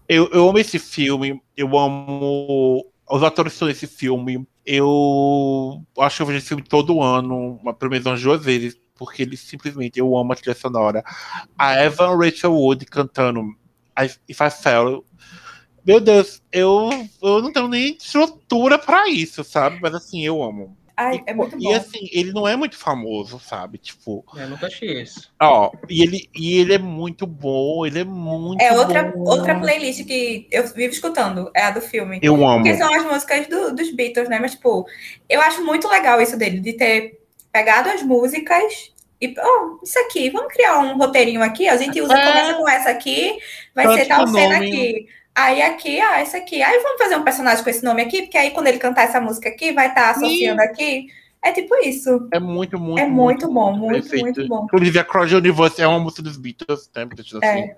Eu, 0.10 0.30
eu 0.34 0.50
amo 0.50 0.60
esse 0.60 0.78
filme, 0.78 1.42
eu 1.56 1.78
amo 1.78 2.86
os 3.10 3.24
atores 3.24 3.54
estão 3.54 3.68
nesse 3.68 3.88
filme. 3.88 4.46
Eu 4.66 5.82
acho 6.00 6.18
que 6.18 6.22
eu 6.22 6.26
vejo 6.26 6.40
esse 6.40 6.48
filme 6.48 6.64
todo 6.64 7.02
ano, 7.02 7.60
pelo 7.78 7.92
menos 7.92 8.06
umas 8.06 8.22
duas 8.22 8.44
vezes, 8.44 8.78
porque 8.96 9.22
ele 9.22 9.38
simplesmente 9.38 10.00
eu 10.00 10.18
amo 10.18 10.34
a 10.34 10.36
trilha 10.36 10.56
sonora. 10.56 11.04
A 11.58 11.84
Evan 11.84 12.18
Rachel 12.18 12.54
Wood 12.54 12.86
cantando 12.86 13.56
If 14.28 14.42
I 14.42 14.50
Fell 14.50 15.06
meu 15.86 16.00
Deus, 16.00 16.42
eu, 16.52 16.90
eu 17.22 17.42
não 17.42 17.52
tenho 17.52 17.68
nem 17.68 17.96
estrutura 17.96 18.78
para 18.78 19.10
isso, 19.10 19.44
sabe? 19.44 19.80
Mas 19.82 19.94
assim, 19.94 20.26
eu 20.26 20.42
amo. 20.42 20.78
Ai, 20.96 21.18
e, 21.18 21.32
é 21.32 21.34
muito 21.34 21.58
bom. 21.58 21.72
E 21.72 21.74
assim, 21.74 22.08
ele 22.12 22.32
não 22.32 22.48
é 22.48 22.56
muito 22.56 22.78
famoso, 22.78 23.40
sabe? 23.40 23.78
Tipo. 23.78 24.24
Eu 24.36 24.50
nunca 24.50 24.68
achei 24.68 25.02
isso. 25.02 25.32
Ó, 25.42 25.72
e 25.90 26.04
ele, 26.04 26.30
e 26.36 26.60
ele 26.60 26.74
é 26.74 26.78
muito 26.78 27.26
bom, 27.26 27.86
ele 27.86 28.00
é 28.00 28.04
muito. 28.04 28.62
É 28.62 28.74
outra, 28.74 29.04
bom. 29.04 29.24
outra 29.24 29.60
playlist 29.60 30.06
que 30.06 30.48
eu 30.52 30.68
vivo 30.68 30.94
escutando, 30.94 31.52
é 31.56 31.64
a 31.64 31.72
do 31.72 31.82
filme. 31.82 32.20
Eu 32.22 32.36
amo. 32.36 32.64
Porque 32.64 32.78
são 32.78 32.94
as 32.94 33.04
músicas 33.04 33.48
do, 33.48 33.76
dos 33.76 33.92
Beatles, 33.92 34.30
né? 34.30 34.40
Mas, 34.40 34.52
tipo, 34.52 34.86
eu 35.28 35.42
acho 35.42 35.66
muito 35.66 35.88
legal 35.88 36.22
isso 36.22 36.38
dele, 36.38 36.60
de 36.60 36.74
ter 36.74 37.20
pegado 37.52 37.90
as 37.90 38.04
músicas 38.04 38.94
e, 39.24 39.34
oh, 39.40 39.80
isso 39.82 39.98
aqui, 40.00 40.30
vamos 40.30 40.52
criar 40.52 40.80
um 40.80 40.98
roteirinho 40.98 41.42
aqui, 41.42 41.68
a 41.70 41.78
gente 41.78 42.02
usa, 42.02 42.14
é. 42.14 42.28
começa 42.28 42.54
com 42.56 42.68
essa 42.68 42.90
aqui, 42.90 43.38
vai 43.74 43.86
Tanto 43.86 44.00
ser 44.00 44.06
tal 44.08 44.28
cena 44.28 44.58
aqui. 44.58 45.08
Aí 45.36 45.62
aqui, 45.62 46.00
ah, 46.00 46.20
essa 46.20 46.38
aqui. 46.38 46.62
Aí 46.62 46.80
vamos 46.80 47.02
fazer 47.02 47.16
um 47.16 47.24
personagem 47.24 47.64
com 47.64 47.70
esse 47.70 47.84
nome 47.84 48.02
aqui, 48.02 48.24
porque 48.24 48.38
aí 48.38 48.52
quando 48.52 48.68
ele 48.68 48.78
cantar 48.78 49.04
essa 49.04 49.20
música 49.20 49.50
aqui, 49.50 49.72
vai 49.72 49.88
estar 49.88 50.02
tá 50.02 50.12
associando 50.12 50.62
Sim. 50.62 50.68
aqui. 50.68 51.08
É 51.44 51.52
tipo 51.52 51.76
isso. 51.84 52.30
É 52.32 52.40
muito, 52.40 52.80
muito. 52.80 53.00
É 53.00 53.06
muito, 53.06 53.16
muito 53.16 53.54
bom, 53.54 53.76
muito, 53.76 54.10
perfeito. 54.10 54.24
muito 54.24 54.48
bom. 54.48 54.64
Inclusive, 54.66 55.00
a 55.00 55.04
Cross 55.04 55.34
Universe 55.34 55.82
é 55.82 55.88
uma 55.88 56.00
música 56.00 56.22
dos 56.22 56.38
Beatles, 56.38 56.90
né? 56.96 57.08
Assim. 57.20 57.44
É. 57.44 57.76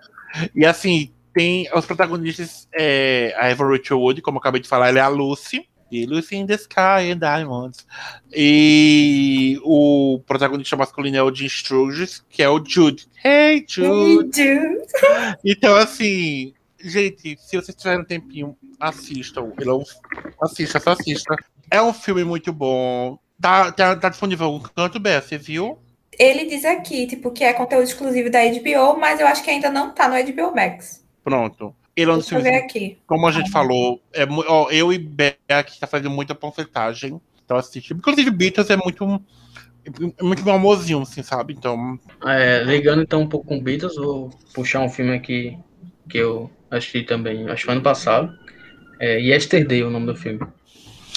E 0.53 0.65
assim, 0.65 1.11
tem 1.33 1.67
os 1.73 1.85
protagonistas, 1.85 2.67
é, 2.73 3.33
a 3.37 3.47
Eva 3.47 3.65
Rachel 3.65 3.99
Wood, 3.99 4.21
como 4.21 4.37
eu 4.37 4.39
acabei 4.39 4.61
de 4.61 4.67
falar, 4.67 4.89
ela 4.89 4.99
é 4.99 5.01
a 5.01 5.07
Lucy. 5.07 5.67
E 5.91 6.05
Lucy 6.05 6.35
in 6.35 6.47
the 6.47 6.55
Sky 6.55 7.11
and 7.11 7.19
Diamonds. 7.19 7.85
E 8.33 9.59
o 9.63 10.19
protagonista 10.25 10.75
masculino 10.75 11.15
é 11.15 11.23
o 11.23 11.33
Jim 11.33 11.47
Sturges, 11.47 12.23
que 12.29 12.41
é 12.41 12.49
o 12.49 12.63
Jude. 12.65 13.07
Hey, 13.23 13.63
Jude! 13.67 14.41
Hey, 14.41 14.49
Jude! 14.49 15.37
Então, 15.45 15.75
assim, 15.75 16.53
Gente, 16.87 17.35
se 17.39 17.57
vocês 17.57 17.75
tiverem 17.75 18.01
um 18.01 18.05
tempinho, 18.05 18.55
assistam. 18.79 19.51
Ele 19.59 19.71
é. 19.71 19.83
Assista, 20.39 20.79
só 20.79 20.91
assista. 20.91 21.35
É 21.71 21.81
um 21.81 21.91
filme 21.91 22.23
muito 22.23 22.53
bom. 22.53 23.17
Tá, 23.41 23.71
tá, 23.71 23.95
tá 23.95 24.09
disponível 24.09 24.51
no 24.51 24.61
canto, 24.61 24.99
Bé, 24.99 25.19
você 25.19 25.35
viu? 25.35 25.79
Ele 26.17 26.45
diz 26.45 26.63
aqui, 26.63 27.07
tipo, 27.07 27.31
que 27.31 27.43
é 27.43 27.53
conteúdo 27.53 27.85
exclusivo 27.85 28.29
da 28.29 28.39
HBO, 28.45 28.99
mas 28.99 29.19
eu 29.19 29.25
acho 29.25 29.43
que 29.43 29.49
ainda 29.49 29.71
não 29.71 29.91
tá 29.93 30.07
no 30.07 30.31
HBO 30.31 30.55
Max. 30.55 31.03
Pronto. 31.23 31.75
Ele 31.95 32.11
é 32.11 32.13
um 32.13 32.17
Deixa 32.17 32.39
ver 32.39 32.55
aqui. 32.55 32.99
Como 33.07 33.25
a 33.25 33.31
gente 33.31 33.49
ah. 33.49 33.51
falou, 33.51 33.99
é, 34.13 34.23
ó, 34.47 34.69
eu 34.69 34.93
e 34.93 34.99
Bé 34.99 35.37
aqui 35.49 35.79
tá 35.79 35.87
fazendo 35.87 36.11
muita 36.11 36.35
panfletagem. 36.35 37.19
Então 37.43 37.57
assiste. 37.57 37.93
Inclusive, 37.93 38.29
Beatles 38.29 38.69
é 38.69 38.77
muito 38.77 39.03
é 40.19 40.23
muito 40.23 40.49
amorzinho, 40.49 41.01
assim, 41.01 41.23
sabe? 41.23 41.53
Então. 41.53 41.99
É, 42.23 42.63
ligando 42.63 43.01
então 43.01 43.21
um 43.21 43.29
pouco 43.29 43.47
com 43.47 43.59
Beatles, 43.59 43.95
vou 43.95 44.29
puxar 44.53 44.81
um 44.81 44.89
filme 44.89 45.13
aqui 45.13 45.57
que 46.07 46.17
eu 46.17 46.49
assisti 46.69 47.03
também, 47.03 47.47
acho 47.49 47.61
que 47.61 47.65
foi 47.65 47.73
ano 47.75 47.83
passado. 47.83 48.37
É 48.99 49.19
Yesterday 49.19 49.83
o 49.83 49.89
nome 49.89 50.07
do 50.07 50.15
filme. 50.15 50.39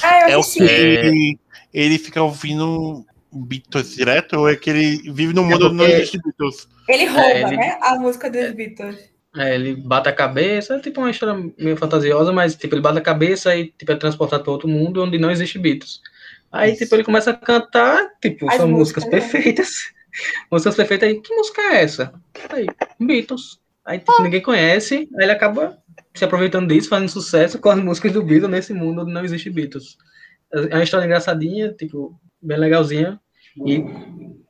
Ah, 0.02 0.22
eu 0.22 0.28
é 0.28 0.36
o 0.38 0.42
que 0.42 0.62
ele, 0.62 1.38
ele 1.72 1.98
fica 1.98 2.22
ouvindo 2.22 3.04
Beatles 3.32 3.94
direto 3.94 4.34
ou 4.34 4.48
é 4.48 4.56
que 4.56 4.70
ele 4.70 5.12
vive 5.12 5.32
no 5.32 5.44
mundo 5.44 5.66
é 5.66 5.72
não 5.72 5.84
existe 5.84 6.18
Beatles? 6.22 6.68
Ele 6.88 7.06
rouba, 7.06 7.28
é, 7.28 7.42
ele... 7.42 7.56
né? 7.56 7.78
A 7.82 7.96
música 7.96 8.30
dos 8.30 8.52
Beatles. 8.52 8.96
É, 9.36 9.54
ele 9.54 9.76
bate 9.76 10.08
a 10.08 10.12
cabeça, 10.12 10.76
é 10.76 10.80
tipo 10.80 11.00
uma 11.00 11.10
história 11.10 11.52
meio 11.58 11.76
fantasiosa, 11.76 12.32
mas 12.32 12.56
tipo, 12.56 12.74
ele 12.74 12.82
bate 12.82 12.98
a 12.98 13.02
cabeça 13.02 13.54
e 13.54 13.66
tipo, 13.78 13.92
é 13.92 13.96
transportado 13.96 14.42
para 14.42 14.52
outro 14.52 14.68
mundo 14.68 15.02
onde 15.02 15.18
não 15.18 15.30
existe 15.30 15.58
Beatles. 15.58 16.00
Aí, 16.50 16.72
Isso. 16.72 16.82
tipo, 16.82 16.94
ele 16.94 17.04
começa 17.04 17.30
a 17.30 17.34
cantar, 17.34 18.10
tipo, 18.22 18.48
As 18.48 18.56
são 18.56 18.68
músicas, 18.68 19.04
músicas 19.04 19.04
né? 19.04 19.10
perfeitas. 19.10 19.70
músicas 20.50 20.74
perfeitas 20.74 21.08
aí, 21.08 21.20
que 21.20 21.34
música 21.34 21.60
é 21.60 21.82
essa? 21.82 22.12
Aí, 22.50 22.66
Beatles. 22.98 23.60
Aí 23.88 23.98
tipo, 23.98 24.22
ninguém 24.22 24.42
conhece, 24.42 25.08
aí 25.16 25.24
ele 25.24 25.32
acaba 25.32 25.78
se 26.14 26.22
aproveitando 26.22 26.68
disso, 26.68 26.90
fazendo 26.90 27.08
sucesso 27.08 27.58
com 27.58 27.70
as 27.70 27.82
músicas 27.82 28.12
do 28.12 28.22
Beatles 28.22 28.50
nesse 28.50 28.74
mundo 28.74 29.00
onde 29.00 29.12
não 29.14 29.24
existe 29.24 29.48
Beatles. 29.48 29.96
É 30.52 30.74
uma 30.74 30.82
história 30.82 31.06
engraçadinha, 31.06 31.72
tipo, 31.72 32.14
bem 32.42 32.58
legalzinha. 32.58 33.18
E 33.66 33.82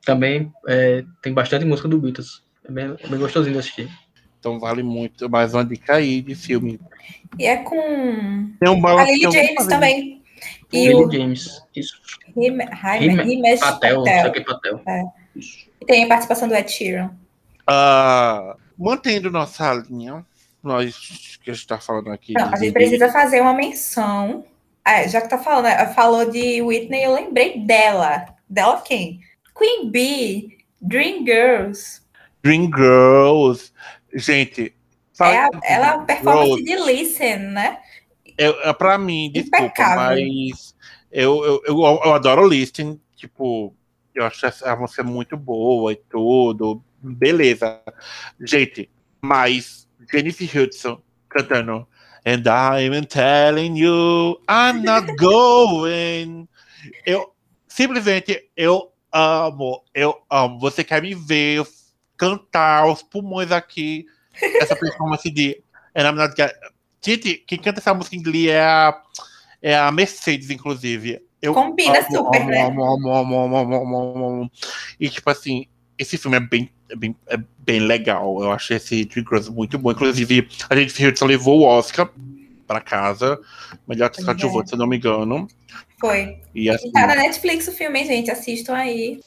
também 0.05 0.51
é, 0.67 1.05
tem 1.21 1.33
bastante 1.33 1.63
música 1.63 1.87
do 1.87 1.97
Beatles. 1.97 2.43
É 2.65 2.71
bem, 2.71 2.97
é 3.01 3.07
bem 3.07 3.17
gostosinho 3.17 3.53
de 3.53 3.59
assistir. 3.59 3.89
Então 4.37 4.59
vale 4.59 4.83
muito 4.83 5.29
mais 5.29 5.53
uma 5.53 5.63
dica 5.63 5.95
aí 5.95 6.21
de 6.21 6.35
filme. 6.35 6.77
E 7.37 7.45
é 7.45 7.63
com 7.63 8.51
tem 8.59 8.69
um 8.69 8.85
a 8.85 9.05
Lily 9.05 9.31
James 9.31 9.67
também. 9.67 10.21
E 10.73 10.87
Lily 10.89 11.05
o... 11.05 11.09
James, 11.09 11.63
isso. 11.73 11.97
Rimesh 12.35 13.61
Patel. 13.61 14.03
Patel. 14.03 14.43
Patel. 14.43 14.81
É. 14.85 15.03
E 15.81 15.85
tem 15.85 16.03
a 16.03 16.07
participação 16.09 16.49
do 16.49 16.55
Ed 16.55 16.69
Sheeran. 16.69 17.11
Ah, 17.65 18.57
mantendo 18.79 19.29
nossa 19.29 19.73
linha, 19.73 20.25
nós 20.63 21.37
que 21.43 21.51
a 21.51 21.53
gente 21.53 21.63
está 21.63 21.79
falando 21.79 22.09
aqui. 22.09 22.33
Não, 22.33 22.53
a 22.53 22.55
gente 22.55 22.71
precisa 22.71 23.11
fazer 23.11 23.41
uma 23.41 23.53
menção. 23.53 24.45
É, 24.85 25.07
já 25.07 25.21
que 25.21 25.29
tá 25.29 25.37
falando, 25.37 25.65
né, 25.65 25.93
falou 25.93 26.29
de 26.31 26.61
Whitney, 26.61 27.03
eu 27.03 27.13
lembrei 27.13 27.59
dela. 27.59 28.25
Dela 28.49 28.81
quem? 28.81 29.19
Queen 29.57 29.91
Bee, 29.91 30.57
Dream 30.81 31.25
Girls. 31.25 32.01
Dream 32.41 32.71
Girls. 32.73 33.71
Gente. 34.13 34.73
É 35.21 35.37
a, 35.37 35.49
ela 35.63 35.87
é 35.87 35.95
uma 35.95 36.05
performance 36.05 36.63
Girls. 36.63 36.85
de 36.85 36.93
Listen, 36.93 37.37
né? 37.37 37.79
É, 38.37 38.69
é 38.69 38.73
pra 38.73 38.97
mim, 38.97 39.29
desculpa, 39.33 39.65
Impecável. 39.65 40.25
mas 40.25 40.73
eu, 41.11 41.43
eu, 41.43 41.61
eu, 41.65 41.77
eu 41.81 42.13
adoro 42.13 42.47
Listen. 42.47 42.99
Tipo, 43.17 43.75
eu 44.15 44.25
acho 44.25 44.45
a 44.63 44.75
música 44.77 45.03
muito 45.03 45.35
boa 45.35 45.91
e 45.91 45.97
tudo 45.97 46.81
beleza. 47.01 47.81
Gente, 48.39 48.89
mas 49.21 49.87
Jennifer 50.11 50.63
Hudson 50.63 51.01
cantando 51.29 51.87
And 52.25 52.47
I'm 52.47 53.05
telling 53.05 53.75
you, 53.75 54.39
I'm 54.47 54.83
not 54.83 55.07
going. 55.17 56.47
Eu 57.05 57.33
simplesmente 57.67 58.51
eu 58.55 58.91
amo, 59.11 59.83
eu 59.93 60.15
amo. 60.29 60.59
Você 60.59 60.83
quer 60.83 61.01
me 61.01 61.15
ver 61.15 61.65
cantar 62.17 62.83
aos 62.83 63.01
pulmões 63.01 63.51
aqui 63.51 64.05
essa 64.61 64.75
performance 64.77 65.29
de 65.29 65.63
And 65.95 66.03
I'm 66.03 66.15
not 66.15 66.35
Gente, 67.01 67.35
quem 67.47 67.57
canta 67.57 67.79
essa 67.79 67.93
música 67.93 68.15
em 68.15 68.19
inglês 68.19 68.49
é 68.49 68.61
a, 68.61 69.01
é 69.61 69.77
a 69.77 69.89
Mercedes, 69.91 70.49
inclusive. 70.49 71.23
Eu 71.41 71.53
Combina 71.53 71.99
amo, 71.99 72.11
super, 72.11 72.41
amo, 72.41 72.49
né? 72.49 72.61
Amo, 72.61 72.83
amo, 72.83 73.13
amo, 73.13 73.39
amo, 73.39 73.57
amo, 73.57 73.75
amo, 73.75 74.27
amo. 74.27 74.51
E 74.99 75.09
tipo 75.09 75.29
assim, 75.29 75.67
esse 75.99 76.17
filme 76.17 76.37
é 76.37 76.39
bem, 76.39 76.69
é 76.89 76.95
bem, 76.95 77.15
é 77.27 77.37
bem 77.59 77.79
legal. 77.81 78.41
Eu 78.41 78.51
achei 78.51 78.77
esse 78.77 79.03
Dream 79.05 79.25
Girls 79.27 79.51
muito 79.51 79.77
bom. 79.77 79.91
Inclusive, 79.91 80.47
a 80.69 80.75
gente 80.75 81.05
Hudson 81.05 81.25
levou 81.25 81.59
o 81.59 81.63
Oscar 81.65 82.09
para 82.65 82.79
casa, 82.79 83.39
melhor 83.87 84.05
atriz 84.05 84.25
coadjuvante, 84.25 84.69
se 84.69 84.75
eu 84.75 84.79
não 84.79 84.87
me 84.87 84.97
engano. 84.97 85.47
Foi. 85.99 86.39
E 86.55 86.69
assim... 86.69 86.91
Tá 86.91 87.05
na 87.07 87.15
Netflix 87.15 87.67
o 87.67 87.71
filme, 87.71 88.05
gente. 88.05 88.31
Assistam 88.31 88.75
aí. 88.75 89.19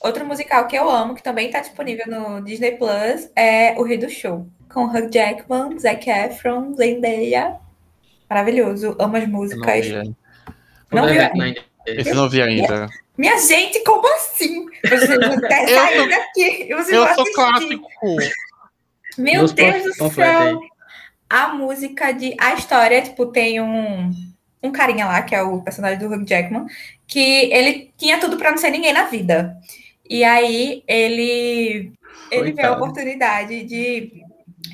Outro 0.00 0.24
musical 0.24 0.68
que 0.68 0.76
eu 0.76 0.88
amo, 0.88 1.14
que 1.14 1.22
também 1.22 1.50
tá 1.50 1.60
disponível 1.60 2.04
no 2.06 2.40
Disney 2.42 2.72
Plus, 2.72 3.28
é 3.34 3.72
O 3.78 3.82
Rei 3.82 3.98
do 3.98 4.08
Show. 4.08 4.46
Com 4.72 4.84
Hugh 4.84 5.10
Jackman, 5.10 5.78
Zac 5.78 6.08
Efron, 6.08 6.74
Zendaya. 6.74 7.56
Maravilhoso. 8.28 8.94
Amo 8.98 9.16
as 9.16 9.26
músicas. 9.26 9.86
Não 10.92 11.06
vi 11.06 11.18
ainda. 11.18 11.64
Esse 11.86 12.14
não 12.14 12.28
vi 12.28 12.42
ainda. 12.42 12.88
Minha 13.16 13.38
gente, 13.38 13.82
como 13.84 14.06
assim? 14.14 14.66
Sair 15.68 16.08
daqui. 16.08 16.66
Eu 16.68 16.82
sou 16.84 17.04
assistir. 17.04 17.32
clássico. 17.34 17.88
Meu 19.18 19.46
Deus 19.46 19.96
do 19.96 20.10
céu. 20.10 20.60
A 21.28 21.48
música 21.48 22.12
de. 22.12 22.34
A 22.38 22.54
história, 22.54 23.02
tipo, 23.02 23.26
tem 23.26 23.60
um, 23.60 24.10
um 24.62 24.70
carinha 24.70 25.06
lá, 25.06 25.22
que 25.22 25.34
é 25.34 25.42
o 25.42 25.62
personagem 25.62 25.98
do 25.98 26.06
Hugh 26.06 26.24
Jackman, 26.26 26.66
que 27.06 27.52
ele 27.52 27.92
tinha 27.96 28.18
tudo 28.18 28.36
para 28.36 28.50
não 28.50 28.58
ser 28.58 28.70
ninguém 28.70 28.92
na 28.92 29.04
vida. 29.04 29.56
E 30.08 30.22
aí 30.22 30.84
ele, 30.86 31.92
ele 32.30 32.52
vê 32.52 32.62
a 32.62 32.72
oportunidade 32.72 33.64
de, 33.64 34.22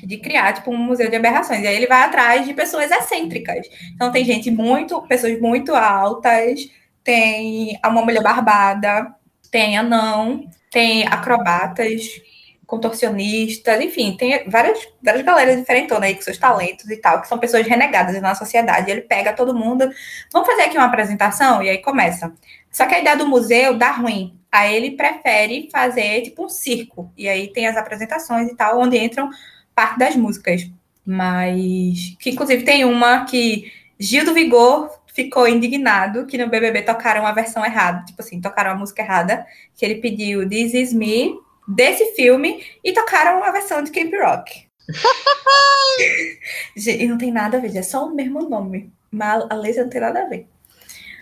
de 0.03 0.17
criar 0.17 0.53
tipo 0.53 0.71
um 0.71 0.77
museu 0.77 1.09
de 1.09 1.15
aberrações. 1.15 1.63
E 1.63 1.67
aí 1.67 1.75
ele 1.75 1.87
vai 1.87 2.03
atrás 2.03 2.45
de 2.45 2.53
pessoas 2.53 2.91
excêntricas. 2.91 3.67
Então 3.95 4.11
tem 4.11 4.23
gente 4.23 4.51
muito, 4.51 5.01
pessoas 5.03 5.39
muito 5.39 5.73
altas, 5.73 6.69
tem 7.03 7.79
uma 7.83 8.03
mulher 8.03 8.21
barbada, 8.21 9.13
tem 9.53 9.77
anão, 9.77 10.49
tem 10.71 11.05
acrobatas, 11.05 12.19
contorcionistas, 12.65 13.79
enfim, 13.81 14.17
tem 14.17 14.49
várias, 14.49 14.79
várias 14.99 15.23
galeras 15.23 15.57
diferentes 15.57 15.95
aí 15.95 16.15
com 16.15 16.23
seus 16.23 16.39
talentos 16.39 16.89
e 16.89 16.97
tal, 16.97 17.21
que 17.21 17.27
são 17.27 17.37
pessoas 17.37 17.67
renegadas 17.67 18.19
na 18.19 18.33
sociedade. 18.33 18.89
Ele 18.89 19.01
pega 19.01 19.31
todo 19.31 19.53
mundo, 19.53 19.87
vamos 20.31 20.47
fazer 20.47 20.63
aqui 20.63 20.75
uma 20.75 20.87
apresentação, 20.87 21.61
e 21.61 21.69
aí 21.69 21.77
começa. 21.77 22.33
Só 22.71 22.87
que 22.87 22.95
a 22.95 22.99
ideia 22.99 23.15
do 23.15 23.27
museu 23.27 23.77
dá 23.77 23.91
ruim. 23.91 24.35
Aí 24.51 24.75
ele 24.75 24.97
prefere 24.97 25.69
fazer 25.71 26.23
tipo 26.23 26.45
um 26.45 26.49
circo. 26.49 27.11
E 27.15 27.29
aí 27.29 27.53
tem 27.53 27.67
as 27.67 27.77
apresentações 27.77 28.49
e 28.49 28.55
tal, 28.55 28.79
onde 28.79 28.97
entram 28.97 29.29
parte 29.75 29.99
das 29.99 30.15
músicas. 30.15 30.67
Mas 31.05 32.15
que 32.19 32.31
inclusive 32.31 32.63
tem 32.63 32.85
uma 32.85 33.25
que 33.25 33.71
Gil 33.99 34.25
do 34.25 34.33
Vigor 34.33 34.89
ficou 35.13 35.47
indignado 35.47 36.25
que 36.25 36.37
no 36.37 36.49
BBB 36.49 36.81
tocaram 36.81 37.25
a 37.25 37.31
versão 37.31 37.63
errada, 37.65 38.03
tipo 38.05 38.21
assim, 38.21 38.41
tocaram 38.41 38.71
a 38.71 38.75
música 38.75 39.01
errada, 39.01 39.45
que 39.75 39.85
ele 39.85 39.95
pediu 39.95 40.47
This 40.47 40.73
Is 40.73 40.93
Me 40.93 41.39
desse 41.67 42.13
filme 42.15 42.65
e 42.83 42.91
tocaram 42.91 43.43
a 43.43 43.51
versão 43.51 43.83
de 43.83 43.91
Camp 43.91 44.11
Rock. 44.13 44.67
e 46.75 47.07
não 47.07 47.17
tem 47.17 47.31
nada 47.31 47.57
a 47.57 47.61
ver, 47.61 47.77
é 47.77 47.83
só 47.83 48.05
o 48.05 48.13
mesmo 48.13 48.49
nome, 48.49 48.91
mas 49.09 49.45
a 49.49 49.55
letra 49.55 49.83
não 49.83 49.89
tem 49.89 50.01
nada 50.01 50.23
a 50.23 50.27
ver. 50.27 50.47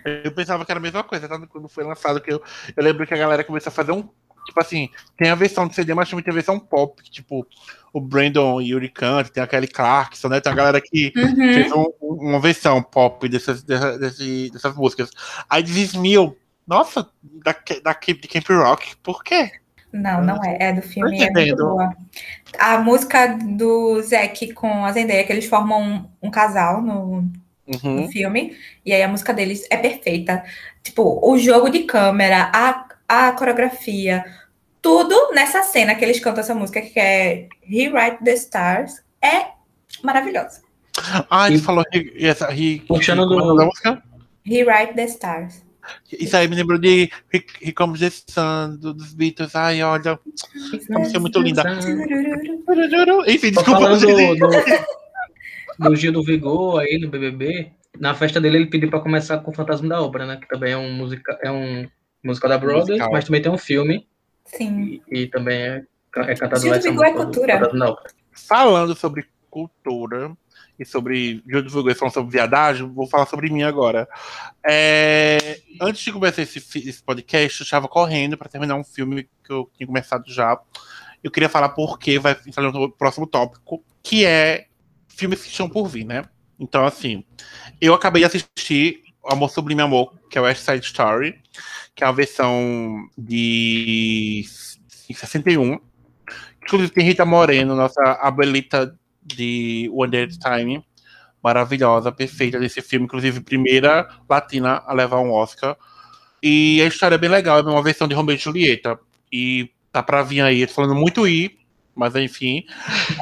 Eu 0.04 0.32
pensava 0.32 0.66
que 0.66 0.72
era 0.72 0.80
a 0.80 0.82
mesma 0.82 1.04
coisa, 1.04 1.28
tá? 1.28 1.39
quando 1.48 1.70
foi 1.70 1.84
lançado, 1.84 2.20
que 2.22 2.34
eu, 2.34 2.42
eu 2.76 2.84
lembro 2.84 3.06
que 3.06 3.14
a 3.14 3.18
galera 3.18 3.44
começou 3.44 3.70
a 3.70 3.74
fazer 3.74 3.92
um. 3.92 4.10
Tipo 4.46 4.60
assim, 4.60 4.89
tem 5.18 5.30
a 5.30 5.36
versão 5.36 5.68
de 5.68 5.76
CD, 5.76 5.94
mas 5.94 6.10
também 6.10 6.24
tem 6.24 6.32
a 6.32 6.36
versão 6.36 6.60
pop, 6.60 7.02
que, 7.02 7.12
tipo, 7.12 7.46
o 7.94 8.02
Brandon 8.02 8.62
Yuri 8.62 8.89
canta, 8.89 9.30
tem 9.30 9.44
a 9.44 9.48
Kelly 9.48 9.68
Clarkson, 9.68 10.28
né? 10.30 10.39
Tem 10.39 10.52
a 10.52 10.56
galera 10.56 10.82
que 10.82 11.12
uhum. 11.16 11.36
fez 11.36 11.72
um, 11.72 11.86
uma 12.02 12.39
versão 12.39 12.82
pop 12.82 13.28
dessas, 13.28 13.64
dessas, 13.64 14.18
dessas 14.52 14.76
músicas. 14.76 15.10
Aí 15.50 15.64
Mil, 15.98 16.38
nossa, 16.68 17.08
da, 17.44 17.56
da, 17.84 17.94
de 17.94 18.28
Camp 18.28 18.48
Rock, 18.50 18.96
por 18.98 19.24
quê? 19.24 19.52
Não, 19.92 20.24
não 20.24 20.42
é. 20.44 20.58
É 20.60 20.74
do 20.74 20.82
filme. 20.82 21.22
É 21.22 21.56
boa. 21.56 21.94
A 22.58 22.78
música 22.80 23.38
do 23.38 24.02
Zack 24.02 24.54
com 24.54 24.86
a 24.86 24.92
Zendaya, 24.92 25.24
que 25.26 25.34
eles 25.34 25.46
formam 25.46 25.82
um, 26.22 26.28
um 26.28 26.32
casal 26.32 26.82
no, 26.82 27.30
uhum. 27.68 28.02
no 28.02 28.08
filme. 28.08 28.56
E 28.86 28.94
aí 28.94 29.04
a 29.04 29.08
música 29.08 29.34
deles 29.34 29.68
é 29.70 29.76
perfeita. 29.76 30.44
Tipo, 30.82 31.20
o 31.22 31.38
jogo 31.38 31.70
de 31.70 31.84
câmera, 31.84 32.50
a, 32.54 32.86
a 33.12 33.34
coreografia, 33.34 34.24
tudo 34.82 35.34
nessa 35.34 35.64
cena 35.64 35.93
que 35.95 36.05
eles 36.05 36.22
cantam 36.22 36.39
essa 36.39 36.55
música, 36.55 36.82
que 36.82 36.97
é 36.97 37.49
Rewrite 37.62 38.24
the 38.24 38.34
Stars, 38.36 39.03
é 39.22 39.47
maravilhosa. 40.01 40.62
Ah, 41.30 41.47
ele 41.47 41.57
e, 41.57 41.62
falou 41.62 41.84
essa, 42.18 42.53
he, 42.53 42.80
puxando 42.88 43.26
do, 43.28 43.55
da 43.55 43.66
música? 43.66 44.01
Rewrite 44.45 44.93
the 44.93 45.03
Stars. 45.05 45.62
Isso 46.09 46.38
aí 46.38 46.47
me 46.47 46.55
lembrou 46.55 46.80
de 46.80 47.12
He 47.62 47.74
Comes 47.74 47.99
the 47.99 48.09
Sun, 48.09 48.78
dos 48.78 49.14
Beatles. 49.14 49.55
Ai, 49.55 49.84
olha, 49.84 50.18
como 50.88 51.05
ser 51.05 51.20
muito 51.20 51.39
linda. 51.41 51.64
Enfim, 53.28 53.51
desculpa. 53.51 53.82
Falando 53.82 53.99
do, 53.99 54.36
do, 54.36 55.89
do 55.89 55.95
Gil 55.97 56.14
do 56.14 56.24
Vigor 56.24 56.80
aí 56.80 56.97
no 56.97 57.09
BBB, 57.09 57.74
na 57.99 58.16
festa 58.16 58.39
dele 58.39 58.57
ele 58.57 58.70
pediu 58.70 58.89
para 58.89 59.01
começar 59.01 59.39
com 59.39 59.51
o 59.51 59.53
Fantasma 59.53 59.89
da 59.89 60.01
Obra, 60.01 60.26
né? 60.26 60.38
Que 60.38 60.47
também 60.47 60.72
é 60.72 60.78
um 60.78 60.93
musical, 60.93 61.38
é 61.43 61.51
um 61.51 61.86
musical 62.24 62.49
da 62.49 62.57
Broadway, 62.57 62.97
musical. 62.97 63.11
mas 63.11 63.26
também 63.26 63.41
tem 63.41 63.51
um 63.51 63.57
filme. 63.57 64.07
Sim. 64.45 65.01
E, 65.11 65.22
e 65.22 65.28
também 65.28 65.57
é, 65.57 65.84
é 66.15 66.36
cantado 66.36 66.61
Gil 66.61 66.74
do 66.74 66.82
Vigor 66.82 67.05
é 67.05 67.13
cultura. 67.13 67.59
Falando 68.32 68.95
sobre 68.95 69.28
cultura, 69.49 70.36
e 70.82 70.86
sobre 70.86 71.43
Júlio 71.47 71.69
Vulgar 71.69 71.95
falando 71.95 72.13
sobre 72.13 72.32
viadagem, 72.32 72.91
vou 72.91 73.05
falar 73.05 73.28
sobre 73.28 73.51
mim 73.51 73.61
agora. 73.61 74.09
É, 74.67 75.59
antes 75.80 76.01
de 76.01 76.11
começar 76.11 76.41
esse, 76.41 76.57
esse 76.57 77.03
podcast, 77.03 77.61
eu 77.61 77.63
estava 77.63 77.88
correndo 77.88 78.36
para 78.36 78.49
terminar 78.49 78.76
um 78.76 78.84
filme 78.84 79.30
que 79.43 79.53
eu 79.53 79.69
tinha 79.78 79.86
começado 79.86 80.24
já. 80.28 80.59
Eu 81.24 81.30
queria 81.30 81.49
falar 81.49 81.69
porque 81.69 82.17
vai 82.17 82.36
entrar 82.47 82.63
no 82.63 82.91
próximo 82.91 83.28
tópico, 83.28 83.84
que 84.01 84.26
é 84.26 84.65
filmes 85.07 85.43
que 85.43 85.49
estão 85.49 85.69
por 85.69 85.88
vir, 85.88 86.03
né? 86.03 86.24
Então, 86.59 86.84
assim, 86.84 87.24
eu 87.80 87.93
acabei 87.93 88.22
de 88.22 88.26
assistir 88.26 89.03
Amor 89.26 89.49
Sublime 89.49 89.82
Amor, 89.82 90.13
que 90.30 90.38
é 90.38 90.41
o 90.41 90.43
West 90.45 90.63
Side 90.63 90.86
Story, 90.86 91.39
que 91.95 92.03
é 92.03 92.07
a 92.07 92.11
versão 92.11 93.07
de 93.17 94.43
61. 95.13 95.80
Inclusive 96.63 96.91
tem 96.91 97.05
Rita 97.05 97.26
Moreno, 97.26 97.76
nossa 97.76 98.01
abuelita 98.22 98.97
de 99.22 99.89
One 99.93 100.11
Day 100.11 100.28
Time, 100.28 100.84
maravilhosa, 101.43 102.11
perfeita 102.11 102.59
desse 102.59 102.82
filme, 102.82 103.05
inclusive 103.05 103.41
primeira 103.41 104.07
latina 104.30 104.84
a 104.86 104.93
levar 104.93 105.19
um 105.19 105.32
Oscar. 105.32 105.76
E 106.41 106.82
a 106.82 106.88
história 106.88 107.15
é 107.15 107.17
bem 107.17 107.30
legal, 107.30 107.59
é 107.59 107.61
uma 107.61 107.84
versão 107.84 108.07
de 108.07 108.15
Romeo 108.15 108.36
e 108.36 108.39
Julieta. 108.39 108.99
E 109.32 109.69
tá 109.91 110.01
pra 110.01 110.24
vir 110.24 110.41
aí, 110.41 110.65
falando 110.67 110.95
muito 110.95 111.28
I, 111.28 111.57
mas 111.95 112.15
enfim. 112.15 112.63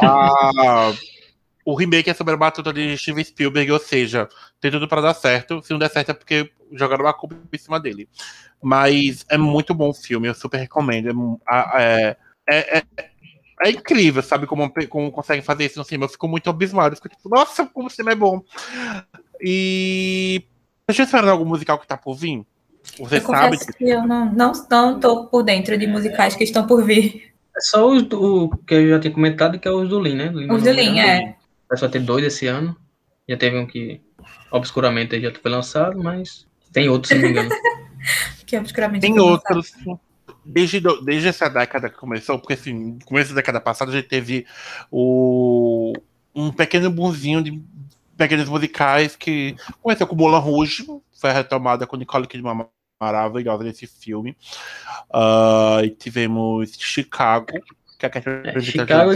a, 0.02 0.93
o 1.66 1.76
remake 1.76 2.10
é 2.10 2.14
sobre 2.14 2.34
a 2.34 2.38
batuta 2.38 2.74
de 2.74 2.97
Steven 2.97 3.24
Spielberg, 3.24 3.72
ou 3.72 3.80
seja, 3.80 4.28
tem 4.60 4.72
tudo 4.72 4.88
para 4.88 5.01
dar 5.01 5.14
certo. 5.14 5.62
Se 5.62 5.72
não 5.72 5.80
der 5.80 5.89
certo 5.89 6.12
é 6.12 6.14
porque 6.14 6.51
jogaram 6.72 7.05
uma 7.05 7.14
culpa 7.14 7.36
em 7.51 7.57
cima 7.57 7.80
dele. 7.80 8.07
Mas 8.62 9.26
é 9.30 9.38
muito 9.38 9.74
bom 9.74 9.89
o 9.89 9.93
filme, 9.93 10.28
eu 10.28 10.34
super 10.34 10.57
recomendo. 10.57 11.39
É, 11.78 12.18
é, 12.49 12.78
é, 12.78 12.84
é 13.62 13.70
incrível, 13.70 14.24
sabe, 14.24 14.47
como, 14.47 14.72
como 14.88 15.12
consegue 15.12 15.41
fazer 15.41 15.66
isso 15.66 15.78
no 15.78 15.86
cinema. 15.86 16.05
Eu 16.05 16.10
fico 16.10 16.28
muito 16.28 16.49
abismado. 16.49 16.93
Eu 16.93 16.97
fico 16.97 17.10
tipo, 17.10 17.30
nossa, 17.30 17.66
como 17.66 17.88
o 17.88 17.91
cinema 17.91 18.12
é 18.12 18.16
bom. 18.16 18.41
E. 19.41 20.43
Deixa 20.88 21.03
eu 21.03 21.05
esperar 21.05 21.30
algum 21.30 21.45
musical 21.45 21.78
que 21.78 21.88
tá 21.88 21.95
por 21.95 22.16
vir? 22.16 22.43
Você 22.97 23.18
eu 23.18 23.22
sabe? 23.22 23.57
Que 23.78 23.89
eu 23.89 24.07
não, 24.07 24.34
não, 24.34 24.51
não 24.72 24.99
tô 24.99 25.26
por 25.28 25.43
dentro 25.43 25.78
de 25.78 25.86
musicais 25.86 26.36
que 26.36 26.43
estão 26.43 26.66
por 26.66 26.84
vir. 26.84 27.32
É 27.55 27.62
só 27.62 27.88
os 27.88 28.03
do, 28.03 28.49
que 28.66 28.74
eu 28.74 28.89
já 28.89 28.99
tinha 28.99 29.14
comentado, 29.14 29.60
que 29.60 29.68
é 29.68 29.72
os 29.72 29.89
do 29.89 29.99
Lin, 29.99 30.16
né? 30.16 30.32
os 30.49 30.64
do 30.64 30.72
Lin, 30.72 30.99
é. 30.99 31.36
Vai 31.70 31.78
só 31.78 31.88
ter 31.88 32.00
dois 32.00 32.26
esse 32.26 32.48
ano. 32.48 32.76
Já 33.28 33.38
teve 33.38 33.58
um 33.58 33.68
que 33.68 34.02
obscuramente 34.52 35.20
já 35.22 35.32
foi 35.34 35.52
lançado, 35.52 36.02
mas 36.02 36.48
tem 36.74 36.90
outros, 36.90 37.10
se 37.10 37.16
não 37.16 37.22
me 37.22 37.30
engano. 37.30 37.50
que 38.46 38.58
obscuramente 38.58 39.02
Tem 39.02 39.20
outros. 39.20 39.72
Lançado 39.86 40.00
desde, 40.50 40.82
desde 41.04 41.28
essa 41.28 41.48
década 41.48 41.90
que 41.90 41.98
começou, 41.98 42.40
porque 42.40 42.54
assim, 42.54 42.74
no 42.74 43.06
começo 43.06 43.30
da 43.30 43.38
década 43.38 43.62
passada 43.62 43.92
a 43.92 43.96
gente 43.96 44.08
teve 44.08 44.46
o, 44.92 45.94
um 46.34 46.52
pequeno 46.52 46.90
bonzinho 46.90 47.44
de 47.44 47.62
pequenos 48.18 48.50
musicais 48.50 49.16
que 49.16 49.56
começou 49.82 50.08
com 50.08 50.16
Moulin 50.16 50.40
Rouge, 50.40 50.86
foi 51.20 51.32
retomada 51.32 51.86
com 51.86 51.96
Nicole 51.96 52.28
Kidman 52.28 52.66
maravilhosa 53.00 53.64
nesse 53.64 53.88
filme. 53.88 54.36
Uh, 55.10 55.86
e 55.86 55.90
tivemos 55.92 56.74
Chicago, 56.78 57.48
que 57.98 58.06
é 58.06 58.10
a 58.10 58.50
é, 58.50 58.60
Chicago, 58.60 59.12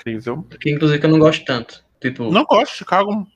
incrível. 0.00 0.42
Que 0.60 0.70
inclusive 0.70 1.04
eu 1.04 1.10
não 1.10 1.18
gosto 1.18 1.44
tanto. 1.44 1.84
Tipo, 2.00 2.30
não 2.30 2.44
gosto 2.44 2.72
de 2.72 2.78
Chicago. 2.78 3.26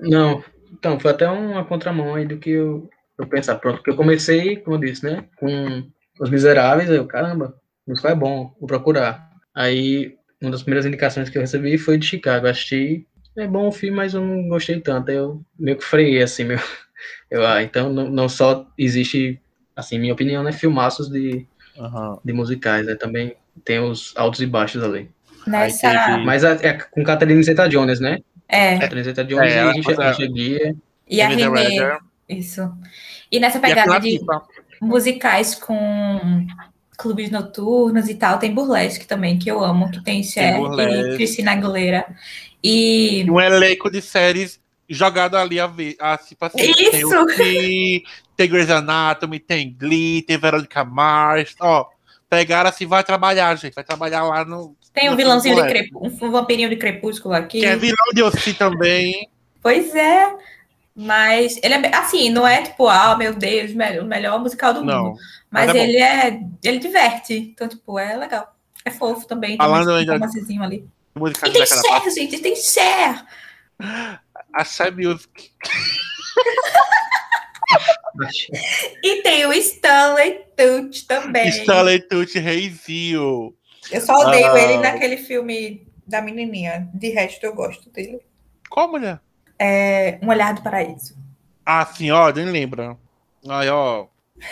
Não, 0.00 0.42
então, 0.72 0.98
foi 0.98 1.10
até 1.10 1.28
uma 1.28 1.64
contramão 1.64 2.14
aí 2.14 2.26
do 2.26 2.38
que 2.38 2.50
eu, 2.50 2.88
eu 3.18 3.26
pensava. 3.26 3.58
Pronto, 3.58 3.76
porque 3.76 3.90
eu 3.90 3.96
comecei, 3.96 4.56
como 4.56 4.76
eu 4.76 4.80
disse, 4.80 5.04
né, 5.04 5.24
com 5.36 5.86
os 6.20 6.30
Miseráveis, 6.30 6.90
eu, 6.90 7.06
caramba, 7.06 7.54
o 7.86 7.90
musical 7.90 8.12
é 8.12 8.14
bom, 8.14 8.54
vou 8.58 8.66
procurar. 8.66 9.30
Aí, 9.54 10.16
uma 10.40 10.50
das 10.50 10.62
primeiras 10.62 10.86
indicações 10.86 11.28
que 11.28 11.36
eu 11.36 11.42
recebi 11.42 11.76
foi 11.78 11.98
de 11.98 12.06
Chicago. 12.06 12.46
Assisti, 12.46 13.06
é 13.36 13.46
bom 13.46 13.68
o 13.68 13.72
filme, 13.72 13.96
mas 13.96 14.14
eu 14.14 14.20
não 14.20 14.48
gostei 14.48 14.80
tanto. 14.80 15.10
Aí 15.10 15.16
eu 15.16 15.42
meio 15.58 15.76
que 15.76 15.84
freiei, 15.84 16.22
assim, 16.22 16.44
meu. 16.44 16.58
Eu, 17.30 17.46
ah, 17.46 17.62
então 17.62 17.92
não, 17.92 18.10
não 18.10 18.28
só 18.28 18.66
existe, 18.76 19.40
assim, 19.76 20.00
minha 20.00 20.12
opinião, 20.12 20.42
né, 20.42 20.50
filmaços 20.50 21.08
de, 21.08 21.46
uhum. 21.76 22.18
de 22.24 22.32
musicais, 22.32 22.86
né, 22.86 22.96
também 22.96 23.36
tem 23.64 23.78
os 23.78 24.12
altos 24.16 24.40
e 24.40 24.46
baixos 24.46 24.82
ali. 24.82 25.08
Nessa... 25.48 25.90
Teve... 25.90 26.24
Mas 26.24 26.44
é, 26.44 26.58
é 26.62 26.72
com 26.74 27.02
Catherine 27.02 27.42
Zeta-Jones, 27.42 28.00
né? 28.00 28.18
É. 28.48 28.78
Catherine 28.78 29.04
Zeta-Jones 29.04 29.52
é, 29.52 29.64
e 29.64 29.80
Richard, 29.80 30.72
E 31.08 31.22
a 31.22 31.28
Renée, 31.28 31.98
Isso. 32.28 32.70
E 33.30 33.38
nessa 33.38 33.58
pegada 33.58 33.96
e 33.98 34.00
de 34.00 34.18
pipa. 34.18 34.42
musicais 34.80 35.54
com 35.54 36.46
clubes 36.96 37.30
noturnos 37.30 38.08
e 38.08 38.14
tal, 38.14 38.38
tem 38.38 38.52
Burlesque 38.52 39.06
também, 39.06 39.38
que 39.38 39.50
eu 39.50 39.62
amo, 39.62 39.90
que 39.90 40.02
tem 40.02 40.22
Cher 40.22 40.58
e 40.58 41.16
Cristina 41.16 41.52
Aguilera. 41.52 42.04
E... 42.62 43.24
Um 43.30 43.40
elenco 43.40 43.90
de 43.90 44.02
séries 44.02 44.60
jogado 44.88 45.36
ali 45.36 45.60
a 45.60 45.66
ver. 45.66 45.96
A, 46.00 46.16
tipo 46.16 46.44
assim, 46.44 46.58
Isso! 46.58 47.26
Tem, 47.36 48.02
tem 48.36 48.48
Grey's 48.48 48.70
Anatomy, 48.70 49.38
tem 49.38 49.72
Glee, 49.72 50.22
tem 50.22 50.38
Veronica 50.38 50.84
Mars, 50.84 51.54
ó. 51.60 51.86
Pegaram 52.28 52.68
assim, 52.68 52.86
vai 52.86 53.04
trabalhar, 53.04 53.54
gente. 53.56 53.74
Vai 53.74 53.84
trabalhar 53.84 54.22
lá 54.22 54.44
no. 54.44 54.76
Tem 54.98 55.10
um 55.10 55.16
vilãozinho 55.16 55.54
de 55.54 55.68
crepúsculo, 55.68 56.28
um 56.28 56.32
vampirinho 56.32 56.68
de 56.68 56.76
crepúsculo 56.76 57.34
aqui. 57.34 57.60
Que 57.60 57.66
é 57.66 57.76
vilão 57.76 58.06
de 58.12 58.22
Ossi 58.22 58.52
também. 58.52 59.28
Pois 59.62 59.94
é. 59.94 60.34
Mas 60.96 61.60
ele 61.62 61.74
é 61.74 61.96
assim, 61.96 62.30
não 62.30 62.44
é 62.44 62.62
tipo, 62.62 62.88
ah, 62.88 63.16
meu 63.16 63.32
Deus, 63.32 63.70
o 63.70 64.04
melhor 64.04 64.40
musical 64.40 64.74
do 64.74 64.82
não, 64.82 65.04
mundo. 65.04 65.18
Mas, 65.48 65.66
mas 65.66 65.76
é 65.76 65.84
ele 65.84 65.98
é. 65.98 66.40
Ele 66.64 66.80
diverte. 66.80 67.34
Então, 67.34 67.68
tipo, 67.68 67.96
é 67.96 68.16
legal. 68.16 68.52
É 68.84 68.90
fofo 68.90 69.24
também. 69.24 69.56
Falando 69.56 69.92
ainda. 69.92 70.18
Um 70.18 70.62
ali. 70.64 70.84
E 71.16 71.50
tem 71.50 71.66
Cher, 71.66 72.10
gente, 72.12 72.40
tem 72.40 72.56
Cher. 72.56 73.24
A 74.52 74.64
Cher 74.64 74.92
Music. 74.92 75.52
e 79.04 79.22
tem 79.22 79.46
o 79.46 79.52
Stanley 79.52 80.40
Tucci 80.56 81.06
também. 81.06 81.48
Stanley 81.48 82.00
Tucci, 82.00 82.40
reizinho. 82.40 83.54
Eu 83.90 84.00
só 84.00 84.14
odeio 84.14 84.52
ah. 84.52 84.60
ele 84.60 84.78
naquele 84.78 85.16
filme 85.16 85.86
da 86.06 86.20
menininha. 86.20 86.88
De 86.92 87.10
resto, 87.10 87.44
eu 87.44 87.54
gosto 87.54 87.90
dele. 87.90 88.20
Qual 88.68 88.88
mulher? 88.88 89.20
É, 89.58 90.18
um 90.22 90.28
Olhar 90.28 90.54
do 90.54 90.62
Paraíso. 90.62 91.16
Ah, 91.64 91.84
sim, 91.84 92.10
ó, 92.10 92.30
nem 92.30 92.46
lembra. 92.46 92.96
Ai, 93.48 93.68
ó. 93.68 94.06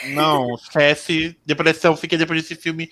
Não, 0.09 0.55
esquece. 0.57 1.37
Depressão, 1.45 1.97
fiquei 1.97 2.19
depois 2.19 2.43
desse 2.43 2.61
filme 2.61 2.91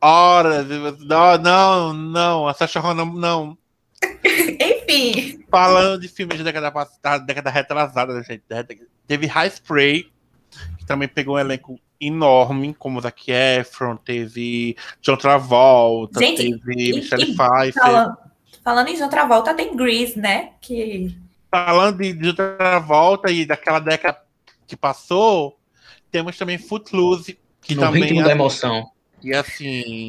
horas. 0.00 0.66
Não, 1.00 1.38
não, 1.38 1.92
não. 1.92 2.48
A 2.48 2.54
Sasha 2.54 2.80
Ronan, 2.80 3.06
não. 3.06 3.58
Enfim. 4.24 5.44
Falando 5.50 6.00
de 6.00 6.08
filmes 6.08 6.38
da 6.38 6.44
década 6.44 6.70
passada, 6.70 7.24
década 7.24 7.50
retrasada, 7.50 8.22
gente. 8.22 8.42
Teve 9.06 9.26
High 9.26 9.48
Spray, 9.48 10.10
que 10.78 10.86
também 10.86 11.08
pegou 11.08 11.36
um 11.36 11.38
elenco 11.38 11.80
enorme, 12.00 12.74
como 12.74 13.00
Zac 13.00 13.30
Efron, 13.30 13.96
teve 13.96 14.76
John 15.00 15.16
Travolta, 15.16 16.20
gente, 16.20 16.58
teve 16.58 16.92
Michelle 16.94 17.34
Pfeiffer. 17.34 17.82
Falando, 17.82 18.16
falando 18.62 18.88
em 18.88 18.96
John 18.96 19.08
Travolta, 19.08 19.54
tem 19.54 19.76
Grease, 19.76 20.18
né? 20.18 20.50
Que 20.60 21.16
falando 21.50 21.98
de, 21.98 22.12
de 22.12 22.28
outra 22.28 22.78
volta 22.78 23.30
e 23.30 23.46
daquela 23.46 23.78
década 23.78 24.18
que 24.66 24.76
passou, 24.76 25.58
temos 26.10 26.36
também 26.36 26.58
Footloose, 26.58 27.38
que 27.60 27.74
no 27.74 27.82
também. 27.82 28.02
ritmo 28.02 28.20
é, 28.20 28.24
da 28.24 28.32
emoção. 28.32 28.90
E 29.22 29.34
assim. 29.34 30.08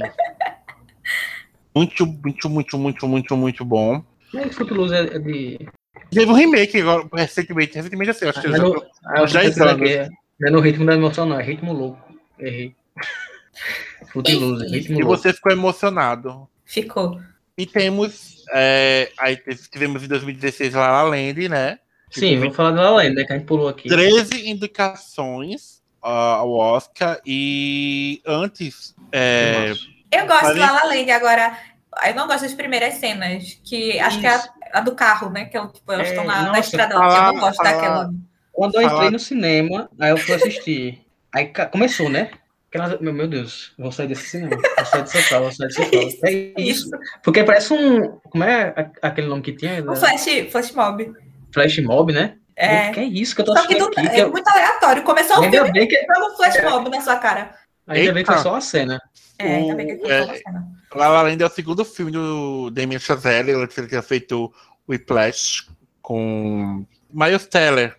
muito, 1.74 2.06
muito, 2.06 2.50
muito, 2.50 2.78
muito, 2.78 3.08
muito, 3.08 3.38
muito 3.38 3.66
bom. 3.66 4.04
E 4.34 4.50
Footloose 4.50 4.94
é 4.94 5.20
de. 5.20 5.68
Teve 6.12 6.32
um 6.32 6.36
remake 6.36 6.80
agora, 6.82 7.08
recentemente, 7.14 7.76
recentemente 7.76 8.12
assim, 8.12 8.26
acho 8.26 8.42
que 8.42 8.48
ah, 8.48 8.52
já, 8.52 8.58
no, 8.58 8.86
ah, 9.06 9.26
já 9.26 9.44
é, 9.44 10.10
não 10.40 10.50
é 10.50 10.52
no 10.52 10.60
ritmo 10.60 10.86
da 10.86 10.94
emoção, 10.94 11.26
não, 11.26 11.40
é 11.40 11.44
ritmo 11.44 11.74
louco. 11.74 12.14
Errei. 12.40 12.76
Footloose, 14.14 14.68
ritmo 14.68 15.00
e 15.00 15.04
louco. 15.04 15.18
você 15.18 15.34
ficou 15.34 15.52
emocionado. 15.52 16.48
Ficou. 16.66 17.20
E 17.58 17.66
temos. 17.66 18.46
É, 18.54 19.12
aí 19.18 19.38
tivemos 19.72 20.04
em 20.04 20.08
2016 20.08 20.74
La 20.74 20.92
La 20.92 21.04
Land, 21.04 21.50
né? 21.50 21.80
Sim, 22.12 22.40
vamos 22.40 22.56
falar 22.56 22.72
do 22.72 22.78
La 22.78 22.92
La 22.92 22.98
Land, 22.98 23.16
né? 23.16 23.26
Que 23.26 23.34
a 23.34 23.38
gente 23.38 23.48
pulou 23.48 23.68
aqui. 23.68 23.90
13 23.90 24.50
indicações 24.50 25.82
uh, 26.04 26.08
ao 26.08 26.52
Oscar. 26.52 27.20
E 27.26 28.22
antes. 28.26 28.96
É, 29.12 29.74
eu 30.12 30.28
gosto 30.28 30.54
de 30.54 30.60
La 30.60 30.72
La 30.72 30.84
Land, 30.86 31.12
agora. 31.12 31.58
Eu 32.06 32.16
não 32.16 32.28
gosto 32.28 32.44
das 32.44 32.54
primeiras 32.54 32.96
cenas, 32.96 33.60
que 33.64 34.00
acho 34.00 34.20
Isso. 34.20 34.22
que 34.22 34.28
é 34.28 34.36
a, 34.36 34.78
a, 34.80 34.82
do 34.82 34.94
carro, 34.94 35.32
né? 35.32 35.46
Que 35.46 35.58
é, 35.58 35.68
tipo, 35.68 35.92
elas 35.92 36.08
é, 36.08 36.10
estão 36.12 36.26
na, 36.26 36.52
na 36.52 36.60
estrada. 36.60 36.94
Falar, 36.94 37.28
eu 37.28 37.34
não 37.34 37.40
gosto 37.40 37.58
falar, 37.58 37.72
daquela. 37.72 38.14
Quando 38.58 38.74
eu 38.74 38.82
entrei 38.82 39.12
no 39.12 39.20
cinema, 39.20 39.88
aí 40.00 40.10
eu 40.10 40.18
fui 40.18 40.34
assistir. 40.34 41.06
Aí 41.32 41.54
começou, 41.72 42.10
né? 42.10 42.32
Aquelas, 42.70 43.00
meu, 43.00 43.14
meu 43.14 43.28
Deus, 43.28 43.72
vou 43.78 43.92
sair 43.92 44.08
desse 44.08 44.30
cinema. 44.30 44.58
Vou 44.58 44.86
sair 44.86 45.02
dessa 45.04 45.22
sala, 45.22 45.44
vou 45.44 45.52
sair 45.52 45.68
dessa 45.68 45.84
sala. 45.84 46.34
É 46.34 46.54
isso. 46.58 46.90
Porque 47.24 47.44
parece 47.44 47.72
um. 47.72 48.18
Como 48.32 48.44
é 48.44 48.74
aquele 49.04 49.28
nome 49.28 49.44
que 49.44 49.54
tinha? 49.54 49.84
Um 49.84 49.96
flash, 49.96 50.26
flash 50.50 50.72
mob. 50.72 51.14
Flash 51.54 51.78
mob, 51.84 52.12
né? 52.12 52.38
É. 52.56 52.90
Que 52.90 53.02
é 53.02 53.04
isso 53.04 53.36
que 53.36 53.42
eu 53.42 53.46
tô 53.46 53.56
Só 53.56 53.62
do, 53.68 53.86
aqui, 53.86 54.00
é, 54.00 54.22
é 54.22 54.26
muito 54.26 54.48
aleatório. 54.48 55.04
Começou 55.04 55.38
o 55.38 55.52
filme 55.52 55.72
bem 55.72 55.88
que... 55.88 55.96
um 55.96 56.36
flash 56.36 56.64
mob 56.64 56.90
na 56.90 57.02
sua 57.02 57.18
cara. 57.18 57.54
Ainda 57.86 58.12
bem 58.12 58.24
que 58.24 58.34
foi 58.34 58.42
só 58.42 58.54
uma 58.54 58.62
cena. 58.62 59.00
É, 59.38 59.56
ainda 59.58 59.76
bem 59.76 59.88
que 59.88 59.98
foi 59.98 60.10
só 60.10 60.24
uma 60.24 60.34
é, 60.34 60.38
cena. 60.38 60.68
La 60.96 61.10
La 61.10 61.22
Land 61.22 61.44
é 61.44 61.46
o 61.46 61.50
segundo 61.52 61.86
filme 61.86 62.12
do 62.12 62.72
Damien 62.72 63.00
Chazelle, 63.00 63.52
ele 63.52 63.68
tinha 63.68 64.02
feito 64.02 64.52
Whiplash 64.90 65.68
com 66.02 66.84
Miles 67.14 67.46
Teller. 67.46 67.96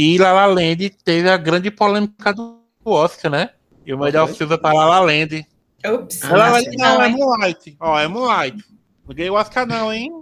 E 0.00 0.16
La 0.16 0.32
La 0.32 0.46
Land 0.46 0.90
teve 1.04 1.28
a 1.28 1.36
grande 1.36 1.72
polêmica 1.72 2.32
do 2.32 2.62
Oscar, 2.84 3.32
né? 3.32 3.50
E 3.84 3.92
o 3.92 3.98
melhor 3.98 4.28
filme 4.28 4.54
é 4.54 4.56
para 4.56 4.72
La 4.72 4.86
La 4.86 5.00
Land. 5.00 5.44
Ups. 5.84 6.22
La 6.22 6.36
La 6.36 6.50
Land 6.50 6.76
não, 6.76 7.02
é 7.02 7.08
Moonlight. 7.08 7.76
Ó, 7.80 7.98
é 7.98 8.06
Moonlight. 8.06 8.64
Não 9.04 9.12
ganhei 9.12 9.28
o 9.28 9.34
Oscar 9.34 9.66
não, 9.66 9.92
hein? 9.92 10.12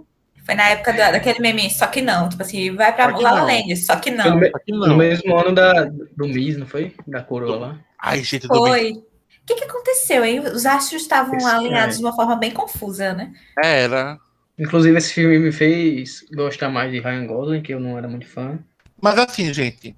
Foi 0.43 0.55
na 0.55 0.69
época 0.69 0.93
da, 0.93 1.11
daquele 1.11 1.39
meme, 1.41 1.69
só 1.69 1.85
que 1.85 2.01
não. 2.01 2.27
Tipo 2.27 2.41
assim, 2.41 2.75
vai 2.75 2.91
pra 2.95 3.15
La 3.15 3.31
La 3.33 3.43
Land, 3.43 3.77
só 3.77 3.97
que 3.97 4.09
não. 4.09 4.39
No, 4.67 4.87
no, 4.87 4.97
mesmo 4.97 5.37
ano 5.37 5.53
da, 5.53 5.83
do 5.83 6.27
Miss, 6.27 6.57
não 6.57 6.65
foi? 6.65 6.95
Da 7.05 7.21
coroa 7.21 7.57
lá. 7.57 7.79
Ai, 8.01 8.23
gente, 8.23 8.47
Foi. 8.47 8.93
O 8.93 9.45
que, 9.45 9.57
que 9.57 9.63
aconteceu, 9.63 10.25
hein? 10.25 10.39
Os 10.39 10.65
astros 10.65 11.03
estavam 11.03 11.37
alinhados 11.45 11.97
é. 11.97 11.97
de 11.99 12.03
uma 12.03 12.15
forma 12.15 12.35
bem 12.35 12.49
confusa, 12.49 13.13
né? 13.13 13.31
Era. 13.63 14.17
Inclusive, 14.57 14.97
esse 14.97 15.13
filme 15.13 15.37
me 15.37 15.51
fez 15.51 16.25
gostar 16.33 16.67
mais 16.69 16.91
de 16.91 16.99
Ryan 16.99 17.27
Gosling, 17.27 17.61
que 17.61 17.75
eu 17.75 17.79
não 17.79 17.95
era 17.95 18.07
muito 18.07 18.27
fã. 18.27 18.57
Mas 19.01 19.17
assim, 19.17 19.53
gente, 19.53 19.95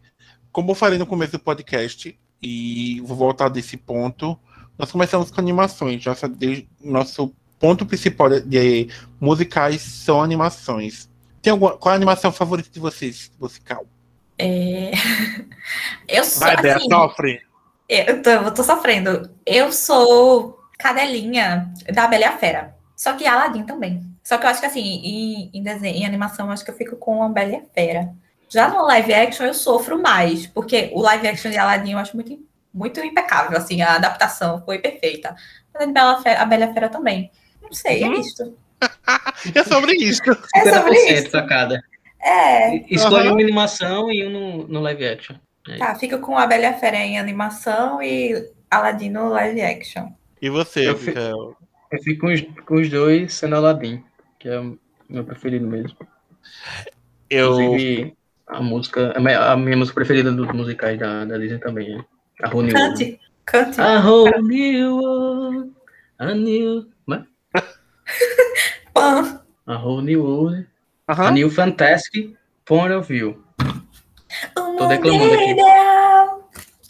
como 0.51 0.71
eu 0.71 0.75
falei 0.75 0.97
no 0.99 1.05
começo 1.05 1.33
do 1.33 1.39
podcast, 1.39 2.17
e 2.41 3.01
vou 3.01 3.15
voltar 3.15 3.49
desse 3.49 3.77
ponto. 3.77 4.37
Nós 4.77 4.91
começamos 4.91 5.29
com 5.29 5.41
animações. 5.41 6.03
Nossa, 6.05 6.27
de, 6.27 6.67
nosso 6.81 7.33
ponto 7.59 7.85
principal 7.85 8.29
de, 8.29 8.41
de, 8.41 8.89
musicais 9.19 9.81
são 9.81 10.21
animações. 10.21 11.09
Tem 11.41 11.51
alguma, 11.51 11.77
qual 11.77 11.91
é 11.91 11.95
a 11.95 11.97
animação 11.97 12.31
favorita 12.31 12.69
de 12.71 12.79
vocês, 12.79 13.31
musical? 13.39 13.85
É... 14.37 14.91
Eu 16.07 16.23
sou. 16.23 16.39
Vai, 16.39 16.57
Bea, 16.57 16.77
assim, 16.77 16.89
sofre. 16.89 17.41
Eu 17.87 18.21
tô, 18.21 18.29
eu 18.29 18.53
tô 18.53 18.63
sofrendo. 18.63 19.29
Eu 19.45 19.71
sou 19.71 20.59
cadelinha 20.77 21.73
da 21.91 22.07
Bela 22.07 22.23
e 22.23 22.25
a 22.25 22.37
Fera. 22.37 22.75
Só 22.95 23.13
que 23.13 23.25
Aladdin 23.25 23.63
também. 23.63 24.05
Só 24.23 24.37
que 24.37 24.45
eu 24.45 24.49
acho 24.49 24.59
que 24.59 24.67
assim, 24.67 24.79
em, 24.81 25.49
em 25.51 25.63
desenho, 25.63 25.97
em 25.97 26.05
animação, 26.05 26.45
eu 26.45 26.51
acho 26.51 26.63
que 26.63 26.69
eu 26.69 26.75
fico 26.75 26.95
com 26.97 27.23
a 27.23 27.29
Bela 27.29 27.51
e 27.51 27.55
a 27.55 27.63
Fera. 27.73 28.13
Já 28.49 28.67
no 28.69 28.83
live 28.85 29.13
action 29.13 29.45
eu 29.45 29.53
sofro 29.53 30.01
mais, 30.01 30.47
porque 30.47 30.89
o 30.93 31.01
live 31.01 31.27
action 31.27 31.51
de 31.51 31.57
Aladdin 31.57 31.91
eu 31.91 31.99
acho 31.99 32.15
muito, 32.15 32.37
muito 32.73 32.99
impecável, 32.99 33.57
assim, 33.57 33.81
a 33.81 33.95
adaptação 33.95 34.61
foi 34.65 34.79
perfeita. 34.79 35.35
Mas 35.73 35.87
a 35.87 35.91
Bela 35.91 36.21
Fera, 36.21 36.41
a 36.41 36.45
Bela 36.45 36.73
Fera 36.73 36.89
também. 36.89 37.31
Não 37.61 37.71
sei, 37.71 38.03
é 38.03 38.07
uhum. 38.07 38.13
isso. 38.13 38.57
é 39.53 39.63
sobre 39.63 39.95
isso. 39.95 40.21
É 40.55 40.73
sobre 40.73 40.97
isso. 41.13 41.29
sacada. 41.29 41.79
É. 42.21 42.75
Escolhe 42.93 43.27
uhum. 43.27 43.35
uma 43.35 43.41
animação 43.41 44.11
e 44.11 44.25
um 44.25 44.29
no, 44.31 44.67
no 44.67 44.79
live 44.81 45.05
action. 45.05 45.35
É 45.67 45.77
tá, 45.77 45.95
fica 45.95 46.17
com 46.17 46.37
a 46.37 46.47
Bela 46.47 46.73
Fera 46.73 46.97
em 46.97 47.19
animação 47.19 48.01
e 48.01 48.51
Aladdin 48.71 49.09
no 49.09 49.29
live 49.29 49.61
action. 49.61 50.11
E 50.41 50.49
você, 50.49 50.89
eu 50.89 50.97
fico, 50.97 51.19
eu 51.19 52.03
fico 52.03 52.21
com, 52.21 52.33
os, 52.33 52.41
com 52.65 52.75
os 52.75 52.89
dois 52.89 53.33
sendo 53.33 53.55
Aladdin, 53.55 54.03
que 54.39 54.49
é 54.49 54.59
o 54.59 54.77
meu 55.07 55.23
preferido 55.23 55.67
mesmo. 55.67 55.97
Eu. 57.29 57.59
Inclusive, 57.61 58.17
a 58.49 58.61
música, 58.61 59.13
a 59.15 59.55
minha 59.55 59.77
música 59.77 59.95
preferida 59.95 60.31
dos 60.31 60.51
musicais 60.51 60.97
da, 60.99 61.23
da 61.23 61.37
Disney 61.37 61.59
também, 61.59 61.95
né? 61.95 62.05
A 62.41 62.49
Whole 62.49 62.67
New 62.67 62.73
Cante, 62.73 63.03
World. 63.03 63.19
cante. 63.45 63.81
A 63.81 63.99
Whole 63.99 64.41
New 64.41 64.97
World, 64.97 65.71
a 66.17 66.33
New... 66.33 66.87
Né? 67.07 67.25
a 69.67 69.77
Whole 69.77 70.03
New 70.03 70.23
World, 70.23 70.67
uh 71.07 71.13
-huh. 71.13 71.27
a 71.27 71.31
New 71.31 71.51
Fantastic 71.51 72.35
Point 72.65 72.93
of 72.93 73.13
View. 73.13 73.43
Tô 74.55 74.87
declamando 74.87 75.33
aqui. 75.33 75.55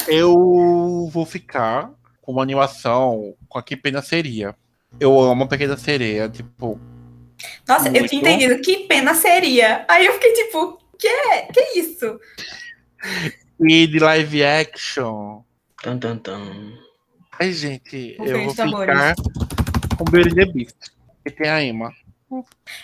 Eu 0.08 1.10
vou 1.12 1.26
ficar 1.26 1.92
com 2.22 2.32
uma 2.32 2.44
animação 2.44 3.36
com 3.48 3.60
a 3.60 3.64
Que 3.64 3.76
Pena 3.76 4.02
Seria. 4.02 4.56
Eu 5.00 5.20
amo 5.20 5.44
a 5.44 5.48
Pequena 5.48 5.78
Sereia, 5.78 6.30
tipo... 6.30 6.80
Nossa, 7.68 7.90
muito... 7.90 7.98
eu 7.98 8.08
tinha 8.08 8.22
entendido 8.22 8.62
que 8.62 8.88
pena 8.88 9.14
seria. 9.14 9.86
Aí 9.88 10.06
eu 10.06 10.14
fiquei 10.14 10.34
tipo, 10.34 10.79
que? 11.00 11.54
Que 11.54 11.80
isso? 11.80 12.20
E 13.60 13.88
de 13.88 14.00
live 14.00 14.44
action. 14.44 15.44
Tan, 15.82 15.98
tan, 15.98 16.18
tan. 16.18 16.74
Ai, 17.40 17.54
gente, 17.54 18.18
eu 18.20 18.44
vou 18.44 18.52
ficar 18.52 19.16
com 19.98 20.04
Beauty 20.04 20.36
the 20.36 20.46
Beast. 20.46 20.76
Que 21.24 21.32
tem 21.32 21.50
a 21.50 21.64
Emma. 21.64 21.94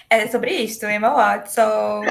É 0.09 0.27
sobre 0.27 0.51
isso, 0.51 0.85
Emma 0.85 1.13
Watson. 1.13 2.03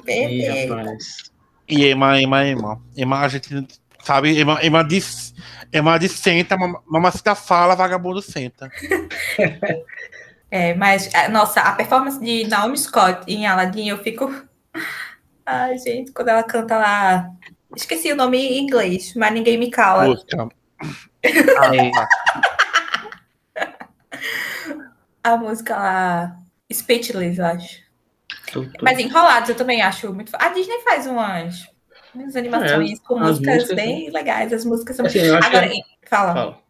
E 1.67 1.85
Ema, 1.87 2.21
Ema, 2.21 2.47
Ema. 2.47 2.83
Ema, 2.97 3.21
a 3.21 3.29
gente 3.29 3.67
sabe, 4.03 4.39
Ema, 4.39 4.63
Ema 4.63 4.85
diz, 4.85 5.35
Ema 5.73 5.99
diz 5.99 6.13
senta, 6.13 6.57
mamacita 6.87 7.35
fala, 7.35 7.75
vagabundo 7.75 8.21
senta. 8.23 8.71
É, 10.51 10.73
mas, 10.73 11.11
nossa, 11.33 11.61
a 11.63 11.73
performance 11.73 12.21
de 12.21 12.47
Naomi 12.47 12.79
Scott 12.79 13.25
em 13.27 13.45
Aladdin, 13.45 13.89
eu 13.89 13.99
fico. 13.99 14.33
Ai, 15.47 15.79
gente, 15.79 16.13
quando 16.13 16.29
ela 16.29 16.43
canta 16.43 16.79
lá. 16.79 17.31
Esqueci 17.77 18.13
o 18.13 18.17
nome 18.17 18.39
em 18.39 18.63
inglês, 18.63 19.15
mas 19.15 19.33
ninguém 19.33 19.59
me 19.59 19.71
cala. 19.71 20.07
Música. 20.07 20.49
a 25.23 25.37
música 25.37 25.77
lá. 25.77 26.39
Speechless, 26.73 27.39
eu 27.39 27.47
acho. 27.47 27.85
Mas 28.81 28.99
enrolados 28.99 29.51
eu 29.51 29.57
também 29.57 29.83
acho 29.83 30.13
muito. 30.13 30.33
A 30.35 30.49
Disney 30.49 30.81
faz 30.83 31.07
umas, 31.07 31.69
umas 32.15 32.37
animações 32.37 32.93
é, 32.93 33.03
com 33.05 33.19
músicas 33.19 33.57
músicas, 33.57 33.77
bem 33.77 34.11
legais. 34.11 34.53
As 34.53 34.65
músicas 34.65 34.97
são. 34.97 35.07
Assim, 35.07 35.31
Agora, 35.31 35.69
que... 35.69 35.83
fala. 36.09 36.35
fala. 36.35 36.65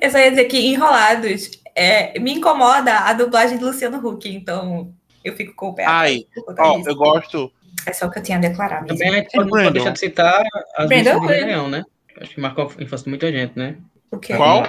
Eu 0.00 0.10
só 0.10 0.18
ia 0.18 0.30
dizer 0.30 0.46
que 0.46 0.58
Enrolados 0.58 1.50
é, 1.74 2.18
me 2.18 2.34
incomoda 2.34 2.98
a 2.98 3.12
dublagem 3.12 3.56
de 3.56 3.64
Luciano 3.64 4.04
Huck, 4.04 4.28
então 4.28 4.92
eu 5.24 5.36
fico 5.36 5.54
com 5.54 5.68
o 5.68 5.74
pé. 5.74 5.84
Ai, 5.86 6.26
ó, 6.58 6.80
eu 6.84 6.96
gosto. 6.96 7.52
É 7.86 7.92
só 7.92 8.06
o 8.06 8.10
que 8.10 8.18
eu 8.18 8.22
tinha 8.22 8.38
a 8.38 8.40
declarar. 8.40 8.82
Mesmo. 8.82 8.98
Também 8.98 9.08
a 9.10 9.12
gente 9.14 9.36
não 9.36 9.72
deixa 9.72 9.90
de 9.90 9.98
citar 9.98 10.42
as 10.76 10.88
Brandon 10.88 11.14
músicas 11.14 11.20
de 11.20 11.34
Rei 11.34 11.44
Leão, 11.44 11.68
né? 11.68 11.84
Acho 12.20 12.34
que 12.34 12.40
marcou 12.40 12.64
a 12.78 12.82
infância 12.82 13.04
de 13.04 13.10
muita 13.10 13.32
gente, 13.32 13.58
né? 13.58 13.76
O 14.10 14.18
quê? 14.18 14.36
Qual? 14.36 14.62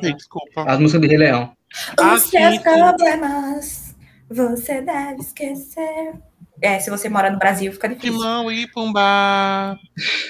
Desculpa. 0.00 0.64
As 0.64 0.78
músicas 0.78 1.02
de 1.02 1.08
Rei 1.08 1.18
Leão. 1.18 1.52
Ah, 1.98 2.14
Os 2.14 2.22
seus 2.22 2.58
problemas 2.58 3.86
você 4.28 4.80
deve 4.80 5.20
esquecer. 5.20 6.14
É, 6.60 6.78
se 6.78 6.90
você 6.90 7.08
mora 7.08 7.30
no 7.30 7.38
Brasil, 7.38 7.70
fica 7.72 7.88
difícil. 7.88 8.12
Timão 8.12 8.50
e 8.50 8.66
Pumba. 8.68 9.78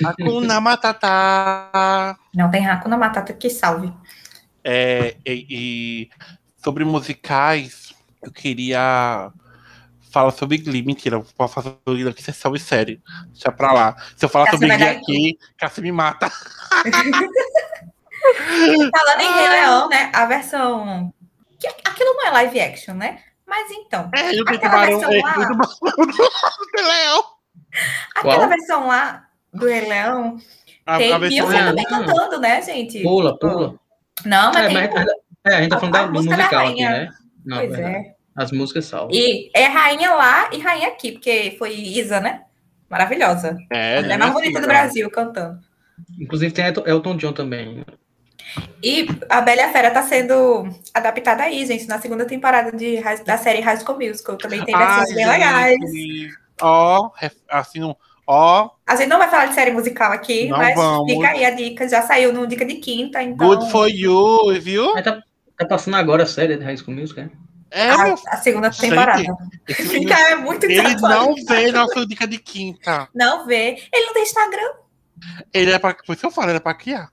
Hakuna 0.05 0.61
Matata. 0.61 2.19
Não 2.35 2.51
tem 2.51 2.67
Hakuna 2.67 2.97
Matata 2.97 3.33
que 3.33 3.49
salve. 3.49 3.93
É, 4.65 5.17
e, 5.25 5.47
e, 5.49 6.11
sobre 6.63 6.85
musicais, 6.85 7.95
eu 8.21 8.33
queria 8.33 9.31
falar 10.17 10.31
sobre 10.31 10.57
Glee. 10.57 10.83
Mentira, 10.83 11.17
eu 11.17 11.27
posso 11.37 11.55
fazer 11.55 11.77
Glee 11.87 12.09
aqui, 12.09 12.23
você 12.23 12.33
salve 12.33 12.59
série. 12.59 13.03
Deixa 13.27 13.53
pra 13.53 13.71
lá. 13.73 13.95
Se 14.17 14.25
eu 14.25 14.31
falar 14.31 14.51
sobre 14.51 14.67
Glee 14.67 14.89
aqui, 14.89 15.39
Cassi 15.59 15.83
me 15.83 15.93
mata. 15.93 16.31
Falando 18.91 19.21
em 19.21 19.33
Rei 19.33 19.49
Leão, 19.49 19.89
né? 19.91 20.11
A 20.15 20.25
versão. 20.25 21.13
Aquilo 21.85 22.15
não 22.15 22.27
é 22.27 22.31
live 22.31 22.61
action, 22.61 22.95
né? 22.95 23.19
Mas 23.47 23.71
então. 23.71 24.11
É, 24.17 24.35
eu 24.35 24.45
tenho 24.47 24.61
tubarão. 24.61 25.13
É, 25.13 25.21
lá... 25.23 25.35
do 25.37 26.83
Leão. 26.83 27.23
Aquela 28.17 28.37
Qual? 28.37 28.49
versão 28.49 28.87
lá 28.87 29.27
do 29.53 29.67
Rei 29.67 29.87
Leão. 29.87 30.39
A, 30.87 30.97
tem 30.97 31.19
Beyoncé 31.19 31.65
também 31.65 31.85
cantando, 31.85 32.41
né, 32.41 32.63
gente? 32.63 33.03
Pula, 33.03 33.39
pula. 33.39 33.79
Não, 34.25 34.51
mas. 34.53 34.65
É, 34.65 34.69
tem... 34.69 34.95
mas 34.95 35.07
é, 35.47 35.57
a 35.57 35.61
gente 35.61 35.71
tá 35.71 35.79
falando 35.79 35.97
a, 35.97 36.01
da, 36.01 36.07
do 36.07 36.25
musical 36.25 36.67
aqui, 36.69 36.83
né? 36.83 37.11
Não, 37.45 37.59
pois 37.59 37.79
é. 37.79 38.16
As 38.37 38.53
músicas 38.53 38.85
salvam. 38.85 39.11
E 39.13 39.51
é 39.55 39.65
rainha 39.65 40.13
lá 40.13 40.51
e 40.53 40.59
rainha 40.59 40.89
aqui, 40.89 41.13
porque 41.13 41.57
foi 41.59 41.75
Isa, 41.75 42.21
né? 42.21 42.43
Maravilhosa. 42.89 43.57
É, 43.73 44.01
é 44.01 44.13
a 44.13 44.19
mais 44.19 44.33
bonita 44.33 44.61
do 44.61 44.67
Brasil 44.67 45.11
cantando. 45.11 45.59
Inclusive 46.21 46.53
tem 46.53 46.67
Elton 46.67 47.17
John 47.17 47.33
também. 47.33 47.85
E 48.83 49.07
a 49.29 49.41
Bela 49.41 49.63
e 49.63 49.65
a 49.65 49.73
Fera 49.73 49.91
tá 49.91 50.03
sendo 50.03 50.69
adaptada 50.95 51.43
aí, 51.43 51.67
gente, 51.67 51.87
na 51.87 52.01
segunda 52.01 52.25
temporada 52.25 52.71
de, 52.77 53.03
da 53.25 53.37
série 53.37 53.61
High 53.61 53.79
School 53.79 53.99
Musical. 53.99 54.37
Também 54.37 54.65
tem 54.65 54.77
versões 54.77 55.15
bem 55.15 55.29
legais. 55.29 55.77
Ó, 56.61 57.11
assim, 57.49 57.95
ó. 58.27 58.71
A 58.87 58.97
gente 58.97 59.09
não 59.09 59.19
vai 59.19 59.29
falar 59.29 59.47
de 59.47 59.55
série 59.55 59.73
musical 59.73 60.13
aqui, 60.13 60.49
não 60.49 60.59
mas 60.59 60.75
vamos. 60.75 61.13
fica 61.13 61.29
aí 61.29 61.45
a 61.45 61.51
dica. 61.51 61.89
Já 61.89 62.03
saiu 62.03 62.33
no 62.33 62.47
Dica 62.47 62.65
de 62.65 62.77
Quinta, 62.77 63.23
então... 63.23 63.49
Good 63.49 63.71
for 63.71 63.89
you, 63.89 64.61
viu? 64.61 64.95
Tá, 65.03 65.23
tá, 65.59 65.67
passando 65.67 65.97
agora 65.97 66.23
a 66.23 66.27
série 66.27 66.57
de 66.57 66.65
High 66.65 66.77
School 66.77 66.97
Musical, 66.97 67.25
é? 67.25 67.31
É, 67.77 67.91
a, 67.91 68.15
a 68.29 68.37
segunda 68.39 68.71
temporada. 68.71 69.37
Fica 69.69 70.19
é 70.31 70.35
muito 70.35 70.65
Ele 70.65 70.95
não 70.97 71.35
vê 71.35 71.71
nossa 71.71 72.07
dica 72.07 72.27
de 72.27 72.39
quinta. 72.39 73.07
Não 73.15 73.47
vê. 73.47 73.77
Ele 73.93 74.07
não 74.07 74.15
tem 74.15 74.23
Instagram. 74.23 74.73
Ele 75.53 75.73
é 75.73 75.79
pra. 75.79 75.93
Por 75.93 76.17
isso 76.17 76.25
eu 76.25 76.31
falo, 76.31 76.49
ele 76.49 76.57
é 76.57 76.61
pra 76.61 76.73
criar. 76.73 77.11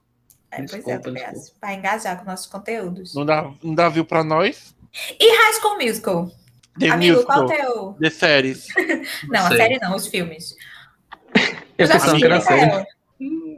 É, 0.50 0.62
desculpa, 0.62 1.00
pois 1.02 1.16
é, 1.16 1.32
para 1.60 1.74
engajar 1.74 2.18
com 2.18 2.24
nossos 2.24 2.46
conteúdos. 2.46 3.14
Não 3.14 3.26
dá, 3.26 3.52
não 3.62 3.74
dá 3.74 3.90
view 3.90 4.06
para 4.06 4.24
nós? 4.24 4.74
E 5.20 5.36
High 5.36 5.52
School 5.60 5.78
Musical? 5.78 6.30
The 6.78 6.88
Amigo, 6.88 7.16
musical. 7.16 7.46
qual 7.46 7.46
o 7.46 7.48
teu? 7.48 7.96
The 8.00 8.10
séries. 8.10 8.66
não, 9.28 9.46
a 9.46 9.50
série 9.50 9.78
não, 9.78 9.94
os 9.94 10.06
filmes. 10.06 10.56
Eu 11.76 11.86
que 12.16 12.24
era 12.24 12.40
série. 12.40 12.86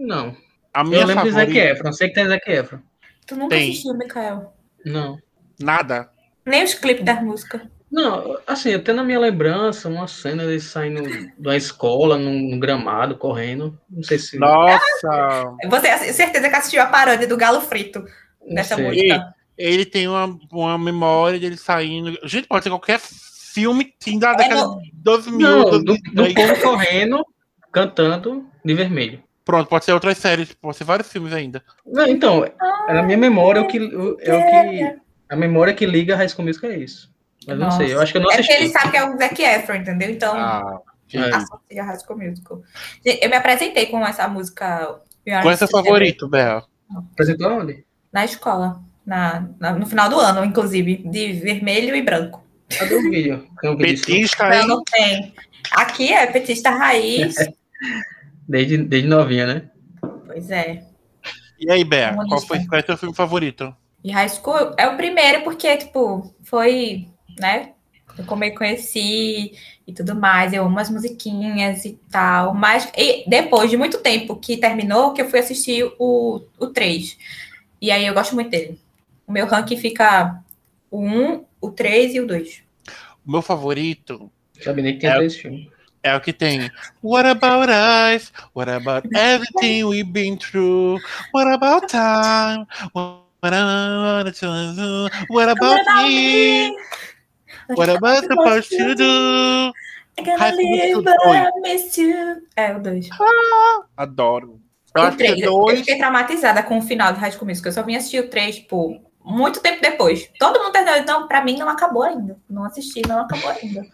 Não. 0.00 0.36
A 0.74 0.82
minha 0.82 1.02
eu 1.02 1.06
lembro 1.06 1.24
favorita... 1.24 1.46
de 1.46 1.54
Zac 1.54 1.70
Efron, 1.70 1.92
sei 1.92 2.08
que 2.08 2.14
tem 2.14 2.26
Zac 2.26 2.50
Efron. 2.50 2.80
Tu 3.26 3.36
nunca 3.36 3.54
tem. 3.54 3.70
assistiu, 3.70 3.94
Mikael? 3.94 4.52
Não. 4.84 5.18
Nada. 5.60 6.10
Nem 6.46 6.62
os 6.62 6.74
clipes 6.74 7.04
das 7.04 7.20
músicas. 7.22 7.60
Não, 7.90 8.38
assim, 8.46 8.70
eu 8.70 8.82
tenho 8.82 8.96
na 8.96 9.04
minha 9.04 9.18
lembrança 9.18 9.88
uma 9.88 10.08
cena 10.08 10.46
de 10.46 10.60
saindo 10.60 11.02
da 11.38 11.56
escola, 11.56 12.18
num, 12.18 12.58
gramado, 12.58 13.16
correndo. 13.16 13.78
Não 13.88 14.02
sei 14.02 14.18
se. 14.18 14.38
Nossa! 14.38 15.54
Você 15.68 15.98
tem 15.98 16.12
certeza 16.12 16.48
que 16.48 16.56
assistiu 16.56 16.82
a 16.82 16.86
paródia 16.86 17.26
do 17.26 17.36
Galo 17.36 17.60
Frito 17.60 18.04
nessa 18.46 18.76
música. 18.76 19.34
Ele, 19.56 19.74
ele 19.76 19.84
tem 19.86 20.08
uma, 20.08 20.38
uma 20.50 20.78
memória 20.78 21.38
dele 21.38 21.56
saindo. 21.56 22.18
Gente, 22.24 22.48
pode 22.48 22.64
ser 22.64 22.70
qualquer 22.70 23.00
filme 23.00 23.94
sim, 24.00 24.18
da 24.18 24.34
década 24.34 24.60
é 24.60 24.82
de 24.82 24.92
2000. 24.96 25.38
Não, 25.38 25.70
do, 25.70 25.84
do, 25.84 25.94
do 25.94 26.34
povo 26.34 26.60
correndo, 26.60 27.24
cantando 27.72 28.46
de 28.64 28.74
vermelho. 28.74 29.22
Pronto, 29.44 29.68
pode 29.68 29.84
ser 29.84 29.92
outras 29.92 30.18
séries, 30.18 30.52
pode 30.52 30.76
ser 30.76 30.84
vários 30.84 31.10
filmes 31.10 31.32
ainda. 31.32 31.62
Não, 31.86 32.06
então, 32.06 32.44
é 32.44 32.92
na 32.92 33.02
minha 33.02 33.16
memória 33.16 33.62
o 33.62 33.68
que, 33.68 33.78
é 33.78 34.34
o 34.34 34.96
que. 34.96 35.05
A 35.28 35.36
memória 35.36 35.74
que 35.74 35.86
liga 35.86 36.14
a 36.14 36.16
High 36.16 36.28
School 36.28 36.46
Musical 36.46 36.70
é 36.70 36.78
isso. 36.78 37.14
Mas 37.46 37.58
Nossa. 37.58 37.78
não 37.78 37.86
sei, 37.86 37.94
eu 37.94 38.00
acho 38.00 38.12
que 38.12 38.18
eu 38.18 38.22
não 38.22 38.30
assisti. 38.30 38.52
É 38.52 38.54
porque 38.54 38.64
ele 38.64 38.72
sabe 38.72 38.90
que 38.90 38.96
é 38.96 39.04
o 39.04 39.18
Zac 39.18 39.42
Efron, 39.42 39.74
entendeu? 39.76 40.10
Então, 40.10 40.34
ah, 40.36 40.80
associa 41.32 41.82
a 41.82 41.84
High 41.84 41.98
School 41.98 42.18
Musical. 42.18 42.62
Eu 43.04 43.30
me 43.30 43.36
apresentei 43.36 43.86
com 43.86 44.04
essa 44.04 44.26
música. 44.28 45.00
Qual 45.24 45.50
é 45.50 45.56
seu 45.56 45.68
favorito, 45.68 46.28
Bel? 46.28 46.62
Apresentou 47.12 47.52
onde? 47.52 47.84
Na 48.12 48.24
escola. 48.24 48.80
Na, 49.04 49.48
na, 49.60 49.72
no 49.72 49.86
final 49.86 50.08
do 50.08 50.18
ano, 50.18 50.44
inclusive, 50.44 50.96
de 50.96 51.32
vermelho 51.34 51.94
e 51.94 52.02
branco. 52.02 52.44
Cadê 52.76 52.96
o 52.96 53.02
vídeo? 53.02 53.46
Petista 53.78 54.46
aí? 54.46 54.60
Não, 54.60 54.68
não 54.68 54.84
tem. 54.84 55.32
Aqui 55.72 56.12
é 56.12 56.26
petista 56.26 56.70
raiz. 56.70 57.36
desde, 58.48 58.78
desde 58.78 59.08
novinha, 59.08 59.46
né? 59.46 59.70
Pois 60.26 60.50
é. 60.50 60.84
E 61.58 61.70
aí, 61.70 61.84
Bea, 61.84 62.16
qual 62.28 62.40
foi 62.40 62.64
qual 62.66 62.80
é 62.80 62.82
o 62.82 62.86
seu 62.86 62.96
filme 62.96 63.14
favorito? 63.14 63.74
E 64.06 64.12
High 64.12 64.28
School 64.28 64.72
é 64.78 64.86
o 64.86 64.96
primeiro 64.96 65.42
porque, 65.42 65.76
tipo, 65.76 66.32
foi 66.44 67.08
né? 67.40 67.72
Como 68.24 68.44
eu 68.44 68.54
conheci 68.54 69.52
e 69.84 69.92
tudo 69.92 70.14
mais, 70.14 70.52
eu 70.52 70.64
amo 70.64 70.78
as 70.78 70.88
musiquinhas 70.88 71.84
e 71.84 71.98
tal. 72.08 72.54
Mas 72.54 72.88
e 72.96 73.28
depois 73.28 73.68
de 73.68 73.76
muito 73.76 73.98
tempo 73.98 74.36
que 74.36 74.58
terminou, 74.58 75.12
que 75.12 75.20
eu 75.20 75.28
fui 75.28 75.40
assistir 75.40 75.84
o, 75.98 76.40
o 76.56 76.66
3. 76.68 77.18
E 77.82 77.90
aí 77.90 78.06
eu 78.06 78.14
gosto 78.14 78.36
muito 78.36 78.48
dele. 78.48 78.80
O 79.26 79.32
meu 79.32 79.44
ranking 79.44 79.76
fica 79.76 80.40
o 80.88 81.00
1, 81.00 81.44
o 81.60 81.70
3 81.72 82.14
e 82.14 82.20
o 82.20 82.28
2. 82.28 82.62
O 83.26 83.32
meu 83.32 83.42
favorito. 83.42 84.30
Sabe 84.62 84.82
nem 84.82 84.94
que 84.94 85.00
tem 85.00 85.10
é, 85.10 85.16
três 85.16 85.34
filmes. 85.36 85.66
É 86.00 86.14
o 86.14 86.20
que 86.20 86.32
tem. 86.32 86.70
What 87.02 87.28
about 87.28 87.72
us? 87.72 88.32
What 88.54 88.70
about 88.70 89.08
everything 89.12 89.82
we've 89.82 90.12
been 90.12 90.38
through? 90.38 91.00
What 91.34 91.52
about 91.52 91.88
time? 91.88 92.66
What 92.94 93.25
about, 93.42 95.12
what 95.28 95.48
about 95.48 95.86
me? 96.02 96.76
What 97.68 97.88
am 97.90 98.04
I 98.04 98.20
supposed 98.20 98.70
to 98.70 98.94
do? 98.94 99.72
É 102.56 102.74
o 102.74 102.80
2. 102.80 103.08
Ah, 103.12 103.84
adoro. 103.96 104.60
Eu, 104.94 105.04
o 105.04 105.16
3, 105.16 105.30
é 105.30 105.44
dois... 105.44 105.74
eu 105.74 105.84
fiquei 105.84 105.98
traumatizada 105.98 106.62
com 106.62 106.78
o 106.78 106.82
final 106.82 107.12
do 107.12 107.18
High 107.18 107.32
School 107.32 107.48
Musical. 107.48 107.70
Eu 107.70 107.74
só 107.74 107.82
vim 107.82 107.96
assistir 107.96 108.20
o 108.20 108.30
3, 108.30 108.56
tipo, 108.56 108.98
muito 109.22 109.60
tempo 109.60 109.82
depois. 109.82 110.30
Todo 110.38 110.58
mundo 110.58 110.72
terminou. 110.72 111.04
Não, 111.04 111.28
pra 111.28 111.44
mim 111.44 111.58
não 111.58 111.68
acabou 111.68 112.02
ainda. 112.02 112.38
Não 112.48 112.64
assisti, 112.64 113.02
não 113.06 113.20
acabou 113.20 113.50
ainda. 113.50 113.86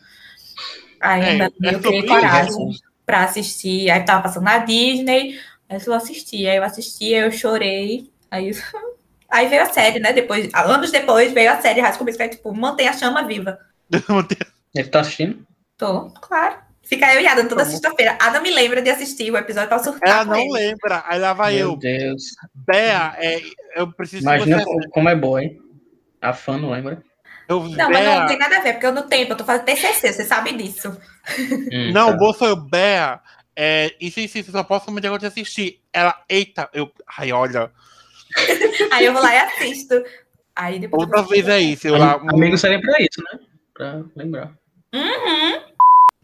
Ainda 1.00 1.52
é, 1.64 1.74
eu 1.74 1.80
criei 1.80 2.06
coragem 2.06 2.70
isso. 2.70 2.82
pra 3.04 3.24
assistir. 3.24 3.90
Aí 3.90 4.04
tava 4.04 4.22
passando 4.22 4.44
na 4.44 4.58
Disney. 4.58 5.40
Aí 5.68 5.80
eu 5.84 5.94
assisti. 5.94 6.46
Aí 6.46 6.56
eu 6.56 6.62
assisti, 6.62 7.14
aí 7.14 7.22
eu 7.22 7.32
chorei. 7.32 8.10
Aí 8.30 8.52
Aí 9.32 9.48
veio 9.48 9.62
a 9.62 9.72
série, 9.72 9.98
né? 9.98 10.12
Depois, 10.12 10.52
anos 10.52 10.90
depois, 10.90 11.32
veio 11.32 11.50
a 11.50 11.60
série 11.60 11.80
High 11.80 11.94
School 11.94 12.04
Musical, 12.04 12.28
tipo, 12.28 12.54
mantém 12.54 12.86
a 12.86 12.92
chama 12.92 13.26
viva. 13.26 13.58
Ele 14.74 14.88
tá 14.88 15.00
assistindo? 15.00 15.46
Tô, 15.78 16.10
claro. 16.10 16.56
Fica 16.82 17.14
eu 17.14 17.20
e 17.22 17.26
Adam 17.26 17.48
toda 17.48 17.64
sexta-feira. 17.64 18.18
Adam 18.20 18.42
me 18.42 18.50
lembra 18.50 18.82
de 18.82 18.90
assistir 18.90 19.30
o 19.30 19.36
episódio 19.36 19.68
pra 19.68 19.78
surtar. 19.78 20.08
Ela 20.08 20.24
não 20.24 20.40
ele. 20.40 20.52
lembra, 20.52 21.02
aí 21.06 21.18
lá 21.18 21.32
vai 21.32 21.54
Meu 21.54 21.60
eu. 21.60 21.68
Meu 21.68 21.78
Deus. 21.78 22.24
Bea, 22.54 23.14
é, 23.16 23.40
eu 23.76 23.90
preciso. 23.92 24.22
Imagina 24.22 24.62
como, 24.64 24.90
como 24.90 25.08
é 25.08 25.16
boa, 25.16 25.42
hein? 25.42 25.58
A 26.20 26.32
fã 26.32 26.58
não 26.58 26.70
lembra? 26.70 27.02
Eu, 27.48 27.60
não, 27.60 27.70
Bea... 27.70 27.88
mas 27.88 28.20
não 28.20 28.26
tem 28.26 28.38
nada 28.38 28.58
a 28.58 28.60
ver, 28.60 28.72
porque 28.72 28.86
eu 28.86 28.92
no 28.92 29.02
tempo, 29.04 29.32
eu 29.32 29.36
tô 29.36 29.44
fazendo 29.44 29.64
TCC, 29.64 30.12
você 30.12 30.24
sabe 30.24 30.52
disso. 30.52 30.94
Hum, 31.72 31.92
não, 31.92 32.18
tá. 32.18 32.34
foi 32.34 32.52
o 32.52 32.56
Bea. 32.56 33.20
É, 33.56 33.94
isso, 34.00 34.20
isso, 34.20 34.38
isso, 34.38 34.52
só 34.52 34.62
posso 34.62 34.86
comentar 34.86 35.10
quando 35.10 35.24
assistir. 35.24 35.80
Ela, 35.92 36.14
eita, 36.28 36.68
eu. 36.74 36.90
Ai, 37.16 37.32
olha. 37.32 37.70
Aí 38.92 39.06
eu 39.06 39.12
vou 39.12 39.22
lá 39.22 39.34
e 39.34 39.38
assisto. 39.38 40.02
Aí 40.54 40.78
depois. 40.78 41.02
Outra 41.02 41.22
vez 41.22 41.48
é 41.48 41.60
isso. 41.60 41.88
Eu 41.88 41.96
lá, 41.96 42.14
Amigo 42.14 42.58
seria 42.58 42.80
pra 42.80 42.94
isso, 43.00 43.22
né? 43.22 43.38
Pra 43.74 44.02
lembrar. 44.14 44.52
Uhum. 44.94 45.62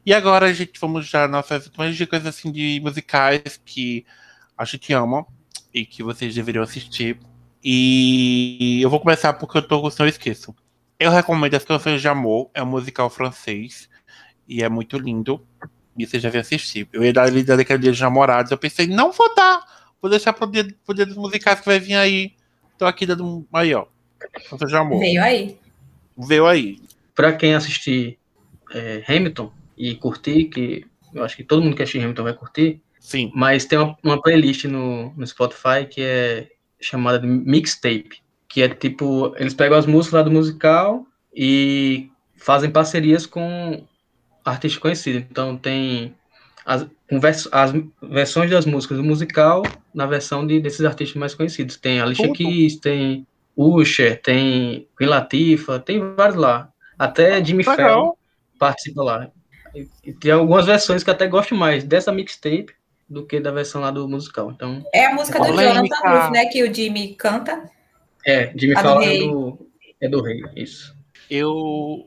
E 0.04 0.14
agora, 0.14 0.52
gente, 0.52 0.78
vamos 0.80 1.06
já 1.06 1.26
nossas 1.28 1.66
últimas 1.66 1.96
dicas 1.96 2.24
assim, 2.26 2.50
de 2.50 2.80
musicais 2.82 3.61
que 3.64 4.06
a 4.56 4.64
gente 4.64 4.92
ama 4.92 5.26
e 5.72 5.84
que 5.84 6.02
vocês 6.02 6.34
deveriam 6.34 6.64
assistir. 6.64 7.18
E 7.62 8.80
eu 8.82 8.88
vou 8.88 9.00
começar 9.00 9.32
porque 9.34 9.59
eu 9.59 9.62
tô 9.62 9.80
com 9.80 9.90
eu 9.98 10.09
esqueço. 10.09 10.54
Eu 10.98 11.11
recomendo 11.11 11.54
As 11.54 11.64
Canções 11.64 12.00
de 12.00 12.09
Amor, 12.09 12.50
é 12.54 12.62
um 12.62 12.66
musical 12.66 13.09
francês 13.11 13.88
e 14.48 14.62
é 14.62 14.68
muito 14.68 14.98
lindo. 14.98 15.44
E 15.96 16.06
você 16.06 16.18
já 16.18 16.30
viu 16.30 16.40
assistir. 16.40 16.88
Eu 16.92 17.04
ia 17.04 17.12
dar 17.12 17.28
ele 17.28 17.42
daquele 17.42 17.78
dia 17.78 17.92
de 17.92 18.00
namorados. 18.00 18.50
Eu 18.50 18.59
pensei, 18.59 18.86
não 18.86 19.12
vou 19.12 19.34
dar, 19.34 19.62
vou 20.01 20.11
deixar 20.11 20.32
pro 20.32 20.51
dia, 20.51 20.66
pro 20.84 20.94
dia 20.94 21.07
dos 21.07 21.16
musicais 21.16 21.61
que 21.61 21.66
vai 21.66 21.78
vir 21.78 21.94
aí. 21.94 22.32
Tô 22.76 22.86
aqui 22.86 23.07
dando 23.07 23.26
um. 23.26 23.46
Aí, 23.53 23.74
ó. 23.74 23.86
Canções 24.49 24.70
de 24.70 24.76
Amor. 24.76 24.99
Veio 24.99 25.22
aí. 25.22 25.59
Veio 26.16 26.46
aí. 26.46 26.80
Pra 27.14 27.32
quem 27.32 27.55
assistir 27.55 28.18
é, 28.72 29.03
Hamilton 29.09 29.53
e 29.76 29.94
curtir, 29.94 30.44
que 30.44 30.86
eu 31.12 31.24
acho 31.24 31.36
que 31.36 31.44
todo 31.44 31.62
mundo 31.62 31.76
que 31.76 31.82
assistir 31.82 32.01
Hamilton 32.01 32.22
vai 32.22 32.34
curtir. 32.34 32.80
Sim. 33.01 33.32
Mas 33.34 33.64
tem 33.64 33.78
uma, 33.78 33.96
uma 34.03 34.20
playlist 34.20 34.64
no, 34.64 35.12
no 35.16 35.26
Spotify 35.26 35.86
que 35.88 36.03
é 36.03 36.49
chamada 36.80 37.18
de 37.18 37.26
mixtape, 37.26 38.22
que 38.49 38.62
é 38.62 38.68
tipo, 38.68 39.34
eles 39.36 39.55
pegam 39.55 39.76
as 39.76 39.86
músicas 39.86 40.18
lá 40.18 40.22
do 40.22 40.30
musical 40.30 41.07
e 41.34 42.11
fazem 42.36 42.70
parcerias 42.70 43.26
com 43.26 43.84
artistas 44.44 44.80
conhecidos. 44.80 45.24
Então 45.30 45.57
tem 45.57 46.14
as, 46.69 46.87
as 47.51 47.73
versões 48.03 48.51
das 48.51 48.66
músicas 48.66 48.99
do 48.99 49.03
musical 49.05 49.62
na 49.95 50.05
versão 50.05 50.47
de, 50.47 50.61
desses 50.61 50.85
artistas 50.85 51.16
mais 51.16 51.35
conhecidos. 51.35 51.79
Tem 51.79 51.99
Alicia 51.99 52.31
Keys, 52.31 52.77
tem 52.77 53.27
Usher, 53.57 54.21
tem 54.21 54.87
Queen 54.97 55.09
Latifah, 55.09 55.79
tem 55.79 56.14
vários 56.14 56.37
lá. 56.37 56.71
Até 56.99 57.43
Jimmy 57.43 57.64
Fallon 57.64 58.12
participa 58.59 59.03
lá. 59.03 59.31
E, 59.75 59.89
e 60.05 60.12
tem 60.12 60.31
algumas 60.31 60.66
versões 60.66 61.03
que 61.03 61.11
até 61.11 61.27
gosto 61.27 61.55
mais 61.55 61.85
dessa 61.85 62.12
mixtape 62.12 62.75
do 63.09 63.25
que 63.25 63.41
da 63.41 63.51
versão 63.51 63.81
lá 63.81 63.91
do 63.91 64.07
musical. 64.07 64.51
Então, 64.51 64.85
é 64.93 65.07
a 65.07 65.14
música 65.14 65.39
do 65.39 65.47
Jonathan 65.47 65.97
Ruff, 66.05 66.31
né? 66.33 66.45
Que 66.47 66.62
o 66.62 66.75
Jimmy 66.75 67.14
canta. 67.14 67.64
É, 68.27 68.53
Jimmy 68.55 68.75
fala 68.75 69.03
é 69.03 69.19
do, 69.21 69.71
é 70.03 70.09
do 70.09 70.23
rei, 70.23 70.43
isso. 70.55 70.95
Eu, 71.31 72.07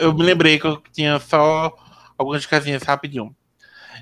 eu 0.00 0.14
me 0.14 0.22
lembrei 0.22 0.58
que 0.58 0.66
eu 0.66 0.82
tinha 0.90 1.18
só 1.18 1.76
algumas 2.16 2.46
casinhas 2.46 2.82
rapidinho. 2.82 3.36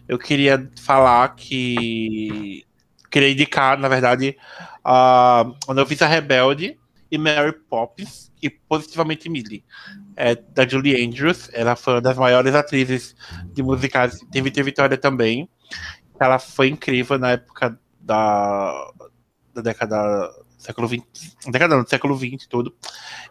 Eu 0.08 0.18
queria 0.18 0.70
falar 0.80 1.28
que. 1.36 2.64
Queria 3.10 3.30
indicar, 3.30 3.78
na 3.78 3.88
verdade, 3.88 4.36
a 4.84 5.46
Noviça 5.68 6.06
Rebelde 6.06 6.78
e 7.10 7.16
Mary 7.16 7.52
Poppins 7.52 8.30
e 8.42 8.50
positivamente 8.50 9.28
Millie. 9.28 9.64
É, 10.16 10.34
da 10.34 10.66
Julie 10.66 11.04
Andrews. 11.04 11.48
Ela 11.52 11.76
foi 11.76 11.94
uma 11.94 12.00
das 12.00 12.16
maiores 12.16 12.54
atrizes 12.54 13.14
de 13.52 13.62
musicais. 13.62 14.18
Teve, 14.30 14.50
teve 14.50 14.70
Vitória 14.70 14.98
também 14.98 15.48
ela 16.20 16.38
foi 16.38 16.68
incrível 16.68 17.18
na 17.18 17.32
época 17.32 17.78
da, 18.00 18.92
da 19.54 19.62
década 19.62 20.30
século 20.58 20.88
XX, 20.88 21.36
década 21.46 21.76
não, 21.76 21.84
do 21.84 21.88
século 21.88 22.18
XX 22.18 22.46
tudo. 22.48 22.74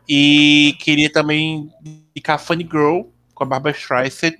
E 0.08 0.76
queria 0.80 1.12
também 1.12 1.70
indicar 1.84 2.40
Funny 2.40 2.64
Girl 2.64 3.02
com 3.34 3.44
a 3.44 3.48
Barbara 3.48 3.76
Streisand, 3.76 4.36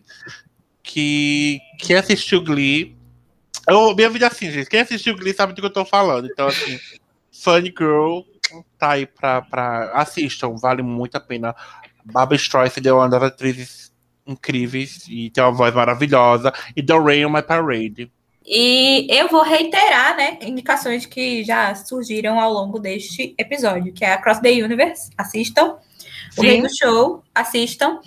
que 0.88 1.60
quem 1.78 1.98
assistiu 1.98 2.42
Glee, 2.42 2.96
eu, 3.68 3.94
minha 3.94 4.10
vida 4.10 4.26
é 4.26 4.30
assim, 4.30 4.50
gente, 4.50 4.70
quem 4.70 4.80
assistiu 4.80 5.16
Glee 5.16 5.34
sabe 5.34 5.54
do 5.54 5.62
que 5.62 5.68
eu 5.68 5.74
tô 5.74 5.84
falando. 5.84 6.28
Então 6.32 6.48
assim, 6.48 6.80
Funny 7.32 7.74
Girl 7.78 8.22
tá 8.80 8.92
aí 8.92 9.06
pra, 9.06 9.42
pra 9.42 9.92
assistam, 9.94 10.56
vale 10.56 10.82
muito 10.82 11.16
a 11.16 11.20
pena. 11.20 11.54
Barbara 12.06 12.38
Streisand 12.38 12.86
é 12.86 12.94
uma 12.94 13.10
das 13.10 13.22
atrizes 13.22 13.92
incríveis 14.26 15.06
e 15.10 15.30
tem 15.30 15.44
uma 15.44 15.52
voz 15.52 15.76
maravilhosa. 15.76 16.54
E 16.76 16.82
The 16.82 16.98
Rain 16.98 17.26
on 17.26 17.30
My 17.30 17.44
Parade. 17.44 18.10
E 18.46 19.08
eu 19.10 19.28
vou 19.28 19.44
reiterar, 19.44 20.16
né, 20.16 20.40
indicações 20.42 21.06
que 21.06 21.44
já 21.44 21.76
surgiram 21.76 22.40
ao 22.40 22.54
longo 22.54 22.80
deste 22.80 23.36
episódio, 23.38 23.92
que 23.92 24.06
é 24.06 24.14
Across 24.14 24.40
the 24.40 24.52
Universe, 24.52 25.10
assistam. 25.18 25.76
Sim. 26.32 26.40
O 26.40 26.42
Rei 26.44 26.62
do 26.62 26.70
Show, 26.74 27.24
assistam. 27.36 28.00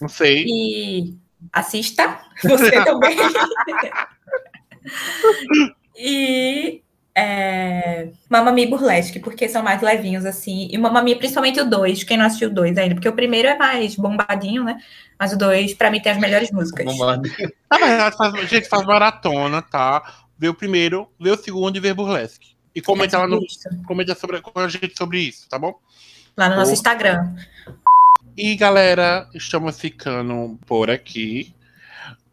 Não 0.00 0.08
sei. 0.08 0.46
E 0.46 1.23
assista, 1.52 2.20
você 2.42 2.84
também. 2.84 3.16
e 5.96 6.82
é, 7.16 8.08
Mamma 8.28 8.52
Burlesque, 8.66 9.20
porque 9.20 9.48
são 9.48 9.62
mais 9.62 9.80
levinhos, 9.80 10.24
assim. 10.24 10.68
E 10.70 10.76
Mamma 10.76 11.02
principalmente 11.16 11.60
o 11.60 11.68
2, 11.68 12.02
quem 12.02 12.16
não 12.16 12.26
assistiu 12.26 12.48
o 12.48 12.54
2 12.54 12.76
ainda, 12.76 12.94
porque 12.96 13.08
o 13.08 13.14
primeiro 13.14 13.48
é 13.48 13.56
mais 13.56 13.94
bombadinho, 13.94 14.64
né? 14.64 14.78
Mas 15.18 15.32
o 15.32 15.38
2, 15.38 15.74
pra 15.74 15.90
mim, 15.90 16.00
tem 16.00 16.10
as 16.10 16.18
melhores 16.18 16.50
músicas. 16.50 16.84
Bombadinho. 16.84 17.52
Na 17.70 17.78
verdade, 17.78 18.16
faz, 18.16 18.34
a 18.34 18.44
gente 18.44 18.68
faz 18.68 18.84
maratona, 18.84 19.62
tá? 19.62 20.02
Vê 20.36 20.48
o 20.48 20.54
primeiro, 20.54 21.08
vê 21.20 21.30
o 21.30 21.36
segundo 21.36 21.76
e 21.76 21.80
vê 21.80 21.94
Burlesque. 21.94 22.54
E 22.74 22.82
comenta 22.82 23.16
é 23.16 23.20
lá 23.20 23.28
no. 23.28 23.40
Comenta 23.86 24.16
sobre, 24.16 24.40
com 24.40 24.58
a 24.58 24.68
gente 24.68 24.96
sobre 24.98 25.20
isso, 25.20 25.48
tá 25.48 25.56
bom? 25.56 25.78
Lá 26.36 26.48
no 26.48 26.56
nosso 26.56 26.72
Instagram. 26.72 27.32
E 28.36 28.56
galera, 28.56 29.28
estamos 29.34 29.78
ficando 29.78 30.58
por 30.66 30.90
aqui. 30.90 31.54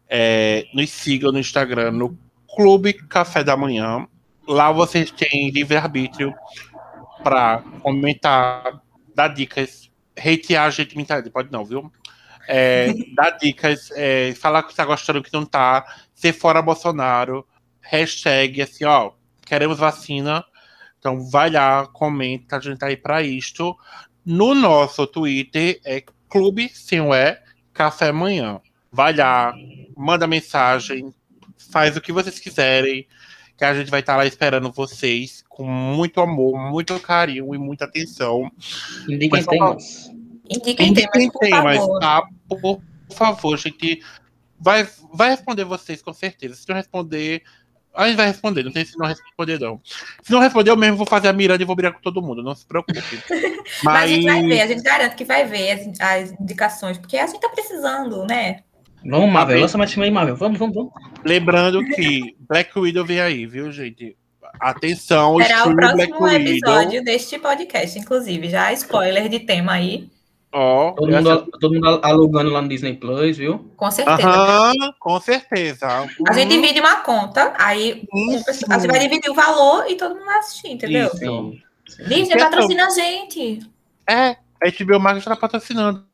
É, 0.08 0.66
nos 0.74 0.90
sigam 0.90 1.32
no 1.32 1.38
Instagram 1.38 1.92
no 1.92 2.18
Clube 2.54 2.92
Café 2.92 3.42
da 3.42 3.56
Manhã 3.56 4.06
Lá 4.46 4.72
vocês 4.72 5.10
têm 5.10 5.50
livre-arbítrio 5.50 6.34
para 7.22 7.62
comentar, 7.80 8.82
dar 9.14 9.28
dicas, 9.28 9.90
hatear 10.18 10.66
a 10.66 10.70
gente 10.70 10.96
pode 11.30 11.52
não, 11.52 11.64
viu? 11.64 11.92
É, 12.48 12.92
dar 13.14 13.30
dicas, 13.30 13.90
é, 13.92 14.34
falar 14.34 14.64
que 14.64 14.70
está 14.70 14.84
gostando 14.84 15.22
que 15.22 15.32
não 15.32 15.46
tá, 15.46 15.84
ser 16.12 16.32
fora 16.32 16.60
Bolsonaro, 16.60 17.46
hashtag 17.80 18.62
assim, 18.62 18.84
ó, 18.84 19.12
queremos 19.46 19.78
vacina. 19.78 20.44
Então 20.98 21.28
vai 21.30 21.50
lá, 21.50 21.86
comenta, 21.86 22.56
a 22.56 22.60
gente 22.60 22.78
tá 22.78 22.86
aí 22.86 22.96
para 22.96 23.22
isto. 23.22 23.76
No 24.24 24.54
nosso 24.54 25.06
Twitter 25.06 25.80
é 25.84 26.02
Clube 26.28 26.70
Sim 26.72 27.12
é 27.12 27.42
Café 27.72 28.12
Manhã. 28.12 28.60
Vai 28.90 29.14
lá, 29.14 29.54
manda 29.96 30.26
mensagem, 30.26 31.12
faz 31.56 31.96
o 31.96 32.00
que 32.00 32.12
vocês 32.12 32.38
quiserem 32.38 33.06
que 33.56 33.64
a 33.64 33.74
gente 33.74 33.90
vai 33.90 34.00
estar 34.00 34.16
lá 34.16 34.26
esperando 34.26 34.72
vocês 34.72 35.44
com 35.48 35.64
muito 35.64 36.20
amor, 36.20 36.58
muito 36.58 36.98
carinho 36.98 37.54
e 37.54 37.58
muita 37.58 37.84
atenção. 37.84 38.50
Indiquem 39.08 39.44
temas. 39.44 40.10
Indiquem 40.50 41.30
temas, 41.30 41.78
por. 41.78 42.00
Tá? 42.00 42.22
Por 42.48 42.82
favor, 43.10 43.56
gente. 43.56 44.02
Vai, 44.58 44.88
vai 45.12 45.30
responder 45.30 45.64
vocês, 45.64 46.02
com 46.02 46.12
certeza. 46.12 46.54
Se 46.54 46.68
não 46.68 46.76
responder, 46.76 47.42
a 47.94 48.06
gente 48.06 48.16
vai 48.16 48.26
responder, 48.26 48.62
não 48.62 48.72
tem 48.72 48.84
se 48.84 48.98
não 48.98 49.06
responder, 49.06 49.58
não. 49.60 49.80
Se 50.22 50.32
não 50.32 50.40
responder, 50.40 50.70
eu 50.70 50.76
mesmo 50.76 50.96
vou 50.96 51.06
fazer 51.06 51.28
a 51.28 51.32
miranda 51.32 51.62
e 51.62 51.66
vou 51.66 51.76
brigar 51.76 51.92
com 51.92 52.00
todo 52.00 52.22
mundo, 52.22 52.42
não 52.42 52.54
se 52.54 52.66
preocupe. 52.66 53.00
Mas... 53.02 53.82
Mas, 53.84 54.02
a 54.02 54.06
gente 54.06 54.26
vai 54.26 54.42
ver, 54.42 54.60
a 54.60 54.66
gente 54.66 54.82
garante 54.82 55.14
que 55.14 55.24
vai 55.24 55.44
ver 55.44 55.70
as, 55.70 56.00
as 56.00 56.32
indicações, 56.40 56.98
porque 56.98 57.16
a 57.16 57.26
gente 57.26 57.40
tá 57.40 57.48
precisando, 57.48 58.24
né? 58.24 58.60
Vamos, 59.04 59.30
Marvel, 59.30 59.60
lança 59.60 59.76
mais 59.76 59.90
time 59.90 60.04
aí, 60.04 60.10
Marvel. 60.10 60.36
Vamos, 60.36 60.58
vamos, 60.58 60.74
vamos. 60.74 60.92
Lembrando 61.24 61.84
que 61.84 62.36
Black 62.48 62.78
Widow 62.78 63.04
vem 63.04 63.20
aí, 63.20 63.46
viu, 63.46 63.70
gente? 63.72 64.16
Atenção, 64.60 65.38
Será 65.38 65.66
o 65.66 65.74
próximo 65.74 66.28
episódio 66.28 66.90
Widow. 66.90 67.04
deste 67.04 67.38
podcast, 67.38 67.98
inclusive. 67.98 68.48
Já 68.48 68.72
spoiler 68.72 69.28
de 69.28 69.40
tema 69.40 69.72
aí. 69.72 70.08
Ó, 70.54 70.90
oh, 70.90 70.92
todo, 70.92 71.10
mundo, 71.10 71.48
todo 71.60 71.74
mundo 71.74 72.00
alugando 72.02 72.50
lá 72.50 72.60
no 72.60 72.68
Disney 72.68 72.94
Plus, 72.94 73.38
viu? 73.38 73.72
Com 73.74 73.90
certeza. 73.90 74.28
Aham, 74.28 74.72
com 75.00 75.18
certeza. 75.18 75.86
A 76.28 76.32
gente 76.34 76.50
divide 76.50 76.78
uma 76.78 76.96
conta, 76.96 77.54
aí 77.58 78.06
a 78.68 78.78
gente 78.78 78.90
vai 78.90 79.00
dividir 79.00 79.30
o 79.30 79.34
valor 79.34 79.86
e 79.88 79.96
todo 79.96 80.14
mundo 80.14 80.26
vai 80.26 80.38
assistir, 80.38 80.72
entendeu? 80.72 81.08
Sim, 81.16 81.62
sim. 81.88 82.04
Disney 82.04 82.38
patrocina 82.38 82.86
a 82.86 82.90
gente. 82.90 83.60
É, 84.06 84.36
a 84.62 84.84
HBO 84.84 85.00
Max 85.00 85.18
está 85.18 85.34
patrocinando. 85.34 86.06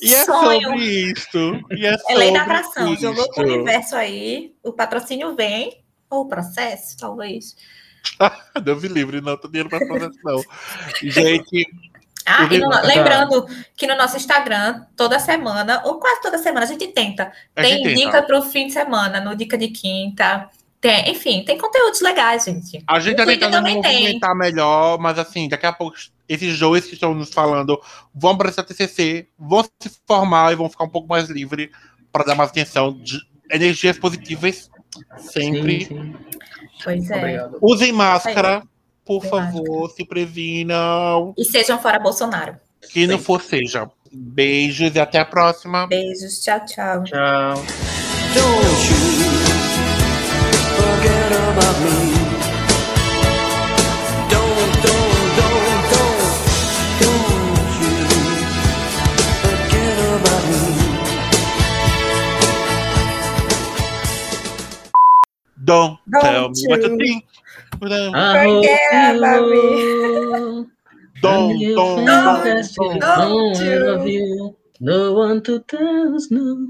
E 0.00 0.14
é 0.14 0.24
Sonho. 0.24 0.62
sobre 0.62 0.84
isso. 0.84 1.60
E 1.70 1.86
é, 1.86 1.96
é 2.08 2.14
lei 2.16 2.32
da 2.32 2.42
atração. 2.42 2.92
Isso. 2.92 3.02
Jogou 3.02 3.30
pro 3.32 3.44
universo 3.44 3.96
aí, 3.96 4.54
o 4.62 4.72
patrocínio 4.72 5.34
vem, 5.34 5.82
ou 6.08 6.22
o 6.22 6.28
processo, 6.28 6.96
talvez. 6.98 7.56
Deus 8.64 8.82
me 8.82 8.88
livre, 8.88 9.20
não 9.20 9.36
tô 9.36 9.48
dinheiro 9.48 9.68
para 9.68 9.86
processo, 9.86 10.18
não. 10.24 10.42
Gente. 11.02 11.66
Ah, 12.26 12.46
no, 12.46 12.86
lembrando 12.86 13.46
que 13.76 13.86
no 13.86 13.96
nosso 13.96 14.16
Instagram, 14.16 14.84
toda 14.96 15.18
semana, 15.18 15.82
ou 15.84 15.98
quase 15.98 16.20
toda 16.20 16.38
semana, 16.38 16.64
a 16.64 16.68
gente 16.68 16.88
tenta. 16.88 17.32
A 17.56 17.62
tem 17.62 17.82
gente 17.82 17.94
dica 17.94 18.22
para 18.22 18.38
o 18.38 18.42
fim 18.42 18.66
de 18.66 18.72
semana, 18.72 19.20
no 19.20 19.34
Dica 19.34 19.56
de 19.56 19.68
Quinta. 19.68 20.48
Tem, 20.80 21.10
enfim, 21.10 21.44
tem 21.44 21.58
conteúdos 21.58 22.00
legais, 22.00 22.44
gente. 22.44 22.82
A 22.86 22.98
gente 23.00 23.16
tá 23.16 23.26
tentando 23.26 23.62
movimentar 23.62 24.34
melhor, 24.34 24.98
mas 24.98 25.18
assim, 25.18 25.48
daqui 25.48 25.66
a 25.66 25.72
pouco 25.72 25.96
esses 26.28 26.58
dois 26.58 26.86
que 26.86 26.94
estão 26.94 27.12
nos 27.12 27.30
falando 27.30 27.78
vão 28.14 28.36
para 28.36 28.48
essa 28.48 28.62
TCC, 28.62 29.28
vão 29.38 29.62
se 29.78 29.90
formar 30.06 30.52
e 30.52 30.56
vão 30.56 30.70
ficar 30.70 30.84
um 30.84 30.88
pouco 30.88 31.08
mais 31.08 31.28
livre 31.28 31.70
para 32.12 32.24
dar 32.24 32.34
mais 32.34 32.50
atenção 32.50 32.92
de, 32.92 33.18
energias 33.50 33.98
positivas 33.98 34.70
sempre. 35.18 35.84
Sim, 35.84 35.96
sim. 35.96 36.16
Pois 36.82 37.10
é. 37.10 37.16
Obrigado. 37.16 37.58
Usem 37.60 37.92
máscara, 37.92 38.62
por 39.10 39.24
favor, 39.26 39.90
se 39.90 40.04
previnam. 40.04 41.34
E 41.36 41.44
sejam 41.44 41.82
fora 41.82 41.98
Bolsonaro. 41.98 42.56
Que 42.92 43.08
não 43.08 43.18
for 43.18 43.42
seja. 43.42 43.90
Beijos 44.12 44.94
e 44.94 45.00
até 45.00 45.18
a 45.18 45.24
próxima. 45.24 45.88
Beijos, 45.88 46.40
tchau, 46.40 46.64
tchau. 46.64 47.02
Tchau. 47.02 47.54
Don't 48.34 48.86
you 48.86 49.00
forget 50.76 51.32
about 51.32 51.80
me. 51.80 52.20
Don't, 65.62 65.98
Don't 66.12 66.22
tell 66.22 66.48
me 66.48 66.66
what 66.68 66.80
to 66.82 66.96
think. 66.96 67.24
Forget 67.80 69.16
about 69.16 69.48
me. 69.48 70.66
Don't, 71.22 71.58
don't, 71.58 72.04
don't, 72.04 72.74
don't, 72.76 73.00
don't, 73.00 73.86
love 73.86 74.06
you. 74.06 74.56
No 74.80 75.14
one 75.14 75.42
to 75.44 75.60
tell 75.60 76.14
us 76.14 76.30
no. 76.30 76.68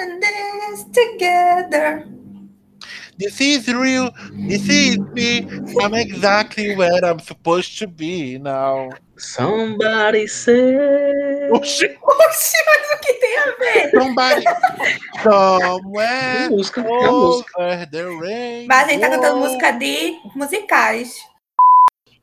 And 0.00 0.22
this 0.22 0.84
together. 0.84 2.08
This 3.22 3.40
is 3.40 3.68
real. 3.68 4.10
This 4.34 4.68
is 4.68 4.98
me. 5.14 5.46
I'm 5.78 5.94
exactly 5.94 6.74
where 6.74 6.98
I'm 7.04 7.20
supposed 7.20 7.78
to 7.78 7.86
be 7.86 8.36
now. 8.36 8.90
Somebody 9.16 10.26
say. 10.26 11.48
Oxi, 11.54 11.86
Oxi 12.02 12.58
mas 12.66 12.90
o 12.90 12.98
que 12.98 13.14
tem 13.22 13.38
a 13.38 13.46
ver? 13.60 13.90
Somebody. 13.94 14.42
Somewhere. 15.22 16.50
música, 16.50 16.82
over 16.82 17.86
the 17.86 18.10
rain. 18.18 18.66
Mas 18.66 18.88
a 18.88 18.90
gente 18.90 19.00
tá 19.00 19.10
cantando 19.10 19.38
música 19.38 19.70
de 19.70 20.18
musicais. 20.34 21.22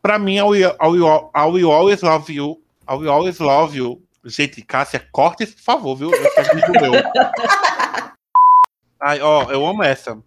Pra 0.01 0.19
mim, 0.19 0.35
I 0.35 0.43
will, 0.43 0.75
I 0.81 0.87
will, 0.87 1.31
I 1.33 1.45
will 1.45 1.71
always 1.71 2.01
love 2.01 2.29
you. 2.29 2.59
I 2.85 2.95
will 2.95 3.09
always 3.09 3.39
love 3.39 3.73
you. 3.73 4.01
Gente, 4.25 4.61
Cássia, 4.63 4.99
corta 5.13 5.45
isso, 5.45 5.55
por 5.55 5.63
favor, 5.63 5.95
viu? 5.95 6.11
Esse 6.13 6.39
é 6.41 6.55
vídeo 6.55 6.73
meu. 6.73 6.91
Ai, 9.01 9.21
ó, 9.21 9.49
eu 9.49 9.65
amo 9.65 9.81
essa. 9.81 10.21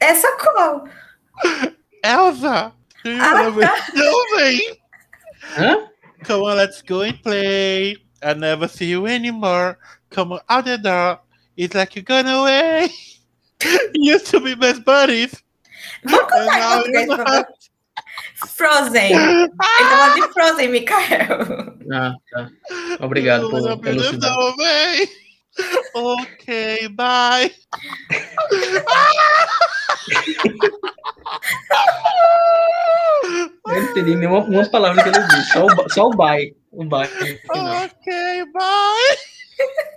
Essa 0.00 0.36
qual? 0.36 0.88
Elsa! 2.02 2.72
Ah! 3.06 3.44
Hã? 5.56 5.90
Come 6.24 6.42
on, 6.42 6.56
let's 6.56 6.82
go 6.82 7.00
and 7.02 7.22
play. 7.22 7.96
I 8.22 8.34
never 8.34 8.68
see 8.68 8.86
you 8.86 9.06
anymore. 9.06 9.78
Come 10.10 10.32
on, 10.32 10.40
out 10.48 10.64
the 10.66 10.76
door. 10.76 11.20
It's 11.56 11.74
like 11.74 11.96
you're 11.96 12.04
gone 12.04 12.26
away. 12.26 12.88
Used 13.94 14.26
to 14.26 14.40
be 14.40 14.54
best 14.54 14.84
buddies. 14.84 15.34
Vamos 16.04 16.26
cantar 16.30 16.86
em 16.86 16.92
português, 16.92 17.44
Frozen. 18.46 19.12
Ele 19.12 19.48
tá 19.58 20.14
de 20.14 20.32
Frozen, 20.32 20.68
Mikael. 20.68 21.76
Ah, 21.92 22.12
tá. 22.30 22.48
Obrigado 23.00 23.50
por, 23.50 23.78
pelo 23.80 24.02
sinal. 24.04 24.54
Ok, 25.94 26.88
bye. 26.90 27.52
Eu 33.66 33.82
não 33.82 33.90
entendi 33.90 34.16
nenhuma 34.16 34.38
uma 34.38 34.70
palavra 34.70 35.02
que 35.02 35.08
ele 35.08 35.26
disse, 35.26 35.52
só 35.52 35.66
o, 35.66 35.90
só 35.90 36.06
o 36.06 36.16
bye. 36.16 36.54
O 36.72 36.84
bye. 36.84 37.08
Ok, 37.48 38.44
bye. 38.52 39.90